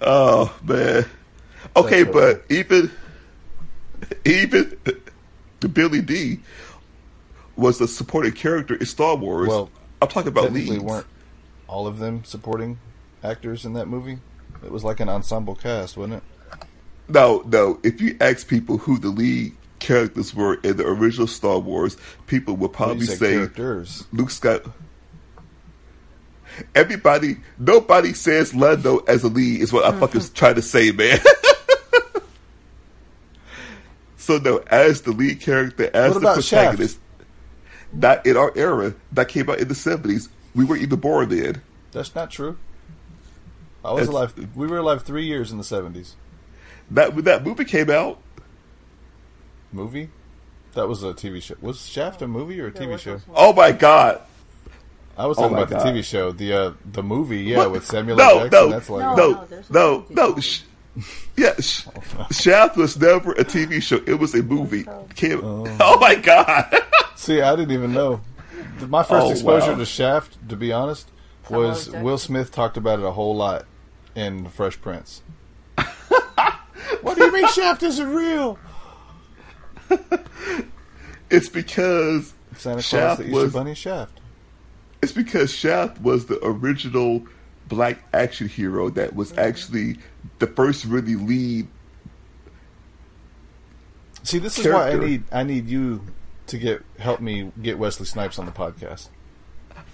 oh 0.00 0.52
man. 0.64 1.06
Okay, 1.76 2.02
but 2.04 2.44
even 2.48 2.90
even 4.24 4.78
Billy 5.72 6.02
Dee 6.02 6.40
was 7.56 7.80
a 7.80 7.88
supporting 7.88 8.32
character 8.32 8.74
in 8.74 8.86
Star 8.86 9.16
Wars. 9.16 9.48
Well, 9.48 9.70
I'm 10.02 10.08
talking 10.08 10.28
about 10.28 10.44
technically 10.44 10.72
leads. 10.72 10.84
weren't 10.84 11.06
all 11.68 11.86
of 11.86 11.98
them 11.98 12.24
supporting 12.24 12.78
actors 13.22 13.64
in 13.64 13.74
that 13.74 13.86
movie? 13.86 14.18
It 14.64 14.70
was 14.70 14.84
like 14.84 15.00
an 15.00 15.08
ensemble 15.08 15.54
cast, 15.54 15.96
wasn't 15.96 16.14
it? 16.14 16.22
No, 17.08 17.42
no. 17.46 17.78
If 17.82 18.00
you 18.00 18.16
ask 18.20 18.46
people 18.46 18.78
who 18.78 18.98
the 18.98 19.08
lead 19.08 19.56
characters 19.78 20.34
were 20.34 20.54
in 20.62 20.76
the 20.76 20.86
original 20.86 21.26
Star 21.26 21.58
Wars, 21.58 21.96
people 22.26 22.56
would 22.56 22.72
probably 22.72 23.06
said 23.06 23.18
say 23.18 23.32
characters. 23.34 24.06
Luke 24.12 24.30
Scott. 24.30 24.62
Everybody, 26.74 27.36
nobody 27.58 28.12
says 28.12 28.54
Lando 28.54 28.98
as 28.98 29.22
a 29.22 29.28
lead 29.28 29.60
is 29.60 29.72
what 29.72 29.84
I 29.84 29.92
hmm. 29.92 30.00
fucking 30.00 30.22
trying 30.34 30.56
to 30.56 30.62
say, 30.62 30.92
man. 30.92 31.18
so 34.20 34.38
no, 34.38 34.58
as 34.68 35.02
the 35.02 35.12
lead 35.12 35.40
character, 35.40 35.90
as 35.94 36.12
What 36.14 36.20
the 36.22 36.28
about 36.30 36.44
Shaft? 36.44 36.64
protagonist, 36.78 36.98
not 37.92 38.24
in 38.26 38.36
our 38.36 38.52
era, 38.54 38.94
that 39.12 39.28
came 39.28 39.48
out 39.50 39.58
in 39.58 39.68
the 39.68 39.74
seventies. 39.74 40.28
We 40.54 40.64
weren't 40.64 40.82
even 40.82 41.00
born 41.00 41.28
then. 41.30 41.62
That's 41.92 42.14
not 42.14 42.30
true. 42.30 42.56
I 43.84 43.92
was 43.92 44.02
It's- 44.02 44.08
alive. 44.14 44.34
We 44.54 44.66
were 44.66 44.78
alive 44.78 45.02
three 45.02 45.24
years 45.24 45.50
in 45.50 45.58
the 45.58 45.64
seventies. 45.64 46.14
That 46.90 47.14
when 47.14 47.24
that 47.24 47.44
movie 47.44 47.64
came 47.64 47.88
out, 47.90 48.18
Movie? 49.72 50.10
That 50.74 50.88
was 50.88 51.02
a 51.02 51.12
TV 51.14 51.40
show. 51.42 51.54
Was 51.60 51.84
Shaft 51.86 52.22
a 52.22 52.28
movie 52.28 52.60
or 52.60 52.66
a 52.68 52.72
TV 52.72 52.98
show? 52.98 53.20
oh 53.34 53.52
my 53.52 53.72
god, 53.72 54.20
I 55.16 55.26
was 55.26 55.38
Oh 55.38 55.42
talking 55.42 55.56
my 55.56 55.62
about 55.62 55.82
God. 55.84 55.94
the 55.94 56.00
TV 56.00 56.04
show, 56.04 56.32
the 56.32 56.52
uh, 56.52 56.72
the 56.84 57.02
movie, 57.02 57.38
yeah, 57.38 57.58
What? 57.58 57.72
with 57.72 57.86
Samuel 57.86 58.16
no, 58.16 58.24
L. 58.24 58.48
Jackson. 58.48 58.50
No, 58.50 58.68
That's 58.70 58.90
like 58.90 59.00
no, 59.00 59.14
No, 59.16 59.30
no, 59.32 59.44
there's 59.46 59.70
no, 59.70 60.04
no 60.10 60.36
no. 60.96 61.02
Sh- 61.02 61.86
yeah, 61.86 62.26
Shaft 62.30 62.76
was 62.76 62.98
never 62.98 63.32
a 63.32 63.44
TV 63.44 63.80
show. 63.82 64.00
It 64.06 64.18
was 64.18 64.34
a 64.34 64.42
movie. 64.42 64.84
Came, 65.14 65.40
oh. 65.44 65.76
oh. 65.80 65.98
my 66.00 66.14
god! 66.16 66.82
See, 67.16 67.40
I 67.40 67.54
didn't 67.56 67.72
even 67.72 67.92
know. 67.92 68.20
My 68.88 69.02
first 69.02 69.26
Oh, 69.26 69.30
exposure 69.30 69.72
wow. 69.72 69.78
to 69.78 69.86
Shaft, 69.86 70.48
to 70.48 70.56
be 70.56 70.72
honest, 70.72 71.10
was 71.48 71.90
Will 71.90 72.18
Smith 72.18 72.50
talked 72.52 72.76
about 72.76 72.98
it 72.98 73.04
a 73.04 73.10
whole 73.10 73.36
lot 73.36 73.66
in 74.14 74.48
Fresh 74.48 74.80
Prince. 74.80 75.22
what 77.02 77.16
do 77.16 77.24
you 77.24 77.32
mean 77.32 77.46
Shaft 77.48 77.82
isn't 77.82 78.08
real? 78.12 78.58
it's 81.30 81.48
because 81.48 82.32
Santa 82.56 82.76
Claus, 82.76 82.84
Shaft 82.86 83.18
the 83.18 83.26
Easter 83.26 83.36
was. 83.36 83.52
Bunny, 83.52 83.74
Shaft. 83.74 84.20
It's 85.02 85.12
because 85.12 85.52
Shaft 85.52 86.00
was 86.00 86.26
the 86.26 86.38
original 86.44 87.26
black 87.68 87.98
action 88.12 88.48
hero 88.48 88.90
that 88.90 89.14
was 89.14 89.36
actually 89.38 89.98
the 90.40 90.46
first 90.48 90.84
really 90.84 91.14
lead. 91.14 91.68
See, 94.22 94.38
this 94.38 94.58
is 94.58 94.66
why 94.66 94.90
I 94.90 94.94
need 94.96 95.24
I 95.32 95.44
need 95.44 95.68
you 95.68 96.02
to 96.48 96.58
get 96.58 96.82
help 96.98 97.20
me 97.20 97.52
get 97.62 97.78
Wesley 97.78 98.06
Snipes 98.06 98.38
on 98.38 98.46
the 98.46 98.52
podcast. 98.52 99.08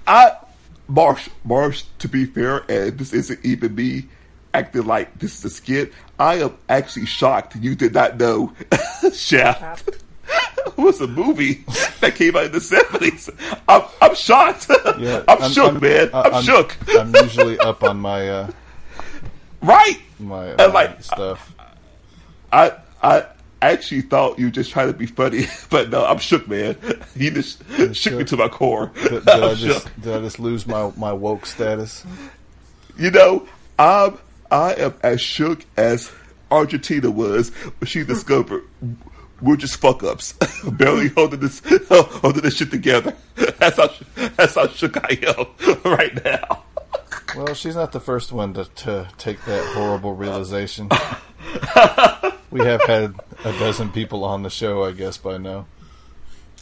I 0.07 0.33
Marsh 0.89 1.29
Marsh. 1.45 1.85
To 1.99 2.09
be 2.09 2.25
fair, 2.25 2.65
and 2.71 2.99
this 2.99 3.13
isn't 3.13 3.45
even 3.45 3.75
me 3.75 4.07
acting 4.55 4.87
like 4.87 5.19
this 5.19 5.39
is 5.39 5.45
a 5.45 5.51
skit. 5.51 5.93
I 6.19 6.37
am 6.37 6.57
actually 6.69 7.07
shocked 7.07 7.57
you 7.57 7.75
did 7.75 7.93
not 7.95 8.19
know 8.19 8.53
Shaft 9.13 9.91
was 10.77 11.01
a 11.01 11.07
movie 11.07 11.65
that 12.01 12.15
came 12.15 12.37
out 12.37 12.47
in 12.47 12.53
the 12.53 12.61
seventies. 12.61 13.31
I'm 13.69 13.83
I'm 14.01 14.15
shocked. 14.15 14.67
Yeah, 14.99 15.23
I'm, 15.29 15.51
shook, 15.51 15.81
man. 15.81 16.11
I- 16.13 16.23
I'm, 16.23 16.43
shook. 16.43 16.77
I'm 16.99 17.15
usually 17.15 17.59
up 17.59 17.83
on 17.83 17.99
my 17.99 18.29
uh, 18.29 18.51
right? 19.67 19.99
my 20.19 20.47
And 20.47 20.73
like 20.73 21.03
stuff. 21.03 21.55
I 22.53 22.73
I 23.03 23.27
actually 23.61 24.03
thought 24.03 24.39
you 24.39 24.47
were 24.47 24.51
just 24.51 24.71
trying 24.71 24.89
to 24.89 24.93
be 24.97 25.07
funny, 25.07 25.47
but 25.71 25.91
no, 25.91 26.05
I'm 26.05 26.19
shook, 26.19 26.49
man. 26.49 26.77
You 27.17 27.31
just 27.31 27.63
shook 27.95 28.15
me 28.15 28.25
to 28.25 28.37
my 28.37 28.49
core. 28.49 28.93
Did, 28.95 29.25
did 29.25 29.29
I 29.29 29.55
just 29.55 29.85
shook. 29.85 30.03
did 30.03 30.15
I 30.15 30.21
just 30.21 30.39
lose 30.39 30.67
my 30.67 30.93
my 30.97 31.13
woke 31.13 31.47
status? 31.47 32.05
You 32.99 33.11
know, 33.11 33.49
I'm 33.79 34.19
I 34.51 34.75
am 34.75 34.95
as 35.03 35.21
shook 35.21 35.65
as 35.79 36.13
Argentina 36.51 37.11
was 37.11 37.49
when 37.51 37.87
she 37.87 38.05
discovered 38.05 38.65
we're 39.41 39.57
just 39.57 39.77
fuck 39.79 40.03
ups, 40.03 40.35
barely 40.73 41.09
holding 41.09 41.41
this 41.41 41.63
holding 41.89 42.43
this 42.43 42.57
shit 42.57 42.71
together. 42.71 43.15
That's 43.35 43.77
how 43.77 43.91
that's 44.37 44.55
how 44.55 44.69
shook 44.69 44.99
I 44.99 45.19
am 45.23 45.91
right 45.91 46.23
now. 46.25 46.65
Well, 47.35 47.55
she's 47.55 47.75
not 47.75 47.93
the 47.93 48.01
first 48.01 48.33
one 48.33 48.55
to, 48.55 48.65
to 48.65 49.09
take 49.19 49.45
that 49.45 49.75
horrible 49.75 50.15
realization. 50.15 50.89
we 52.51 52.61
have 52.61 52.83
had 52.85 53.15
a 53.45 53.53
dozen 53.59 53.91
people 53.91 54.25
on 54.25 54.43
the 54.43 54.51
show, 54.51 54.85
I 54.85 54.93
guess, 54.93 55.17
by 55.17 55.39
now. 55.39 55.67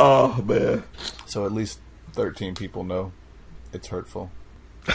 Oh 0.01 0.43
man! 0.43 0.85
So 1.27 1.45
at 1.47 1.53
least 1.53 1.79
thirteen 2.12 2.55
people 2.55 2.83
know 2.83 3.12
it's 3.73 3.89
hurtful. 3.89 4.31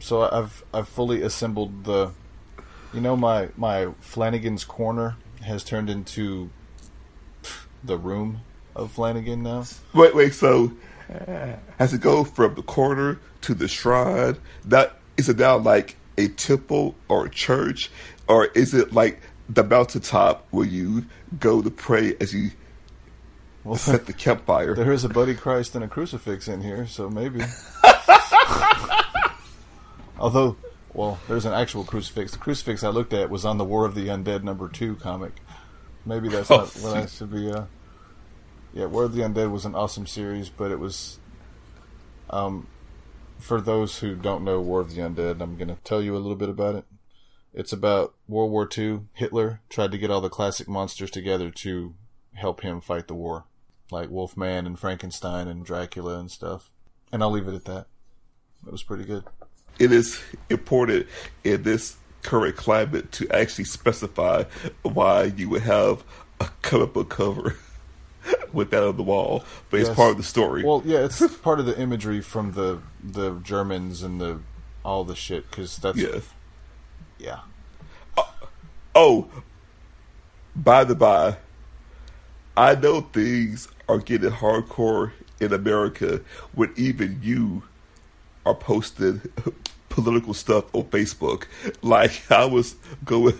so 0.00 0.22
I've 0.22 0.64
I've 0.74 0.88
fully 0.88 1.22
assembled 1.22 1.84
the, 1.84 2.12
you 2.92 3.00
know 3.00 3.16
my 3.16 3.50
my 3.56 3.92
Flanagan's 4.00 4.64
corner 4.64 5.16
has 5.42 5.62
turned 5.62 5.88
into 5.88 6.50
the 7.84 7.96
room 7.96 8.40
of 8.74 8.90
Flanagan 8.90 9.44
now. 9.44 9.64
Wait, 9.94 10.14
wait. 10.14 10.34
So 10.34 10.72
has 11.78 11.92
it 11.94 12.00
go 12.00 12.24
from 12.24 12.54
the 12.54 12.62
corner 12.62 13.18
to 13.42 13.54
the 13.54 13.68
shrine? 13.68 14.36
That 14.64 14.96
is 15.16 15.28
it 15.28 15.38
now 15.38 15.56
like 15.58 15.96
a 16.18 16.28
temple 16.28 16.94
or 17.08 17.26
a 17.26 17.30
church, 17.30 17.90
or 18.28 18.46
is 18.46 18.74
it 18.74 18.92
like 18.92 19.20
the 19.48 19.62
mountaintop 19.64 20.46
where 20.50 20.66
you 20.66 21.06
go 21.38 21.62
to 21.62 21.70
pray 21.70 22.16
as 22.20 22.34
you 22.34 22.50
well, 23.64 23.76
set 23.76 24.06
the 24.06 24.12
campfire? 24.12 24.74
There 24.74 24.92
is 24.92 25.04
a 25.04 25.08
Buddy 25.08 25.34
Christ 25.34 25.74
and 25.74 25.84
a 25.84 25.88
crucifix 25.88 26.48
in 26.48 26.60
here, 26.62 26.86
so 26.86 27.08
maybe. 27.08 27.40
Although, 30.18 30.56
well, 30.94 31.18
there's 31.28 31.44
an 31.44 31.52
actual 31.52 31.84
crucifix. 31.84 32.32
The 32.32 32.38
crucifix 32.38 32.82
I 32.82 32.88
looked 32.88 33.12
at 33.12 33.28
was 33.30 33.44
on 33.44 33.58
the 33.58 33.64
War 33.64 33.84
of 33.84 33.94
the 33.94 34.06
Undead 34.08 34.42
number 34.42 34.68
two 34.68 34.96
comic. 34.96 35.32
Maybe 36.06 36.28
that's 36.28 36.50
Oh, 36.50 36.58
not 36.58 36.68
what 36.76 36.96
I 36.96 37.06
should 37.06 37.30
be. 37.30 37.50
Uh, 37.50 37.64
yeah, 38.76 38.84
War 38.84 39.04
of 39.04 39.14
the 39.14 39.22
Undead 39.22 39.50
was 39.50 39.64
an 39.64 39.74
awesome 39.74 40.06
series, 40.06 40.50
but 40.50 40.70
it 40.70 40.78
was. 40.78 41.18
Um, 42.28 42.66
for 43.38 43.58
those 43.58 44.00
who 44.00 44.14
don't 44.14 44.44
know 44.44 44.60
War 44.60 44.80
of 44.80 44.94
the 44.94 45.00
Undead, 45.00 45.40
I'm 45.40 45.56
going 45.56 45.68
to 45.68 45.78
tell 45.82 46.02
you 46.02 46.14
a 46.14 46.18
little 46.18 46.36
bit 46.36 46.50
about 46.50 46.74
it. 46.74 46.84
It's 47.54 47.72
about 47.72 48.14
World 48.28 48.50
War 48.50 48.68
II. 48.76 49.00
Hitler 49.14 49.60
tried 49.70 49.92
to 49.92 49.98
get 49.98 50.10
all 50.10 50.20
the 50.20 50.28
classic 50.28 50.68
monsters 50.68 51.10
together 51.10 51.50
to 51.50 51.94
help 52.34 52.60
him 52.60 52.82
fight 52.82 53.08
the 53.08 53.14
war, 53.14 53.44
like 53.90 54.10
Wolfman 54.10 54.66
and 54.66 54.78
Frankenstein 54.78 55.48
and 55.48 55.64
Dracula 55.64 56.18
and 56.18 56.30
stuff. 56.30 56.68
And 57.10 57.22
I'll 57.22 57.30
leave 57.30 57.48
it 57.48 57.54
at 57.54 57.64
that. 57.64 57.86
It 58.66 58.72
was 58.72 58.82
pretty 58.82 59.04
good. 59.04 59.24
it 59.78 59.90
is 59.90 60.20
important 60.50 61.06
in 61.44 61.62
this 61.62 61.96
current 62.22 62.56
climate 62.56 63.10
to 63.12 63.30
actually 63.30 63.64
specify 63.64 64.44
why 64.82 65.24
you 65.24 65.48
would 65.48 65.62
have 65.62 66.04
a 66.40 66.48
comic 66.60 66.92
book 66.92 67.08
cover 67.08 67.56
with 68.52 68.70
that 68.70 68.82
on 68.82 68.96
the 68.96 69.02
wall, 69.02 69.44
but 69.70 69.80
it's 69.80 69.90
part 69.90 70.10
of 70.10 70.16
the 70.16 70.22
story. 70.22 70.64
Well, 70.64 70.82
yeah, 70.84 71.04
it's 71.04 71.24
part 71.42 71.60
of 71.60 71.66
the 71.66 71.78
imagery 71.78 72.20
from 72.20 72.52
the 72.52 72.80
the 73.02 73.38
Germans 73.40 74.02
and 74.02 74.20
the 74.20 74.40
all 74.84 75.04
the 75.04 75.16
shit 75.16 75.50
because 75.50 75.76
that's 75.76 75.98
Yes. 75.98 76.28
yeah. 77.18 77.40
Uh, 78.16 78.24
oh, 78.94 79.28
by 80.54 80.84
the 80.84 80.94
by, 80.94 81.36
I 82.56 82.74
know 82.74 83.00
things 83.00 83.68
are 83.88 83.98
getting 83.98 84.30
hardcore 84.30 85.12
in 85.40 85.52
America 85.52 86.20
when 86.54 86.72
even 86.76 87.20
you 87.22 87.62
are 88.44 88.54
posting 88.54 89.20
political 89.88 90.34
stuff 90.34 90.74
on 90.74 90.84
Facebook. 90.84 91.44
Like 91.82 92.30
I 92.30 92.44
was 92.44 92.76
going 93.04 93.38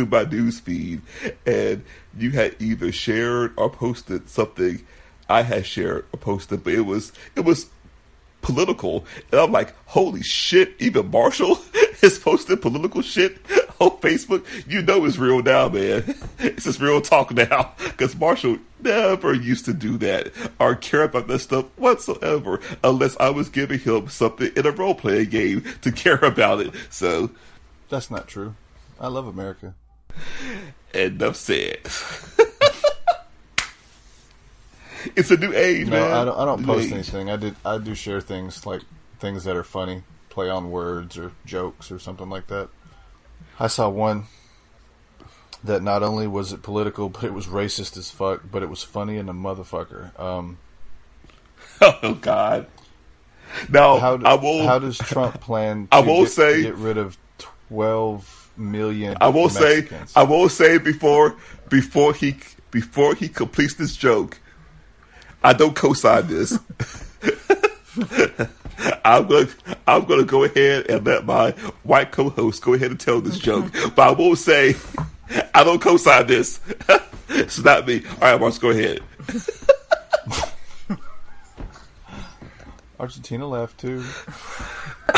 through 0.00 0.24
my 0.24 0.28
news 0.30 0.60
feed 0.60 1.02
and 1.44 1.84
you 2.16 2.30
had 2.30 2.56
either 2.58 2.90
shared 2.90 3.52
or 3.56 3.68
posted 3.68 4.28
something 4.28 4.84
I 5.28 5.42
had 5.42 5.66
shared 5.66 6.06
or 6.12 6.18
posted, 6.18 6.64
but 6.64 6.72
it 6.72 6.80
was 6.80 7.12
it 7.36 7.44
was 7.44 7.66
political. 8.42 9.04
And 9.30 9.40
I'm 9.40 9.52
like, 9.52 9.74
holy 9.86 10.22
shit, 10.22 10.74
even 10.78 11.10
Marshall 11.10 11.58
is 12.02 12.18
posting 12.18 12.56
political 12.56 13.02
shit 13.02 13.38
on 13.78 13.90
Facebook. 13.98 14.44
You 14.66 14.82
know 14.82 15.04
it's 15.04 15.18
real 15.18 15.42
now, 15.42 15.68
man. 15.68 16.14
It's 16.38 16.64
just 16.64 16.80
real 16.80 17.00
talk 17.00 17.32
now. 17.32 17.72
Because 17.78 18.16
Marshall 18.16 18.58
never 18.82 19.34
used 19.34 19.66
to 19.66 19.74
do 19.74 19.98
that 19.98 20.32
or 20.58 20.74
care 20.74 21.02
about 21.04 21.28
that 21.28 21.40
stuff 21.40 21.66
whatsoever 21.76 22.60
unless 22.82 23.16
I 23.18 23.28
was 23.28 23.50
giving 23.50 23.78
him 23.78 24.08
something 24.08 24.50
in 24.56 24.66
a 24.66 24.70
role 24.70 24.94
playing 24.94 25.28
game 25.28 25.64
to 25.82 25.92
care 26.04 26.16
about 26.16 26.60
it. 26.60 26.72
So, 26.88 27.30
That's 27.90 28.10
not 28.10 28.26
true. 28.26 28.54
I 28.98 29.08
love 29.08 29.26
America. 29.26 29.74
Enough 30.94 31.36
said. 31.36 31.80
it's 35.16 35.30
a 35.30 35.36
new 35.36 35.52
age, 35.54 35.86
No, 35.88 35.92
man. 36.00 36.12
I 36.12 36.24
don't. 36.24 36.38
I 36.38 36.44
don't 36.44 36.64
post 36.64 36.86
age. 36.86 36.92
anything. 36.92 37.30
I 37.30 37.36
did. 37.36 37.56
I 37.64 37.78
do 37.78 37.94
share 37.94 38.20
things 38.20 38.66
like 38.66 38.82
things 39.18 39.44
that 39.44 39.56
are 39.56 39.64
funny, 39.64 40.02
play 40.28 40.48
on 40.50 40.70
words 40.70 41.16
or 41.18 41.32
jokes 41.46 41.90
or 41.90 41.98
something 41.98 42.28
like 42.28 42.46
that. 42.48 42.68
I 43.58 43.66
saw 43.66 43.88
one 43.88 44.24
that 45.62 45.82
not 45.82 46.02
only 46.02 46.26
was 46.26 46.52
it 46.52 46.62
political, 46.62 47.08
but 47.08 47.24
it 47.24 47.34
was 47.34 47.46
racist 47.46 47.96
as 47.96 48.10
fuck. 48.10 48.42
But 48.50 48.62
it 48.62 48.70
was 48.70 48.82
funny 48.82 49.16
and 49.18 49.28
a 49.28 49.32
motherfucker. 49.34 50.18
Um, 50.18 50.58
Oh 51.82 52.14
God! 52.20 52.66
Now 53.70 53.98
how, 53.98 54.16
do- 54.18 54.26
I 54.26 54.34
will. 54.34 54.66
how 54.66 54.78
does 54.78 54.98
Trump 54.98 55.40
plan? 55.40 55.86
To 55.88 55.94
I 55.96 56.00
will 56.00 56.22
get, 56.24 56.30
say- 56.32 56.62
get 56.62 56.74
rid 56.76 56.98
of 56.98 57.16
twelve 57.38 58.39
million. 58.56 59.16
I 59.20 59.28
will 59.28 59.48
say, 59.48 59.88
I 60.14 60.22
will 60.22 60.48
say 60.48 60.78
before 60.78 61.36
before 61.68 62.14
he 62.14 62.36
before 62.70 63.14
he 63.14 63.28
completes 63.28 63.74
this 63.74 63.96
joke, 63.96 64.38
I 65.42 65.52
don't 65.52 65.74
co-sign 65.74 66.26
this. 66.26 66.58
I'm 69.04 69.26
gonna 69.26 69.48
I'm 69.86 70.04
gonna 70.04 70.24
go 70.24 70.44
ahead 70.44 70.88
and 70.88 71.04
let 71.04 71.26
my 71.26 71.50
white 71.82 72.12
co-host 72.12 72.62
go 72.62 72.74
ahead 72.74 72.90
and 72.90 73.00
tell 73.00 73.20
this 73.20 73.38
joke, 73.38 73.66
but 73.94 73.98
I 73.98 74.12
will 74.12 74.36
say 74.36 74.76
I 75.54 75.64
don't 75.64 75.80
co-sign 75.80 76.26
this. 76.26 76.60
it's 77.28 77.58
not 77.62 77.86
me. 77.86 78.02
All 78.06 78.32
right, 78.32 78.40
Marcus, 78.40 78.58
go 78.58 78.70
ahead. 78.70 79.00
Argentina 82.98 83.46
left 83.46 83.78
too. 83.78 84.04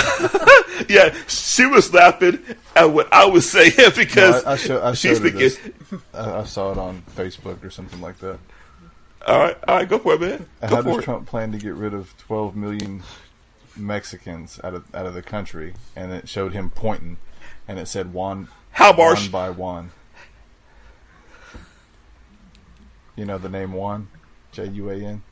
Yeah, 0.88 1.14
she 1.28 1.64
was 1.66 1.92
laughing 1.94 2.42
at 2.74 2.86
what 2.90 3.12
I 3.12 3.24
was 3.26 3.48
saying 3.50 3.72
because 3.96 4.44
No, 4.44 4.50
I, 4.50 4.52
I, 4.52 4.56
show, 4.56 4.82
I 4.82 4.92
she's 4.94 5.20
thinking. 5.20 5.50
I, 6.12 6.40
I 6.40 6.44
saw 6.44 6.72
it 6.72 6.78
on 6.78 7.02
Facebook 7.14 7.62
or 7.64 7.70
something 7.70 8.00
like 8.00 8.18
that. 8.18 8.38
All 9.26 9.38
right, 9.38 9.56
all 9.68 9.76
right, 9.76 9.88
go 9.88 9.98
for 9.98 10.14
it, 10.14 10.20
man. 10.20 10.46
Go 10.62 10.66
How 10.66 10.82
does 10.82 10.98
it. 10.98 11.02
Trump 11.04 11.28
plan 11.28 11.52
to 11.52 11.58
get 11.58 11.74
rid 11.74 11.94
of 11.94 12.16
12 12.18 12.56
million 12.56 13.02
Mexicans 13.76 14.58
out 14.64 14.74
of 14.74 14.92
out 14.94 15.06
of 15.06 15.14
the 15.14 15.22
country? 15.22 15.74
And 15.94 16.10
it 16.12 16.28
showed 16.28 16.52
him 16.52 16.70
pointing, 16.70 17.18
and 17.68 17.78
it 17.78 17.86
said 17.86 18.12
one, 18.12 18.48
How, 18.72 18.92
one 18.96 19.28
by 19.30 19.50
one. 19.50 19.92
You 23.14 23.24
know 23.26 23.38
the 23.38 23.48
name 23.48 23.72
Juan, 23.74 24.08
J 24.50 24.66
U 24.68 24.90
A 24.90 24.96
N. 24.96 25.22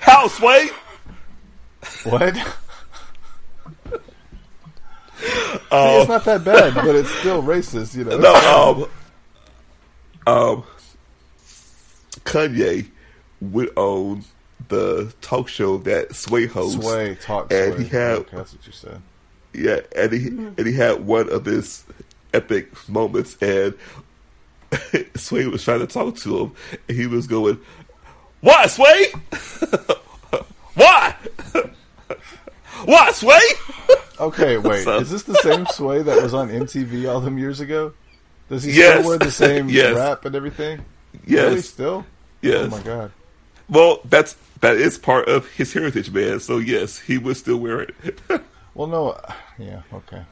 How, 0.00 0.28
Sway? 0.28 0.68
What? 2.04 2.36
See, 5.22 6.00
it's 6.00 6.08
not 6.08 6.24
that 6.24 6.44
bad, 6.44 6.74
but 6.74 6.94
it's 6.94 7.10
still 7.16 7.42
racist. 7.42 7.94
You 7.94 8.04
know. 8.04 8.18
no, 8.18 8.86
um, 10.26 10.34
um, 10.34 10.64
Kanye 12.24 12.88
went 13.40 13.70
on 13.76 14.24
the 14.68 15.12
talk 15.20 15.48
show 15.48 15.78
that 15.78 16.14
Sway 16.14 16.46
hosts. 16.46 16.80
Sway 16.84 17.14
talk. 17.16 17.52
and 17.52 17.74
Sway. 17.74 17.82
he 17.84 17.88
had 17.90 18.12
Okay, 18.18 18.36
that's 18.36 18.52
what 18.54 18.66
you 18.66 18.72
said. 18.72 19.02
yeah, 19.52 19.80
and 19.96 20.12
he 20.12 20.26
and 20.28 20.66
he 20.66 20.72
had 20.72 21.04
one 21.06 21.28
of 21.30 21.44
his 21.44 21.84
epic 22.34 22.70
moments, 22.88 23.36
and 23.40 23.74
Sway 25.16 25.46
was 25.46 25.62
trying 25.64 25.80
to 25.80 25.86
talk 25.86 26.16
to 26.18 26.38
him, 26.38 26.52
and 26.88 26.96
he 26.96 27.06
was 27.06 27.26
going, 27.26 27.58
"Why, 28.40 28.66
Sway? 28.66 29.06
Why? 30.74 31.14
Why, 32.84 33.10
Sway?" 33.12 33.40
Okay, 34.22 34.56
wait. 34.68 34.84
So- 34.84 34.98
Is 34.98 35.10
this 35.10 35.24
the 35.24 35.34
same 35.36 35.66
Sway 35.66 36.02
that 36.02 36.22
was 36.22 36.32
on 36.34 36.48
MTV 36.48 37.12
all 37.12 37.20
them 37.20 37.38
years 37.38 37.60
ago? 37.60 37.92
Does 38.48 38.62
he 38.64 38.72
Yes. 38.72 38.98
still 39.00 39.08
wear 39.08 39.18
the 39.18 39.30
same 39.30 39.68
Yes. 39.70 39.94
rap 39.96 40.24
and 40.24 40.34
everything? 40.34 40.84
Yes. 41.26 41.44
Really, 41.44 41.60
still? 41.62 42.06
Yes. 42.40 42.66
Oh 42.72 42.76
my 42.76 42.82
god. 42.82 43.12
Well, 43.68 44.00
that's 44.04 44.36
that 44.60 44.76
is 44.76 44.98
part 44.98 45.28
of 45.28 45.46
his 45.52 45.72
heritage, 45.72 46.10
man. 46.10 46.40
So 46.40 46.58
yes, 46.58 46.98
he 46.98 47.18
would 47.18 47.36
still 47.36 47.58
wear 47.58 47.80
it. 47.82 48.20
Well, 48.74 48.88
no. 48.88 49.20
Yeah. 49.58 49.82
Okay. 49.92 50.22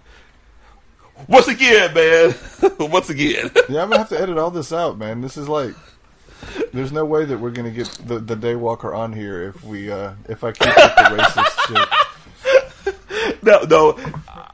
Once 1.29 1.47
again, 1.49 1.93
man. 1.93 2.35
Once 2.79 3.11
again. 3.11 3.51
Yeah, 3.69 3.83
I'm 3.83 3.91
gonna 3.91 3.99
have 3.99 4.09
to 4.09 4.19
edit 4.19 4.39
all 4.39 4.51
this 4.51 4.73
out, 4.73 4.97
man. 4.97 5.21
This 5.21 5.37
is 5.37 5.47
like, 5.47 5.75
there's 6.73 6.91
no 6.91 7.05
way 7.05 7.27
that 7.27 7.37
we're 7.39 7.51
gonna 7.51 7.71
get 7.71 7.89
the 8.07 8.19
the 8.19 8.35
Daywalker 8.35 8.97
on 8.97 9.13
here 9.13 9.43
if 9.51 9.63
we 9.63 9.93
uh 9.93 10.13
if 10.27 10.43
I 10.43 10.53
keep 10.53 10.69
with 10.75 10.75
the 10.97 11.03
racist 11.19 11.69
shit. 11.69 11.89
No, 13.51 13.63
no. 13.65 13.99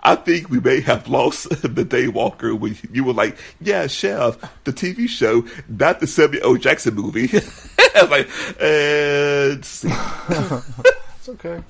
I 0.03 0.15
think 0.17 0.49
we 0.49 0.59
may 0.59 0.81
have 0.81 1.07
lost 1.07 1.51
the 1.63 1.85
Daywalker 1.85 2.59
when 2.59 2.79
you 2.91 3.05
were 3.05 3.13
like, 3.13 3.37
"Yeah, 3.61 3.89
Chef, 3.89 4.39
the 4.65 4.73
TV 4.73 5.07
show, 5.07 5.45
not 5.69 6.01
the 6.01 6.07
Samuel 6.07 6.47
O. 6.47 6.57
Jackson 6.57 6.95
movie." 6.95 7.31
Like, 7.97 8.29
and 8.61 9.65
see. 9.65 9.89
It's 10.29 11.31
okay. 11.31 11.63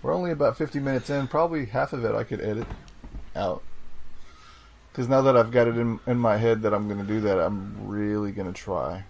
We're 0.00 0.14
only 0.14 0.30
about 0.30 0.56
50 0.56 0.78
minutes 0.78 1.10
in. 1.10 1.26
Probably 1.26 1.66
half 1.66 1.92
of 1.92 2.04
it 2.04 2.14
I 2.14 2.22
could 2.22 2.40
edit 2.40 2.68
out. 3.34 3.64
Because 4.92 5.08
now 5.08 5.22
that 5.22 5.36
I've 5.36 5.50
got 5.50 5.66
it 5.66 5.76
in, 5.76 5.98
in 6.06 6.18
my 6.18 6.36
head 6.36 6.62
that 6.62 6.72
I'm 6.72 6.86
going 6.86 7.00
to 7.00 7.06
do 7.06 7.20
that, 7.22 7.40
I'm 7.40 7.88
really 7.88 8.30
going 8.30 8.46
to 8.46 8.56
try. 8.56 9.02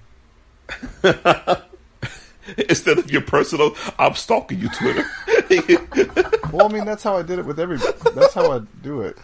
Instead 2.69 2.99
of 2.99 3.11
your 3.11 3.23
personal, 3.23 3.75
I'm 3.99 4.15
stalking 4.15 4.61
you, 4.61 4.69
Twitter. 4.69 5.05
well, 6.53 6.67
I 6.67 6.73
mean, 6.73 6.85
that's 6.85 7.03
how 7.03 7.17
I 7.17 7.23
did 7.23 7.39
it 7.39 7.45
with 7.47 7.59
every. 7.59 7.79
That's 8.15 8.35
how 8.35 8.53
I 8.53 8.61
do 8.83 9.01
it. 9.03 9.19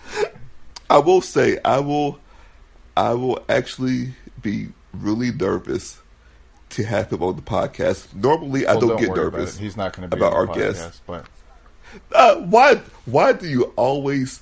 I 0.91 0.99
will 0.99 1.21
say, 1.21 1.59
I 1.65 1.81
will, 1.81 2.19
I 2.97 3.15
will 3.15 3.43
actually 3.49 4.15
be 4.41 4.69
really 4.93 5.31
nervous 5.33 6.01
to 6.71 6.85
have 6.85 7.13
him 7.13 7.23
on 7.23 7.37
the 7.37 7.43
podcast. 7.43 8.15
Normally, 8.15 8.67
I 8.67 8.75
don't, 8.75 8.89
don't 8.89 9.01
get 9.01 9.15
nervous. 9.15 9.57
He's 9.59 9.77
not 9.77 9.93
gonna 9.95 10.09
be 10.09 10.17
about 10.17 10.33
our 10.33 10.47
podcast, 10.47 10.57
guests. 10.57 11.01
but- 11.07 11.27
uh, 12.13 12.37
why? 12.37 12.77
Why 13.05 13.33
do 13.33 13.47
you 13.47 13.65
always 13.77 14.41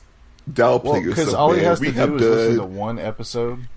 downplay 0.50 0.84
Well, 0.84 0.96
yourself? 1.02 1.16
because 1.16 1.34
all 1.34 1.52
he 1.52 1.62
has 1.64 1.80
we 1.80 1.88
to 1.88 1.92
have 1.94 2.08
do 2.10 2.14
is 2.16 2.22
listen 2.22 2.56
to 2.58 2.64
one 2.64 2.98
episode, 2.98 3.68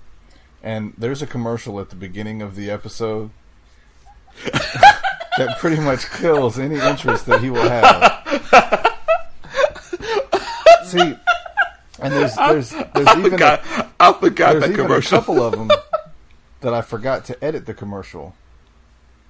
and 0.61 0.93
there's 0.97 1.21
a 1.23 1.27
commercial 1.27 1.79
at 1.79 1.89
the 1.89 1.95
beginning 1.95 2.41
of 2.43 2.55
the 2.55 2.69
episode 2.69 3.31
that 4.43 5.57
pretty 5.59 5.81
much 5.81 6.09
kills 6.11 6.59
any 6.59 6.75
interest 6.79 7.25
that 7.27 7.41
he 7.41 7.49
will 7.49 7.67
have. 7.67 8.19
See, 10.85 11.15
and 11.99 12.13
there's 12.13 12.35
there's 12.35 12.69
there's 12.71 13.07
I 13.07 13.17
even 13.19 13.31
forgot- 13.31 13.61
a, 13.65 13.89
I 13.99 14.13
forgot 14.13 14.51
there's 14.51 14.61
that 14.63 14.71
even 14.71 14.85
commercial. 14.85 15.17
a 15.17 15.21
couple 15.21 15.41
of 15.41 15.51
them 15.53 15.71
that 16.61 16.73
I 16.73 16.81
forgot 16.81 17.25
to 17.25 17.43
edit 17.43 17.65
the 17.65 17.73
commercial 17.73 18.35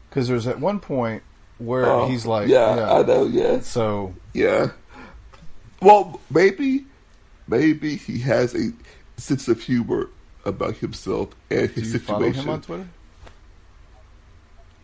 because 0.09 0.27
there's 0.27 0.47
at 0.47 0.59
one 0.59 0.79
point 0.79 1.23
where 1.57 1.85
Oh, 1.85 2.07
he's 2.07 2.25
like, 2.25 2.47
yeah, 2.49 2.91
I 2.93 3.03
know, 3.03 3.25
yeah. 3.25 3.59
So 3.61 4.13
Yeah. 4.33 4.71
Well, 5.81 6.19
maybe, 6.29 6.85
maybe 7.47 7.95
he 7.97 8.19
has 8.19 8.55
a 8.55 8.71
sense 9.17 9.47
of 9.47 9.61
humor 9.61 10.09
about 10.45 10.75
himself 10.77 11.29
and 11.49 11.73
Do 11.73 11.81
his 11.81 11.93
you 11.93 11.99
follow 11.99 12.19
situation. 12.19 12.43
him 12.43 12.49
on 12.49 12.61
Twitter? 12.61 12.87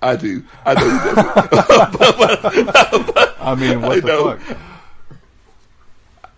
I 0.01 0.15
do. 0.15 0.43
I 0.65 0.73
know 0.75 0.89
he 0.89 0.97
doesn't. 0.97 1.27
I 3.41 3.55
mean, 3.55 3.81
what 3.81 3.97
I 3.97 3.99
the 3.99 4.07
know. 4.07 4.37
fuck? 4.37 4.57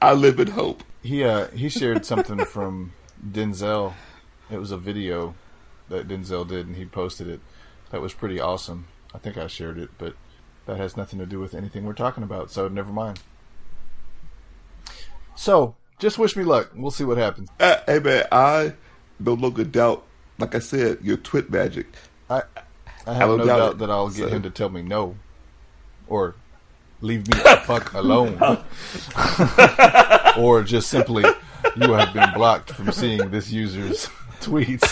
I 0.01 0.13
live 0.13 0.39
in 0.39 0.47
hope. 0.47 0.83
He 1.03 1.23
uh, 1.23 1.47
he 1.47 1.69
shared 1.69 2.05
something 2.05 2.43
from 2.45 2.93
Denzel. 3.25 3.93
It 4.49 4.57
was 4.57 4.71
a 4.71 4.77
video 4.77 5.35
that 5.89 6.07
Denzel 6.07 6.47
did, 6.47 6.67
and 6.67 6.75
he 6.75 6.85
posted 6.85 7.27
it. 7.27 7.39
That 7.91 8.01
was 8.01 8.13
pretty 8.13 8.39
awesome. 8.39 8.87
I 9.13 9.17
think 9.19 9.37
I 9.37 9.47
shared 9.47 9.77
it, 9.77 9.89
but 9.97 10.15
that 10.65 10.77
has 10.77 10.97
nothing 10.97 11.19
to 11.19 11.25
do 11.25 11.39
with 11.39 11.53
anything 11.53 11.85
we're 11.85 11.93
talking 11.93 12.23
about. 12.23 12.51
So 12.51 12.67
never 12.67 12.91
mind. 12.91 13.19
So 15.35 15.75
just 15.99 16.17
wish 16.17 16.35
me 16.35 16.43
luck. 16.43 16.71
We'll 16.75 16.91
see 16.91 17.03
what 17.03 17.17
happens. 17.17 17.49
Uh, 17.59 17.77
hey 17.85 17.99
man, 17.99 18.25
I 18.31 18.73
no 19.19 19.33
longer 19.33 19.63
doubt. 19.63 20.05
Like 20.39 20.55
I 20.55 20.59
said, 20.59 20.99
your 21.01 21.17
twit 21.17 21.51
magic. 21.51 21.87
I 22.29 22.43
I 23.07 23.13
have 23.13 23.27
don't 23.29 23.37
no 23.39 23.45
doubt 23.45 23.77
that 23.79 23.89
I'll 23.89 24.09
get 24.09 24.29
So- 24.29 24.35
him 24.35 24.41
to 24.43 24.49
tell 24.49 24.69
me 24.69 24.81
no, 24.81 25.15
or 26.07 26.35
leave 27.01 27.27
me 27.27 27.33
the 27.41 27.61
fuck 27.65 27.93
alone, 27.93 28.37
or 30.37 30.63
just 30.63 30.89
simply 30.89 31.23
you 31.75 31.93
have 31.93 32.13
been 32.13 32.31
blocked 32.33 32.71
from 32.71 32.91
seeing 32.91 33.29
this 33.31 33.51
user's 33.51 34.07
tweets. 34.41 34.83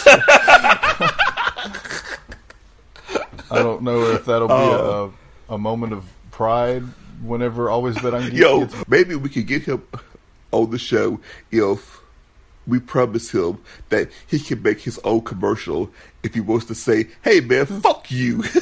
I 3.51 3.57
don't 3.63 3.81
know 3.81 4.01
if 4.11 4.25
that'll 4.25 4.47
be 4.47 4.53
Oh. 4.53 5.13
a, 5.49 5.53
a 5.55 5.57
moment 5.57 5.93
of 5.93 6.05
pride 6.31 6.83
whenever 7.23 7.69
always 7.69 7.95
bet 7.99 8.13
on 8.13 8.29
Geek 8.29 8.33
Yo, 8.39 8.67
maybe 8.87 9.15
we 9.15 9.29
could 9.29 9.47
get 9.47 9.63
him 9.63 9.81
on 10.51 10.69
the 10.71 10.77
show 10.79 11.19
if 11.51 11.99
we 12.69 12.79
promise 12.79 13.31
him 13.31 13.59
that 13.89 14.09
he 14.27 14.39
can 14.39 14.61
make 14.61 14.81
his 14.81 14.99
own 15.03 15.21
commercial 15.21 15.91
if 16.23 16.33
he 16.33 16.41
wants 16.41 16.65
to 16.67 16.75
say, 16.75 17.07
"Hey 17.23 17.39
man, 17.41 17.65
hmm. 17.65 17.79
fuck 17.79 18.11
you." 18.11 18.43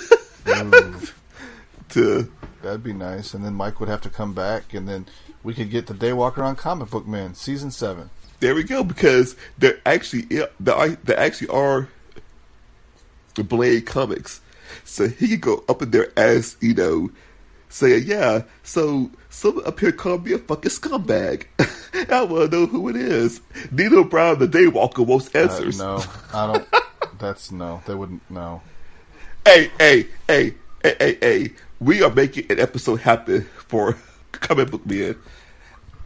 to 1.90 2.32
That'd 2.62 2.84
be 2.84 2.94
nice, 2.94 3.34
and 3.34 3.46
then 3.46 3.54
Mike 3.54 3.80
would 3.80 3.90
have 3.90 4.02
to 4.02 4.10
come 4.10 4.34
back, 4.34 4.74
and 4.74 4.90
then 4.90 5.06
we 5.44 5.54
could 5.54 5.70
get 5.70 5.88
the 5.88 5.94
Daywalker 5.94 6.40
on 6.40 6.56
Comic 6.56 6.90
Book 6.90 7.08
Man 7.08 7.36
season 7.36 7.72
seven. 7.72 8.10
There 8.40 8.56
we 8.56 8.64
go. 8.64 8.84
Because 8.84 9.36
there 9.58 9.80
actually 9.86 10.24
there, 10.24 10.50
there 10.60 11.20
actually 11.20 11.48
are 11.48 11.88
the 13.36 13.44
Blade 13.44 13.86
comics, 13.86 14.42
so 14.84 15.08
he 15.08 15.30
could 15.30 15.42
go 15.42 15.64
up 15.70 15.82
in 15.82 15.92
there 15.92 16.12
as 16.18 16.58
you 16.60 16.74
know, 16.74 17.10
saying, 17.70 18.04
"Yeah, 18.06 18.42
so 18.64 19.12
someone 19.38 19.66
up 19.66 19.80
here 19.80 19.92
called 19.92 20.26
me 20.26 20.34
a 20.34 20.38
fucking 20.40 20.72
scumbag. 20.72 21.46
I 22.12 22.24
want 22.24 22.52
to 22.52 22.58
know 22.58 22.66
who 22.66 22.90
it 22.90 22.96
is." 22.96 23.42
Nino 23.72 24.04
Brown, 24.04 24.40
the 24.40 24.48
Daywalker, 24.48 25.06
wants 25.06 25.34
Uh, 25.34 25.40
answers. 25.40 25.78
no, 25.80 26.04
I 26.34 26.48
don't. 26.54 26.68
That's 27.20 27.52
no. 27.52 27.82
They 27.86 27.96
wouldn't. 27.96 28.22
No. 28.30 28.62
Hey, 29.46 29.72
hey, 29.80 30.08
hey, 30.28 30.54
hey, 30.84 30.96
hey, 31.00 31.18
hey! 31.22 31.54
We 31.80 32.04
are 32.04 32.12
making 32.14 32.52
an 32.52 32.60
episode 32.60 32.98
happen 33.02 33.44
for 33.68 33.98
Comic 34.34 34.72
Book 34.72 34.86
Men. 34.86 35.16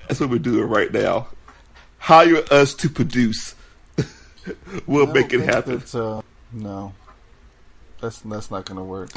That's 0.07 0.19
what 0.19 0.29
we're 0.29 0.39
doing 0.39 0.67
right 0.69 0.91
now. 0.91 1.27
Hire 1.97 2.43
us 2.51 2.73
to 2.75 2.89
produce. 2.89 3.55
we'll 4.87 5.07
make 5.07 5.33
it 5.33 5.41
happen. 5.41 5.77
That's, 5.79 5.95
uh, 5.95 6.21
no, 6.51 6.93
that's 8.01 8.19
that's 8.19 8.51
not 8.51 8.65
going 8.65 8.77
to 8.77 8.83
work. 8.83 9.09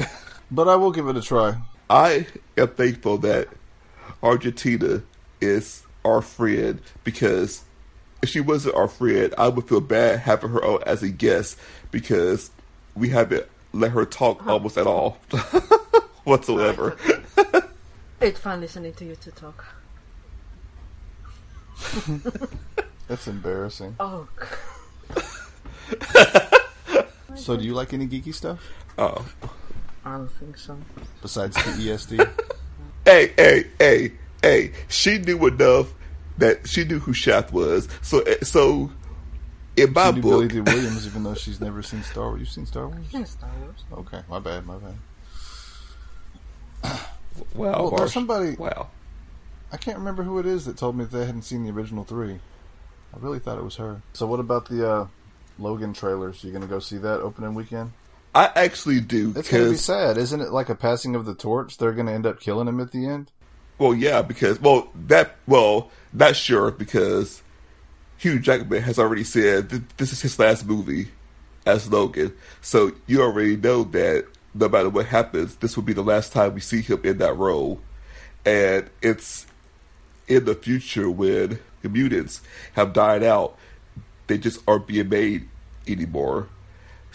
But 0.51 0.67
I 0.67 0.75
will 0.75 0.91
give 0.91 1.07
it 1.07 1.17
a 1.17 1.21
try. 1.21 1.57
I 1.89 2.27
am 2.57 2.67
thankful 2.69 3.17
that 3.19 3.47
Argentina 4.23 5.01
is 5.41 5.83
our 6.03 6.21
friend 6.21 6.81
because 7.03 7.63
if 8.21 8.29
she 8.29 8.39
wasn't 8.39 8.75
our 8.75 8.87
friend, 8.87 9.33
I 9.37 9.47
would 9.49 9.67
feel 9.67 9.81
bad 9.81 10.19
having 10.19 10.51
her 10.51 10.63
on 10.63 10.83
as 10.83 11.03
a 11.03 11.09
guest 11.09 11.57
because 11.91 12.49
we 12.95 13.09
haven't 13.09 13.45
let 13.73 13.91
her 13.91 14.05
talk 14.05 14.45
almost 14.47 14.77
at 14.77 14.87
all 14.87 15.11
whatsoever. 16.23 16.97
It's 18.21 18.39
fun 18.39 18.61
listening 18.61 18.93
to 18.93 19.05
you 19.05 19.15
to 19.17 19.31
talk. 19.31 19.65
That's 23.07 23.27
embarrassing. 23.27 23.95
Oh, 23.99 24.27
So, 27.35 27.57
do 27.57 27.63
you 27.63 27.73
like 27.73 27.93
any 27.93 28.07
geeky 28.07 28.33
stuff 28.33 28.59
Oh. 28.97 29.25
I 30.05 30.17
don't 30.17 30.31
think 30.31 30.57
so. 30.57 30.77
besides 31.21 31.55
the 31.57 31.71
E 31.81 31.87
ESD? 31.87 32.29
Hey, 33.05 33.33
hey, 33.37 33.65
hey, 33.79 34.11
hey! 34.41 34.71
She 34.87 35.17
knew 35.19 35.45
enough 35.47 35.93
that 36.39 36.67
she 36.67 36.83
knew 36.83 36.99
who 36.99 37.13
Shaft 37.13 37.53
was. 37.53 37.87
So, 38.01 38.21
eh, 38.21 38.37
so 38.43 38.91
in 39.77 39.93
my 39.93 40.09
she 40.09 40.15
knew 40.15 40.21
Billy 40.21 40.47
book, 40.47 40.51
Dee 40.53 40.61
Williams, 40.61 41.05
even 41.05 41.23
though 41.23 41.35
she's 41.35 41.61
never 41.61 41.83
seen 41.83 42.01
Star 42.03 42.29
Wars. 42.29 42.39
You've 42.39 42.49
seen 42.49 42.65
Star 42.65 42.87
Wars? 42.87 43.05
Yeah, 43.11 43.23
Star 43.25 43.49
Wars. 43.61 43.83
Okay, 43.93 44.21
my 44.29 44.39
bad, 44.39 44.65
my 44.65 44.77
bad. 44.77 44.95
wow, 46.83 46.99
Well, 47.55 47.89
Marsh. 47.91 47.99
there's 47.99 48.13
somebody. 48.13 48.55
wow. 48.55 48.89
I 49.71 49.77
can't 49.77 49.97
remember 49.97 50.23
who 50.23 50.39
it 50.39 50.45
is 50.45 50.65
that 50.65 50.77
told 50.77 50.95
me 50.95 51.03
that 51.05 51.11
they 51.17 51.25
hadn't 51.25 51.41
seen 51.41 51.63
the 51.63 51.71
original 51.71 52.03
three. 52.05 52.39
I 53.13 53.17
really 53.19 53.39
thought 53.39 53.57
it 53.57 53.63
was 53.63 53.75
her. 53.75 54.01
So, 54.13 54.25
what 54.25 54.39
about 54.39 54.67
the 54.69 54.89
uh, 54.89 55.07
Logan 55.59 55.93
trailers? 55.93 56.43
You 56.43 56.51
gonna 56.51 56.67
go 56.67 56.79
see 56.79 56.97
that 56.97 57.19
opening 57.21 57.53
weekend? 57.55 57.91
I 58.35 58.51
actually 58.53 58.99
do 58.99 59.33
It's 59.35 59.49
gonna 59.49 59.69
be 59.69 59.77
sad, 59.77 60.17
isn't 60.17 60.41
it? 60.41 60.51
Like 60.51 60.67
a 60.67 60.75
passing 60.75 61.15
of 61.15 61.25
the 61.25 61.33
torch. 61.33 61.77
They're 61.77 61.93
gonna 61.93 62.11
end 62.11 62.25
up 62.25 62.41
killing 62.41 62.67
him 62.67 62.81
at 62.81 62.91
the 62.91 63.07
end. 63.07 63.31
Well, 63.77 63.95
yeah, 63.95 64.21
because 64.21 64.59
well 64.59 64.89
that 65.07 65.37
well 65.47 65.89
not 66.11 66.35
sure 66.35 66.71
because 66.71 67.41
Hugh 68.17 68.39
Jackman 68.39 68.81
has 68.81 68.99
already 68.99 69.23
said 69.23 69.69
th- 69.69 69.81
this 69.95 70.11
is 70.11 70.21
his 70.21 70.37
last 70.37 70.65
movie 70.65 71.07
as 71.65 71.89
Logan, 71.89 72.33
so 72.61 72.91
you 73.07 73.21
already 73.21 73.55
know 73.55 73.83
that 73.85 74.25
no 74.53 74.69
matter 74.69 74.89
what 74.89 75.05
happens, 75.07 75.55
this 75.55 75.75
will 75.75 75.83
be 75.83 75.93
the 75.93 76.03
last 76.03 76.31
time 76.31 76.53
we 76.53 76.61
see 76.61 76.81
him 76.81 77.01
in 77.03 77.17
that 77.19 77.35
role, 77.37 77.79
and 78.45 78.89
it's 79.01 79.47
in 80.27 80.45
the 80.45 80.55
future 80.55 81.09
when 81.09 81.59
the 81.81 81.89
mutants 81.89 82.41
have 82.73 82.93
died 82.93 83.23
out, 83.23 83.57
they 84.27 84.37
just 84.37 84.59
aren't 84.67 84.87
being 84.87 85.09
made 85.09 85.47
anymore. 85.87 86.49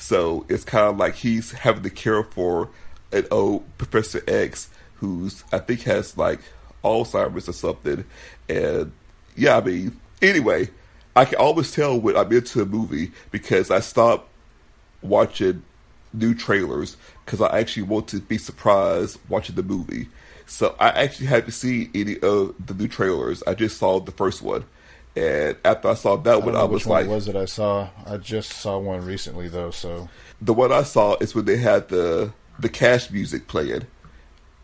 So 0.01 0.47
it's 0.49 0.65
kind 0.65 0.87
of 0.87 0.97
like 0.97 1.15
he's 1.15 1.53
having 1.53 1.83
to 1.83 1.91
care 1.91 2.25
for 2.25 2.71
an 3.13 3.27
old 3.31 3.65
Professor 3.77 4.23
X 4.27 4.71
who's 4.95 5.45
I 5.53 5.59
think 5.59 5.83
has 5.83 6.17
like 6.17 6.41
Alzheimer's 6.83 7.49
or 7.49 7.53
something. 7.53 8.05
And 8.49 8.93
yeah, 9.37 9.59
I 9.59 9.61
mean, 9.61 10.01
anyway, 10.23 10.71
I 11.15 11.27
can 11.27 11.37
always 11.37 11.73
tell 11.73 12.01
when 12.01 12.17
I'm 12.17 12.33
into 12.33 12.63
a 12.63 12.67
movie 12.67 13.13
because 13.31 13.71
I 13.71 13.81
stop 13.81 14.29
watching 15.03 15.63
new 16.13 16.35
trailers 16.35 16.97
because 17.25 17.43
I 17.43 17.59
actually 17.59 17.85
want 17.85 18.09
to 18.09 18.21
be 18.21 18.39
surprised 18.39 19.19
watching 19.29 19.55
the 19.55 19.63
movie. 19.63 20.09
So 20.47 20.75
I 20.81 20.89
actually 20.89 21.27
haven't 21.27 21.53
seen 21.53 21.91
any 21.95 22.19
of 22.19 22.55
the 22.65 22.75
new 22.75 22.89
trailers. 22.89 23.43
I 23.47 23.55
just 23.55 23.77
saw 23.77 24.01
the 24.01 24.13
first 24.13 24.41
one. 24.43 24.65
And 25.17 25.57
after 25.65 25.89
I 25.89 25.95
saw 25.95 26.17
that 26.17 26.35
I 26.35 26.37
one, 26.37 26.57
I 26.57 26.63
which 26.65 26.73
was 26.73 26.87
one 26.87 26.99
like, 27.01 27.07
it 27.07 27.15
was 27.15 27.27
that 27.27 27.37
I 27.37 27.45
saw. 27.45 27.89
I 28.07 28.17
just 28.17 28.53
saw 28.53 28.79
one 28.79 29.05
recently 29.05 29.49
though. 29.49 29.71
So 29.71 30.09
the 30.41 30.55
one 30.55 30.73
I 30.73 30.83
saw 30.85 31.17
is 31.21 31.35
when 31.35 31.45
they 31.47 31.57
had 31.57 31.89
the 31.89 32.33
the 32.59 32.69
Cash 32.69 33.11
music 33.11 33.49
playing 33.49 33.87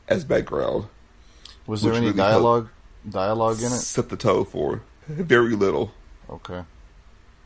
as 0.09 0.24
background. 0.24 0.86
Was 1.66 1.82
there 1.82 1.92
any 1.94 2.07
really 2.07 2.16
dialogue 2.18 2.68
dialogue 3.09 3.59
in 3.59 3.66
it? 3.66 3.70
Set 3.70 4.09
the 4.09 4.16
tone 4.16 4.44
for 4.44 4.82
very 5.09 5.57
little. 5.57 5.92
Okay. 6.30 6.62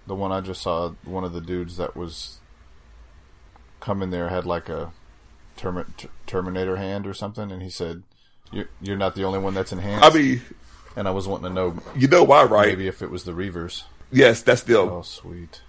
The 0.07 0.14
one 0.14 0.32
I 0.32 0.40
just 0.40 0.62
saw, 0.62 0.90
one 1.05 1.24
of 1.24 1.32
the 1.32 1.40
dudes 1.40 1.76
that 1.76 1.96
was 1.96 2.38
coming 3.80 4.11
there 4.11 4.28
had 4.28 4.44
like 4.44 4.68
a 4.68 4.92
Termi- 5.57 5.86
Ter- 5.96 6.09
Terminator 6.26 6.76
hand 6.76 7.07
or 7.07 7.14
something, 7.14 7.51
and 7.53 7.62
he 7.62 7.70
said, 7.70 8.03
"You're 8.53 8.68
you're 8.80 8.96
not 8.96 9.14
the 9.14 9.24
only 9.24 9.38
one 9.38 9.55
that's 9.55 9.72
enhanced." 9.72 10.05
I 10.05 10.11
mean, 10.16 10.42
and 10.97 11.07
I 11.09 11.11
was 11.11 11.26
wanting 11.28 11.49
to 11.49 11.55
know, 11.55 11.76
you 11.97 12.09
know 12.09 12.24
why, 12.24 12.45
right? 12.45 12.68
Maybe 12.68 12.88
if 12.88 13.03
it 13.03 13.11
was 13.11 13.24
the 13.24 13.32
Reavers. 13.32 13.84
Yes, 14.12 14.43
that's 14.43 14.62
them. 14.62 14.88
Oh, 14.88 15.03
sweet. 15.03 15.61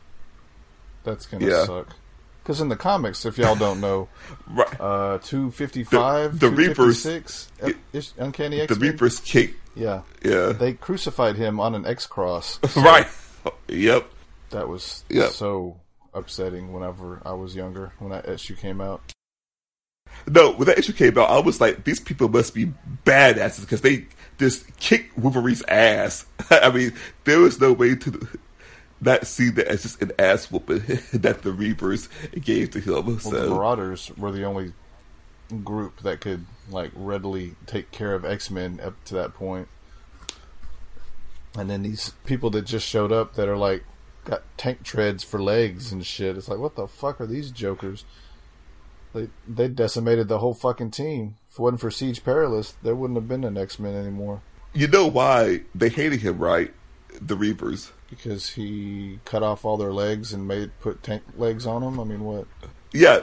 That's 1.04 1.26
gonna 1.26 1.46
Yeah. 1.48 1.66
suck. 1.66 1.96
Because 2.44 2.60
in 2.60 2.70
the 2.70 2.76
comics, 2.76 3.24
if 3.26 3.38
y'all 3.38 3.56
don't 3.56 3.80
know, 3.82 4.10
right. 4.50 4.82
uh, 4.82 5.20
two 5.24 5.52
fifty 5.52 5.84
five, 5.84 6.40
The- 6.40 6.50
the 6.50 6.56
Reapers- 6.56 7.02
six, 7.02 7.50
Uncanny 8.18 8.62
X, 8.62 8.74
The. 8.74 8.80
Reapers 8.80 9.20
kick. 9.20 9.56
Yeah, 9.76 10.02
Yeah. 10.24 10.52
They 10.52 10.74
crucified 10.74 11.36
him 11.38 11.60
on 11.60 11.76
an 11.76 11.86
X 11.86 12.06
cross. 12.08 12.60
Right. 12.76 13.08
Yep. 13.68 14.06
That 14.52 14.68
was 14.68 15.04
Yep. 15.10 15.32
so 15.32 15.78
upsetting. 16.14 16.74
Whenever 16.74 17.22
I 17.26 17.32
was 17.34 17.56
younger, 17.56 17.94
when 18.00 18.12
that 18.12 18.28
issue 18.28 18.56
came 18.56 18.82
out. 18.82 19.02
No, 20.28 20.52
when 20.52 20.68
that 20.68 20.78
issue 20.78 20.94
came 20.94 21.18
out, 21.18 21.30
I 21.30 21.40
was 21.40 21.62
like, 21.62 21.84
these 21.86 22.00
people 22.00 22.28
must 22.28 22.54
be 22.54 22.72
badasses 23.06 23.62
because 23.62 23.82
they 23.82 24.06
just 24.42 24.76
kicked 24.78 25.16
Wolverine's 25.16 25.62
ass. 25.68 26.26
I 26.50 26.72
mean, 26.72 26.94
there 27.26 27.40
was 27.40 27.62
no 27.62 27.74
way 27.74 27.94
to 27.94 28.28
not 29.00 29.28
see 29.28 29.50
that 29.52 29.68
as 29.68 29.84
just 29.84 30.02
an 30.02 30.12
ass 30.18 30.52
whooping 30.52 30.80
that 31.14 31.44
the 31.44 31.52
Reapers 31.52 32.10
gave 32.34 32.72
to 32.72 32.80
him. 32.80 33.06
Well, 33.06 33.20
so 33.20 33.30
the 33.30 33.50
Marauders 33.50 34.12
were 34.18 34.32
the 34.32 34.44
only 34.44 34.74
group 35.64 36.02
that 36.02 36.22
could 36.22 36.46
like 36.70 36.92
readily 36.96 37.56
take 37.68 37.92
care 37.92 38.16
of 38.16 38.26
X 38.26 38.50
Men 38.50 38.80
up 38.84 39.02
to 39.06 39.14
that 39.14 39.36
point. 39.36 39.68
And 41.56 41.70
then 41.70 41.84
these 41.84 42.14
people 42.26 42.50
that 42.52 42.64
just 42.64 42.88
showed 42.88 43.12
up 43.12 43.36
that 43.36 43.48
are 43.48 43.58
like 43.58 43.84
got 44.26 44.42
tank 44.58 44.82
treads 44.84 45.24
for 45.24 45.42
legs 45.42 45.92
and 45.92 46.04
shit. 46.04 46.36
It's 46.36 46.48
like, 46.48 46.60
what 46.60 46.76
the 46.76 46.88
fuck 46.88 47.22
are 47.22 47.28
these 47.28 47.52
jokers? 47.52 48.06
They 49.14 49.30
they 49.48 49.68
decimated 49.68 50.28
the 50.28 50.40
whole 50.40 50.54
fucking 50.54 50.92
team. 50.92 51.36
If 51.50 51.56
it 51.56 51.62
wasn't 51.62 51.82
for 51.82 51.92
Siege 51.92 52.24
Perilous, 52.24 52.76
there 52.82 52.96
wouldn't 52.96 53.18
have 53.18 53.28
been 53.28 53.44
an 53.44 53.58
X 53.58 53.78
Men 53.80 53.94
anymore. 53.96 54.42
you 54.74 54.88
know 54.88 55.08
why 55.08 55.62
they 55.76 55.90
hated 55.90 56.22
him, 56.22 56.40
right? 56.40 56.74
The 57.20 57.36
Reapers. 57.36 57.92
Because 58.10 58.52
he 58.52 59.20
cut 59.26 59.44
off 59.44 59.64
all 59.66 59.78
their 59.78 59.92
legs 59.94 60.34
and 60.34 60.48
made 60.48 60.72
put 60.80 61.04
tank 61.04 61.24
legs 61.38 61.66
on 61.66 61.82
them. 61.82 62.00
I 62.00 62.04
mean, 62.04 62.24
what? 62.24 62.48
Yeah, 62.94 63.22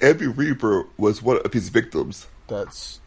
every 0.00 0.28
Reaper 0.28 0.86
was 0.96 1.22
one 1.22 1.38
of 1.44 1.52
his 1.52 1.68
victims. 1.70 2.26
That's 2.48 3.00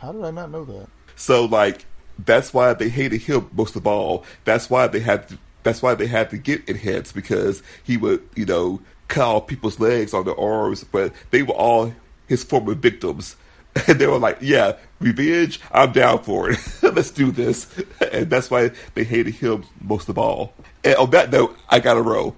how 0.00 0.12
did 0.12 0.24
I 0.24 0.30
not 0.30 0.50
know 0.50 0.64
that? 0.66 0.88
So 1.16 1.44
like 1.46 1.86
that's 2.18 2.52
why 2.52 2.74
they 2.74 2.88
hated 2.88 3.22
him 3.22 3.48
most 3.52 3.76
of 3.76 3.86
all. 3.86 4.24
That's 4.44 4.68
why 4.70 4.86
they 4.88 5.00
had 5.00 5.28
to, 5.28 5.38
that's 5.62 5.82
why 5.82 5.94
they 5.94 6.06
had 6.06 6.30
to 6.30 6.38
get 6.38 6.68
enhanced 6.68 7.14
because 7.14 7.62
he 7.82 7.96
would, 7.96 8.26
you 8.34 8.44
know, 8.44 8.80
cut 9.08 9.26
off 9.26 9.46
people's 9.46 9.80
legs 9.80 10.14
on 10.14 10.24
their 10.24 10.38
arms, 10.38 10.84
but 10.84 11.12
they 11.30 11.42
were 11.42 11.54
all 11.54 11.92
his 12.26 12.44
former 12.44 12.74
victims. 12.74 13.36
And 13.86 13.98
they 14.00 14.06
were 14.08 14.18
like, 14.18 14.38
Yeah, 14.40 14.72
revenge, 14.98 15.60
I'm 15.70 15.92
down 15.92 16.22
for 16.24 16.50
it. 16.50 16.58
Let's 16.82 17.10
do 17.12 17.30
this. 17.30 17.66
And 18.12 18.28
that's 18.28 18.50
why 18.50 18.70
they 18.94 19.04
hated 19.04 19.34
him 19.34 19.64
most 19.80 20.08
of 20.08 20.18
all. 20.18 20.52
And 20.82 20.96
on 20.96 21.10
that 21.10 21.30
note, 21.30 21.56
I 21.68 21.78
gotta 21.78 22.02
roll. 22.02 22.34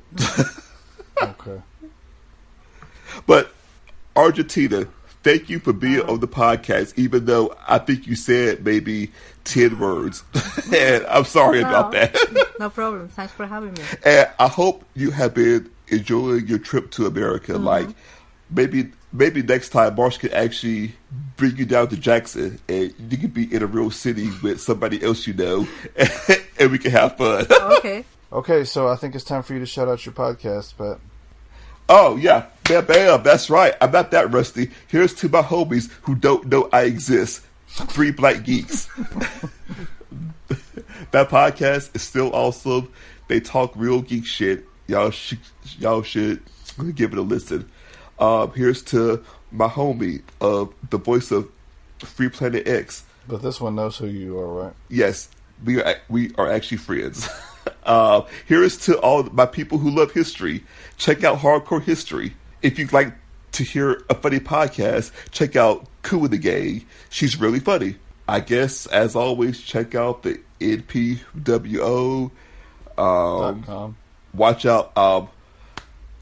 Okay. 1.22 1.62
But 3.26 3.52
Argentina, 4.16 4.86
thank 5.22 5.48
you 5.48 5.60
for 5.60 5.72
being 5.72 6.02
on 6.02 6.20
the 6.20 6.28
podcast, 6.28 6.92
even 6.98 7.24
though 7.26 7.54
I 7.66 7.78
think 7.78 8.06
you 8.06 8.16
said 8.16 8.64
maybe 8.64 9.12
10 9.44 9.78
words. 9.78 10.24
and 10.72 11.06
I'm 11.06 11.24
sorry 11.24 11.60
about 11.60 11.92
that. 11.92 12.16
no 12.58 12.68
problem. 12.70 13.08
Thanks 13.08 13.32
for 13.32 13.46
having 13.46 13.72
me. 13.74 13.82
and 14.04 14.28
I 14.38 14.48
hope 14.48 14.84
you 14.94 15.10
have 15.10 15.32
been 15.34 15.70
enjoying 15.90 16.46
your 16.46 16.58
trip 16.58 16.90
to 16.92 17.06
America. 17.06 17.52
Mhm. 17.52 17.64
Like, 17.64 17.88
maybe 18.50 18.92
maybe 19.12 19.42
next 19.42 19.70
time 19.70 19.94
Marsh 19.96 20.18
can 20.18 20.32
actually 20.32 20.94
bring 21.36 21.56
you 21.56 21.64
down 21.64 21.88
to 21.88 21.96
Jackson 21.96 22.60
and 22.68 22.94
you 23.10 23.18
can 23.18 23.30
be 23.30 23.52
in 23.52 23.60
a 23.62 23.66
real 23.66 23.90
city 23.90 24.30
with 24.40 24.60
somebody 24.60 25.02
else 25.02 25.26
you 25.26 25.34
know 25.34 25.66
and 26.60 26.70
we 26.70 26.78
can 26.78 26.92
have 26.92 27.16
fun. 27.16 27.46
Okay. 27.50 28.04
Okay, 28.32 28.62
so 28.62 28.86
I 28.86 28.94
think 28.94 29.16
it's 29.16 29.24
time 29.24 29.42
for 29.42 29.54
you 29.54 29.58
to 29.58 29.66
shout 29.66 29.88
out 29.88 30.06
your 30.06 30.12
podcast, 30.12 30.74
but 30.78 31.00
Oh 31.88 32.14
yeah, 32.14 32.46
bam, 32.62 32.84
bam. 32.86 33.24
That's 33.24 33.50
right. 33.50 33.74
I'm 33.80 33.90
not 33.90 34.12
that 34.12 34.30
rusty. 34.30 34.70
Here's 34.86 35.12
to 35.14 35.28
my 35.28 35.42
homies 35.42 35.90
who 36.02 36.14
don't 36.14 36.46
know 36.46 36.68
I 36.72 36.82
exist. 36.82 37.42
Three 37.66 38.12
black 38.12 38.44
geeks. 38.44 38.86
that 41.10 41.28
podcast 41.28 41.94
is 41.96 42.02
still 42.02 42.32
awesome. 42.32 42.92
They 43.26 43.40
talk 43.40 43.72
real 43.74 44.00
geek 44.00 44.26
shit. 44.26 44.64
Y'all 44.90 45.12
should 45.12 45.38
y'all 45.78 46.02
should 46.02 46.42
give 46.96 47.12
it 47.12 47.18
a 47.18 47.22
listen. 47.22 47.70
Um, 48.18 48.52
here's 48.54 48.82
to 48.84 49.24
my 49.52 49.68
homie 49.68 50.22
of 50.40 50.74
the 50.90 50.98
voice 50.98 51.30
of 51.30 51.48
Free 52.00 52.28
Planet 52.28 52.66
X. 52.66 53.04
but 53.28 53.40
this 53.40 53.60
one 53.60 53.76
knows 53.76 53.96
who 53.98 54.08
you 54.08 54.36
are, 54.36 54.64
right? 54.64 54.72
Yes, 54.88 55.28
we 55.64 55.80
are 55.80 55.94
we 56.08 56.34
are 56.34 56.50
actually 56.50 56.78
friends. 56.78 57.28
uh, 57.84 58.22
here 58.48 58.64
is 58.64 58.78
to 58.78 58.98
all 58.98 59.22
my 59.22 59.46
people 59.46 59.78
who 59.78 59.90
love 59.90 60.10
history. 60.10 60.64
Check 60.96 61.22
out 61.22 61.38
Hardcore 61.38 61.82
History. 61.82 62.34
If 62.60 62.76
you'd 62.76 62.92
like 62.92 63.14
to 63.52 63.62
hear 63.62 64.02
a 64.10 64.14
funny 64.16 64.40
podcast, 64.40 65.12
check 65.30 65.54
out 65.54 65.86
Coup 66.02 66.24
in 66.24 66.32
the 66.32 66.38
Gang. 66.38 66.84
She's 67.10 67.38
really 67.38 67.60
funny. 67.60 67.94
I 68.26 68.40
guess, 68.40 68.86
as 68.86 69.14
always, 69.14 69.60
check 69.60 69.94
out 69.94 70.24
the 70.24 70.40
NPWO. 70.60 72.30
Um, 72.98 73.62
com. 73.62 73.96
Watch 74.34 74.66
out. 74.66 74.96
Um, 74.96 75.28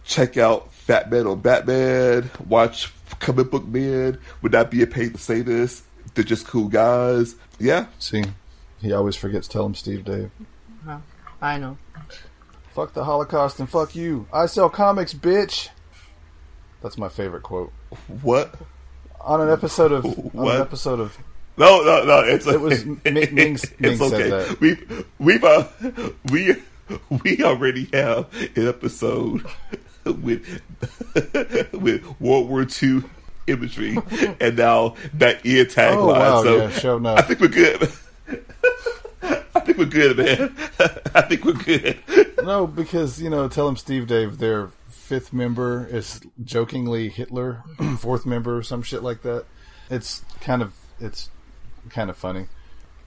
check 0.05 0.37
out 0.37 0.73
Fat 0.73 1.11
Man 1.11 1.27
on 1.27 1.41
Batman. 1.41 2.31
Watch 2.47 2.93
Comic 3.21 3.51
Book 3.51 3.67
Man. 3.67 4.19
Would 4.43 4.53
not 4.53 4.71
be 4.71 4.83
a 4.83 4.87
pain 4.87 5.13
to 5.13 5.19
say 5.19 5.43
this. 5.43 5.83
They're 6.15 6.25
just 6.25 6.47
cool 6.47 6.69
guys. 6.69 7.37
Yeah. 7.59 7.87
See, 7.99 8.25
he 8.81 8.93
always 8.93 9.17
forgets. 9.17 9.49
Tell 9.49 9.67
him, 9.67 9.75
Steve 9.75 10.05
Dave. 10.05 10.31
Huh. 10.85 10.99
I 11.41 11.59
know. 11.59 11.79
Fuck 12.73 12.95
the 12.95 13.05
Holocaust 13.05 13.59
and 13.59 13.69
fuck 13.69 13.95
you. 13.95 14.27
I 14.33 14.47
sell 14.47 14.71
comics, 14.71 15.13
bitch. 15.13 15.69
That's 16.83 16.97
my 16.97 17.09
favorite 17.09 17.43
quote. 17.43 17.73
What? 18.23 18.55
On 19.21 19.41
an 19.41 19.51
episode 19.51 19.93
of 19.93 20.05
on 20.37 20.49
an 20.49 20.61
episode 20.61 21.01
of 21.01 21.19
No, 21.57 21.83
no, 21.83 22.05
no. 22.05 22.21
It's 22.21 22.47
It 22.47 22.61
was 22.61 22.85
Ming, 22.85 23.01
Ming, 23.05 23.35
Ming 23.35 23.55
it's 23.55 23.99
said 23.99 24.13
okay. 24.13 24.31
that. 24.31 24.61
We 24.61 24.77
we've 25.19 25.43
uh, 25.43 25.67
we 26.31 26.55
we 27.25 27.43
already 27.43 27.89
have 27.93 28.33
an 28.57 28.69
episode 28.69 29.45
with 30.05 30.63
with 31.73 32.21
World 32.21 32.49
War 32.49 32.67
II 32.83 33.03
imagery, 33.47 33.97
and 34.41 34.57
now 34.57 34.95
that 35.15 35.45
ear 35.45 35.65
tagline. 35.65 35.97
Oh, 35.97 36.07
wow, 36.09 36.43
so 36.43 36.57
yeah, 36.57 36.71
sure 36.71 36.97
enough. 36.99 37.19
I 37.19 37.23
think 37.23 37.41
we're 37.41 37.49
good. 37.49 37.93
I 39.55 39.61
think 39.61 39.79
we're 39.79 39.87
good, 39.87 40.17
man. 40.17 40.57
I 41.15 41.23
think 41.23 41.45
we're 41.45 41.53
good. 41.55 41.99
no, 42.43 42.67
because 42.67 43.21
you 43.21 43.31
know, 43.31 43.49
tell 43.49 43.67
them 43.67 43.77
Steve 43.77 44.07
Dave. 44.07 44.39
Their 44.39 44.71
fifth 44.89 45.33
member 45.33 45.87
is 45.91 46.21
jokingly 46.45 47.09
Hitler, 47.09 47.65
fourth 47.99 48.27
member, 48.27 48.59
or 48.59 48.63
some 48.63 48.83
shit 48.83 49.03
like 49.03 49.23
that. 49.23 49.47
It's 49.91 50.23
kind 50.41 50.63
of 50.63 50.75
it's 51.01 51.31
kind 51.91 52.11
of 52.11 52.17
funny. 52.17 52.47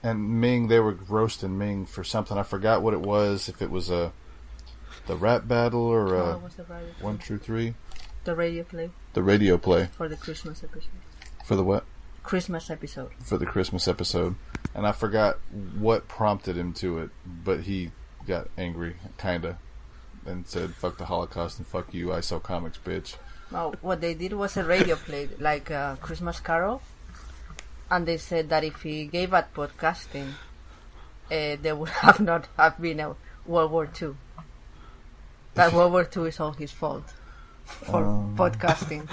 And 0.02 0.40
Ming, 0.40 0.68
they 0.68 0.80
were 0.80 0.92
roasting 1.08 1.56
Ming 1.58 1.86
for 1.86 2.02
something. 2.02 2.36
I 2.36 2.42
forgot 2.42 2.82
what 2.82 2.92
it 2.94 3.00
was. 3.00 3.48
If 3.48 3.62
it 3.62 3.70
was 3.70 3.88
a 3.90 4.12
the 5.06 5.16
rap 5.16 5.46
battle 5.48 5.82
or 5.82 6.14
Oh, 6.14 6.20
a 6.24 6.36
it 6.36 6.42
was 6.42 6.54
the 6.56 6.64
radio 6.64 6.88
one, 7.00 7.18
two, 7.18 7.38
three, 7.38 7.74
The 8.24 8.34
radio 8.34 8.62
play 8.64 8.90
the 9.14 9.22
radio 9.22 9.58
play 9.58 9.88
for 9.96 10.08
the 10.08 10.16
Christmas 10.16 10.62
episode. 10.64 10.88
for 11.44 11.54
the 11.56 11.64
what? 11.64 11.84
Christmas 12.22 12.70
episode. 12.70 13.10
for 13.20 13.36
the 13.36 13.46
Christmas 13.46 13.88
episode, 13.88 14.36
and 14.74 14.86
I 14.86 14.92
forgot 14.92 15.38
what 15.76 16.06
prompted 16.08 16.56
him 16.56 16.72
to 16.74 16.98
it, 16.98 17.10
but 17.26 17.62
he 17.62 17.90
got 18.28 18.48
angry, 18.56 18.94
kinda, 19.18 19.58
and 20.24 20.46
said, 20.46 20.74
"Fuck 20.74 20.98
the 20.98 21.06
Holocaust 21.06 21.58
and 21.58 21.66
fuck 21.66 21.92
you, 21.92 22.12
I 22.12 22.20
sell 22.20 22.38
comics, 22.38 22.78
bitch." 22.78 23.16
Well, 23.50 23.74
what 23.82 24.00
they 24.00 24.14
did 24.14 24.32
was 24.34 24.56
a 24.56 24.62
radio 24.64 24.94
play, 24.94 25.28
like 25.40 25.68
a 25.70 25.98
Christmas 26.00 26.38
Carol, 26.38 26.80
and 27.92 28.06
they 28.06 28.16
said 28.16 28.48
that 28.48 28.64
if 28.64 28.82
he 28.82 29.04
gave 29.06 29.32
up 29.34 29.52
podcasting, 29.54 30.30
uh, 31.30 31.56
there 31.62 31.76
would 31.76 31.90
have 31.90 32.18
not 32.30 32.48
have 32.56 32.80
been 32.80 32.98
a 33.00 33.14
World 33.46 33.70
War 33.70 33.86
Two. 33.86 34.16
That 35.54 35.72
World 35.72 35.92
War 35.92 36.04
Two 36.04 36.24
is 36.26 36.40
all 36.40 36.52
his 36.52 36.72
fault 36.72 37.04
for 37.64 38.02
Um. 38.04 38.34
podcasting. 38.36 39.04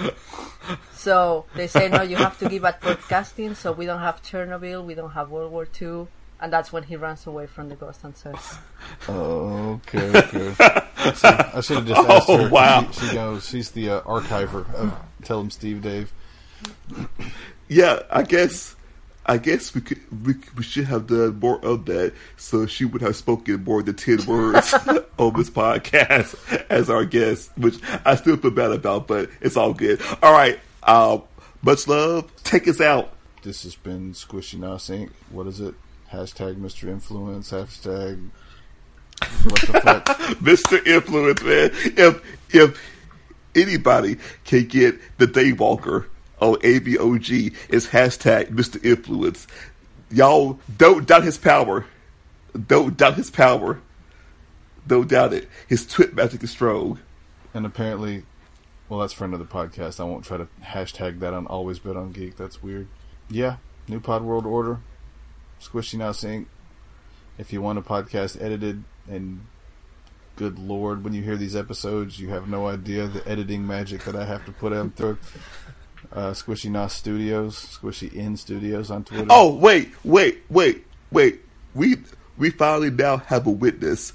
So 0.94 1.46
they 1.56 1.68
say 1.68 1.90
no, 1.90 2.02
you 2.02 2.16
have 2.18 2.38
to 2.40 2.48
give 2.50 2.64
up 2.66 2.82
podcasting, 2.82 3.56
so 3.56 3.72
we 3.74 3.86
don't 3.86 4.00
have 4.02 4.22
Chernobyl, 4.24 4.86
we 4.86 4.96
don't 4.96 5.12
have 5.12 5.30
World 5.30 5.52
War 5.52 5.66
Two, 5.66 6.08
and 6.40 6.52
that's 6.54 6.72
when 6.72 6.84
he 6.84 6.96
runs 6.96 7.28
away 7.28 7.48
from 7.48 7.68
the 7.70 7.76
ghost 7.76 8.04
and 8.04 8.16
says, 8.16 8.58
Oh, 9.08 9.80
okay, 9.88 10.08
okay. 10.24 10.54
See, 11.14 11.28
I 11.28 11.62
should 11.62 11.78
have 11.78 11.88
just 11.88 12.08
asked 12.10 12.30
Oh, 12.30 12.38
her. 12.38 12.50
wow. 12.50 12.88
She, 12.92 13.08
she 13.08 13.14
goes, 13.14 13.48
she's 13.50 13.72
the 13.72 13.90
uh, 13.90 14.02
archiver 14.02 14.64
of 14.76 14.94
Tell 15.24 15.40
'Em 15.42 15.50
Steve-Dave. 15.50 16.12
Yeah, 17.70 18.02
I 18.10 18.24
guess 18.24 18.76
I 19.26 19.38
guess 19.38 19.76
we 19.76 19.82
could 19.82 20.26
we, 20.26 20.34
we 20.58 20.64
should 20.64 20.86
have 20.86 21.06
done 21.06 21.40
more 21.40 21.64
of 21.64 21.86
that, 21.86 22.14
so 22.36 22.66
she 22.66 22.84
would 22.84 23.02
have 23.04 23.16
spoken 23.16 23.64
more 23.64 23.84
than 23.84 23.96
ten 23.96 24.26
words 24.26 24.74
on 25.18 25.34
this 25.34 25.52
podcast 25.52 26.36
as 26.70 26.90
our 26.90 27.06
guest, 27.06 27.56
which 27.56 27.76
I 28.04 28.16
still 28.16 28.38
feel 28.38 28.52
bad 28.52 28.72
about, 28.72 29.08
but 29.08 29.30
it's 29.40 29.56
all 29.56 29.74
good. 29.74 30.02
All 30.24 30.34
right, 30.34 30.60
uh, 30.82 31.20
much 31.62 31.88
love. 31.88 32.32
Take 32.44 32.68
us 32.68 32.82
out. 32.82 33.14
This 33.44 33.64
has 33.64 33.76
been 33.76 34.14
Squishy 34.14 34.58
Nos 34.58 34.90
Inc. 34.90 35.12
What 35.30 35.46
is 35.46 35.62
it? 35.62 35.76
Hashtag 36.12 36.56
Mr. 36.56 36.90
Influence. 36.90 37.52
Hashtag 37.52 38.32
what 39.44 39.62
the 39.62 39.82
fuck? 39.82 40.06
Mr. 40.42 40.86
Influence, 40.88 41.44
man. 41.44 41.70
If 41.98 42.56
if 42.56 42.82
anybody 43.56 44.18
can 44.46 44.66
get 44.66 45.00
the 45.18 45.28
Daywalker 45.28 46.06
on 46.40 46.56
AVOG, 46.56 47.56
it's 47.70 47.88
hashtag 47.88 48.48
Mr. 48.48 48.84
Influence. 48.84 49.48
Y'all 50.12 50.60
don't 50.78 51.08
doubt 51.08 51.24
his 51.24 51.38
power. 51.38 51.86
Don't 52.68 52.98
doubt 52.98 53.16
his 53.16 53.30
power. 53.30 53.80
Don't 54.88 55.08
doubt 55.08 55.34
it. 55.34 55.48
His 55.68 55.86
twit 55.86 56.16
magic 56.16 56.44
is 56.44 56.52
strong. 56.52 57.00
And 57.54 57.66
apparently, 57.66 58.24
well, 58.88 59.00
that's 59.00 59.14
for 59.14 59.26
another 59.26 59.46
podcast. 59.46 60.00
I 60.00 60.04
won't 60.04 60.26
try 60.26 60.38
to 60.38 60.48
hashtag 60.64 61.20
that 61.20 61.34
on 61.34 61.46
Always 61.46 61.80
Bet 61.80 61.96
on 61.96 62.12
Geek. 62.12 62.38
That's 62.38 62.64
weird. 62.64 62.88
Yeah, 63.30 63.58
New 63.88 64.00
Pod 64.00 64.24
World 64.24 64.46
Order, 64.46 64.80
Squishy 65.62 66.00
Nos 66.00 66.24
Inc. 66.24 66.48
If 67.38 67.54
you 67.54 67.62
want 67.62 67.78
a 67.78 67.82
podcast 67.82 68.42
edited 68.42 68.84
and 69.08 69.46
good 70.36 70.58
lord, 70.58 71.04
when 71.04 71.14
you 71.14 71.22
hear 71.22 71.38
these 71.38 71.56
episodes, 71.56 72.20
you 72.20 72.30
have 72.30 72.48
no 72.48 72.68
idea 72.68 73.08
the 73.08 73.28
editing 73.28 73.68
magic 73.68 74.04
that 74.06 74.16
I 74.16 74.26
have 74.26 74.46
to 74.46 74.52
put 74.52 74.74
in 74.74 74.90
through. 74.92 75.18
Uh, 76.12 76.32
Squishy 76.32 76.72
Nos 76.72 76.94
Studios, 76.94 77.78
Squishy 77.80 78.12
In 78.14 78.36
Studios 78.36 78.90
on 78.90 79.04
Twitter. 79.04 79.28
Oh 79.30 79.54
wait, 79.56 79.92
wait, 80.04 80.40
wait, 80.50 80.84
wait. 81.12 81.40
We 81.76 81.98
we 82.38 82.50
finally 82.50 82.90
now 82.90 83.18
have 83.18 83.46
a 83.46 83.52
witness. 83.52 84.14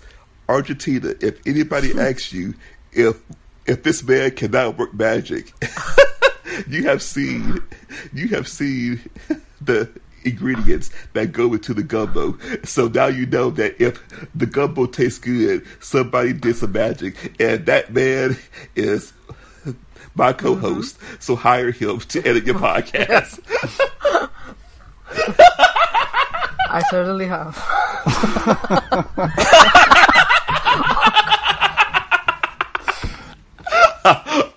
Argentina, 0.49 1.15
if 1.21 1.41
anybody 1.47 1.93
asks 1.99 2.33
you 2.33 2.55
if 2.93 3.21
if 3.67 3.83
this 3.83 4.03
man 4.03 4.33
cannot 4.33 4.77
work 4.77 4.93
magic, 4.93 5.53
you 6.69 6.85
have 6.85 7.03
seen 7.03 7.63
you 8.13 8.29
have 8.29 8.49
seen 8.49 9.01
the 9.61 9.89
ingredients 10.25 10.91
that 11.13 11.33
go 11.33 11.53
into 11.53 11.75
the 11.75 11.83
gumbo. 11.83 12.37
So 12.65 12.89
now 12.89 13.07
you 13.07 13.27
know 13.27 13.51
that 13.51 13.81
if 13.81 14.03
the 14.35 14.47
gumbo 14.47 14.87
tastes 14.87 15.19
good, 15.19 15.65
somebody 15.81 16.33
did 16.33 16.57
some 16.57 16.73
magic, 16.73 17.41
and 17.41 17.65
that 17.67 17.93
man 17.93 18.37
is 18.75 19.13
my 20.15 20.33
co-host. 20.33 20.99
So 21.21 21.37
hire 21.37 21.71
him 21.71 21.99
to 22.01 22.27
edit 22.27 22.47
your 22.47 22.57
podcast. 22.57 23.41
I 26.71 26.83
certainly 26.91 27.27
have. 27.27 27.57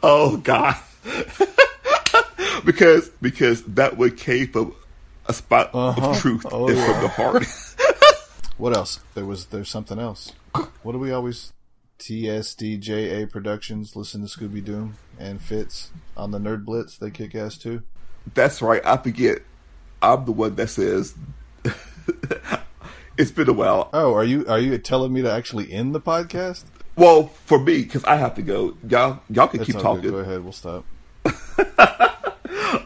oh 0.04 0.38
God. 0.44 0.76
because 2.66 3.10
because 3.22 3.64
that 3.64 3.98
would 3.98 4.18
came 4.18 4.48
from 4.48 4.74
a 5.28 5.34
spot 5.34 5.70
Uh-huh. 5.74 6.12
of 6.12 6.20
truth 6.22 6.46
Oh, 6.52 6.70
yeah. 6.70 6.86
from 6.94 7.02
the 7.04 7.10
heart. 7.10 7.46
What 8.58 8.76
else? 8.76 9.00
There 9.14 9.26
was 9.26 9.46
there's 9.46 9.70
something 9.70 10.00
else. 10.00 10.34
What 10.84 10.94
do 10.94 11.00
we 11.00 11.12
always 11.12 11.54
TSDJA 12.00 13.30
Productions 13.32 13.96
listen 13.96 14.26
to 14.26 14.28
Scooby 14.28 14.64
Doo 14.64 14.92
and 15.20 15.42
Fitz 15.42 15.92
on 16.16 16.32
the 16.32 16.40
Nerd 16.40 16.66
Blitz. 16.66 16.98
They 16.98 17.10
kick 17.10 17.36
ass 17.36 17.58
too. 17.58 17.84
That's 18.34 18.62
right. 18.62 18.82
I 18.86 18.98
forget. 18.98 19.40
I'm 20.02 20.26
the 20.26 20.32
one 20.32 20.56
that 20.56 20.68
says 20.70 21.16
it's 23.18 23.32
been 23.32 23.50
a 23.50 23.54
while. 23.54 23.90
Oh, 23.94 24.14
are 24.14 24.24
you 24.24 24.46
are 24.48 24.60
you 24.60 24.78
telling 24.78 25.12
me 25.12 25.22
to 25.24 25.32
actually 25.32 25.72
end 25.72 25.96
the 25.96 26.02
podcast? 26.02 26.66
Well, 26.96 27.28
for 27.46 27.60
me, 27.60 27.84
because 27.84 28.04
I 28.04 28.16
have 28.16 28.36
to 28.36 28.42
go. 28.42 28.78
Y'all, 28.88 29.22
y'all 29.30 29.48
can 29.48 29.60
That's 29.60 29.68
keep 29.68 29.76
all 29.84 29.96
good. 29.96 30.12
talking. 30.12 30.12
Go 30.12 30.18
ahead, 30.18 30.44
we'll 30.44 30.54
stop. 30.54 30.86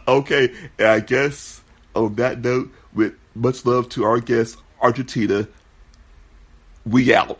Okay, 0.07 0.53
and 0.77 0.87
I 0.87 0.99
guess 0.99 1.61
on 1.95 2.15
that 2.15 2.43
note, 2.43 2.71
with 2.93 3.13
much 3.35 3.65
love 3.65 3.87
to 3.89 4.03
our 4.03 4.19
guest, 4.19 4.57
Argentina, 4.81 5.47
we 6.85 7.13
out. 7.13 7.39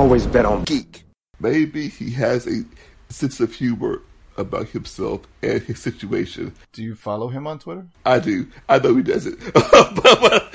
Always 0.00 0.26
bet 0.26 0.46
on 0.46 0.64
geek. 0.64 1.04
Maybe 1.40 1.88
he 1.88 2.10
has 2.12 2.46
a 2.46 2.64
sense 3.10 3.38
of 3.38 3.52
humor 3.52 4.00
about 4.38 4.68
himself 4.68 5.20
and 5.42 5.60
his 5.62 5.78
situation. 5.78 6.54
Do 6.72 6.82
you 6.82 6.94
follow 6.94 7.28
him 7.28 7.46
on 7.46 7.58
Twitter? 7.58 7.86
I 8.06 8.18
do. 8.18 8.46
I 8.66 8.78
know 8.78 8.96
he 8.96 9.02
doesn't. 9.02 9.38
but, 9.52 9.94
but- 10.02 10.50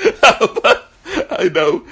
but 0.64 0.92
I 1.30 1.50
know. 1.54 1.86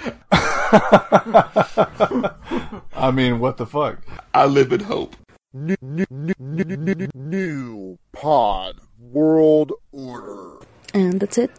I 2.95 3.11
mean, 3.11 3.39
what 3.39 3.57
the 3.57 3.67
fuck? 3.67 3.99
I 4.33 4.47
live 4.47 4.73
in 4.73 4.79
hope. 4.79 5.15
New, 5.53 5.75
new, 5.79 6.05
new, 6.09 6.33
new, 6.39 6.63
new, 6.95 7.09
new 7.13 7.99
pod 8.13 8.77
world 8.99 9.73
order. 9.91 10.57
And 10.95 11.19
that's 11.19 11.37
it. 11.37 11.51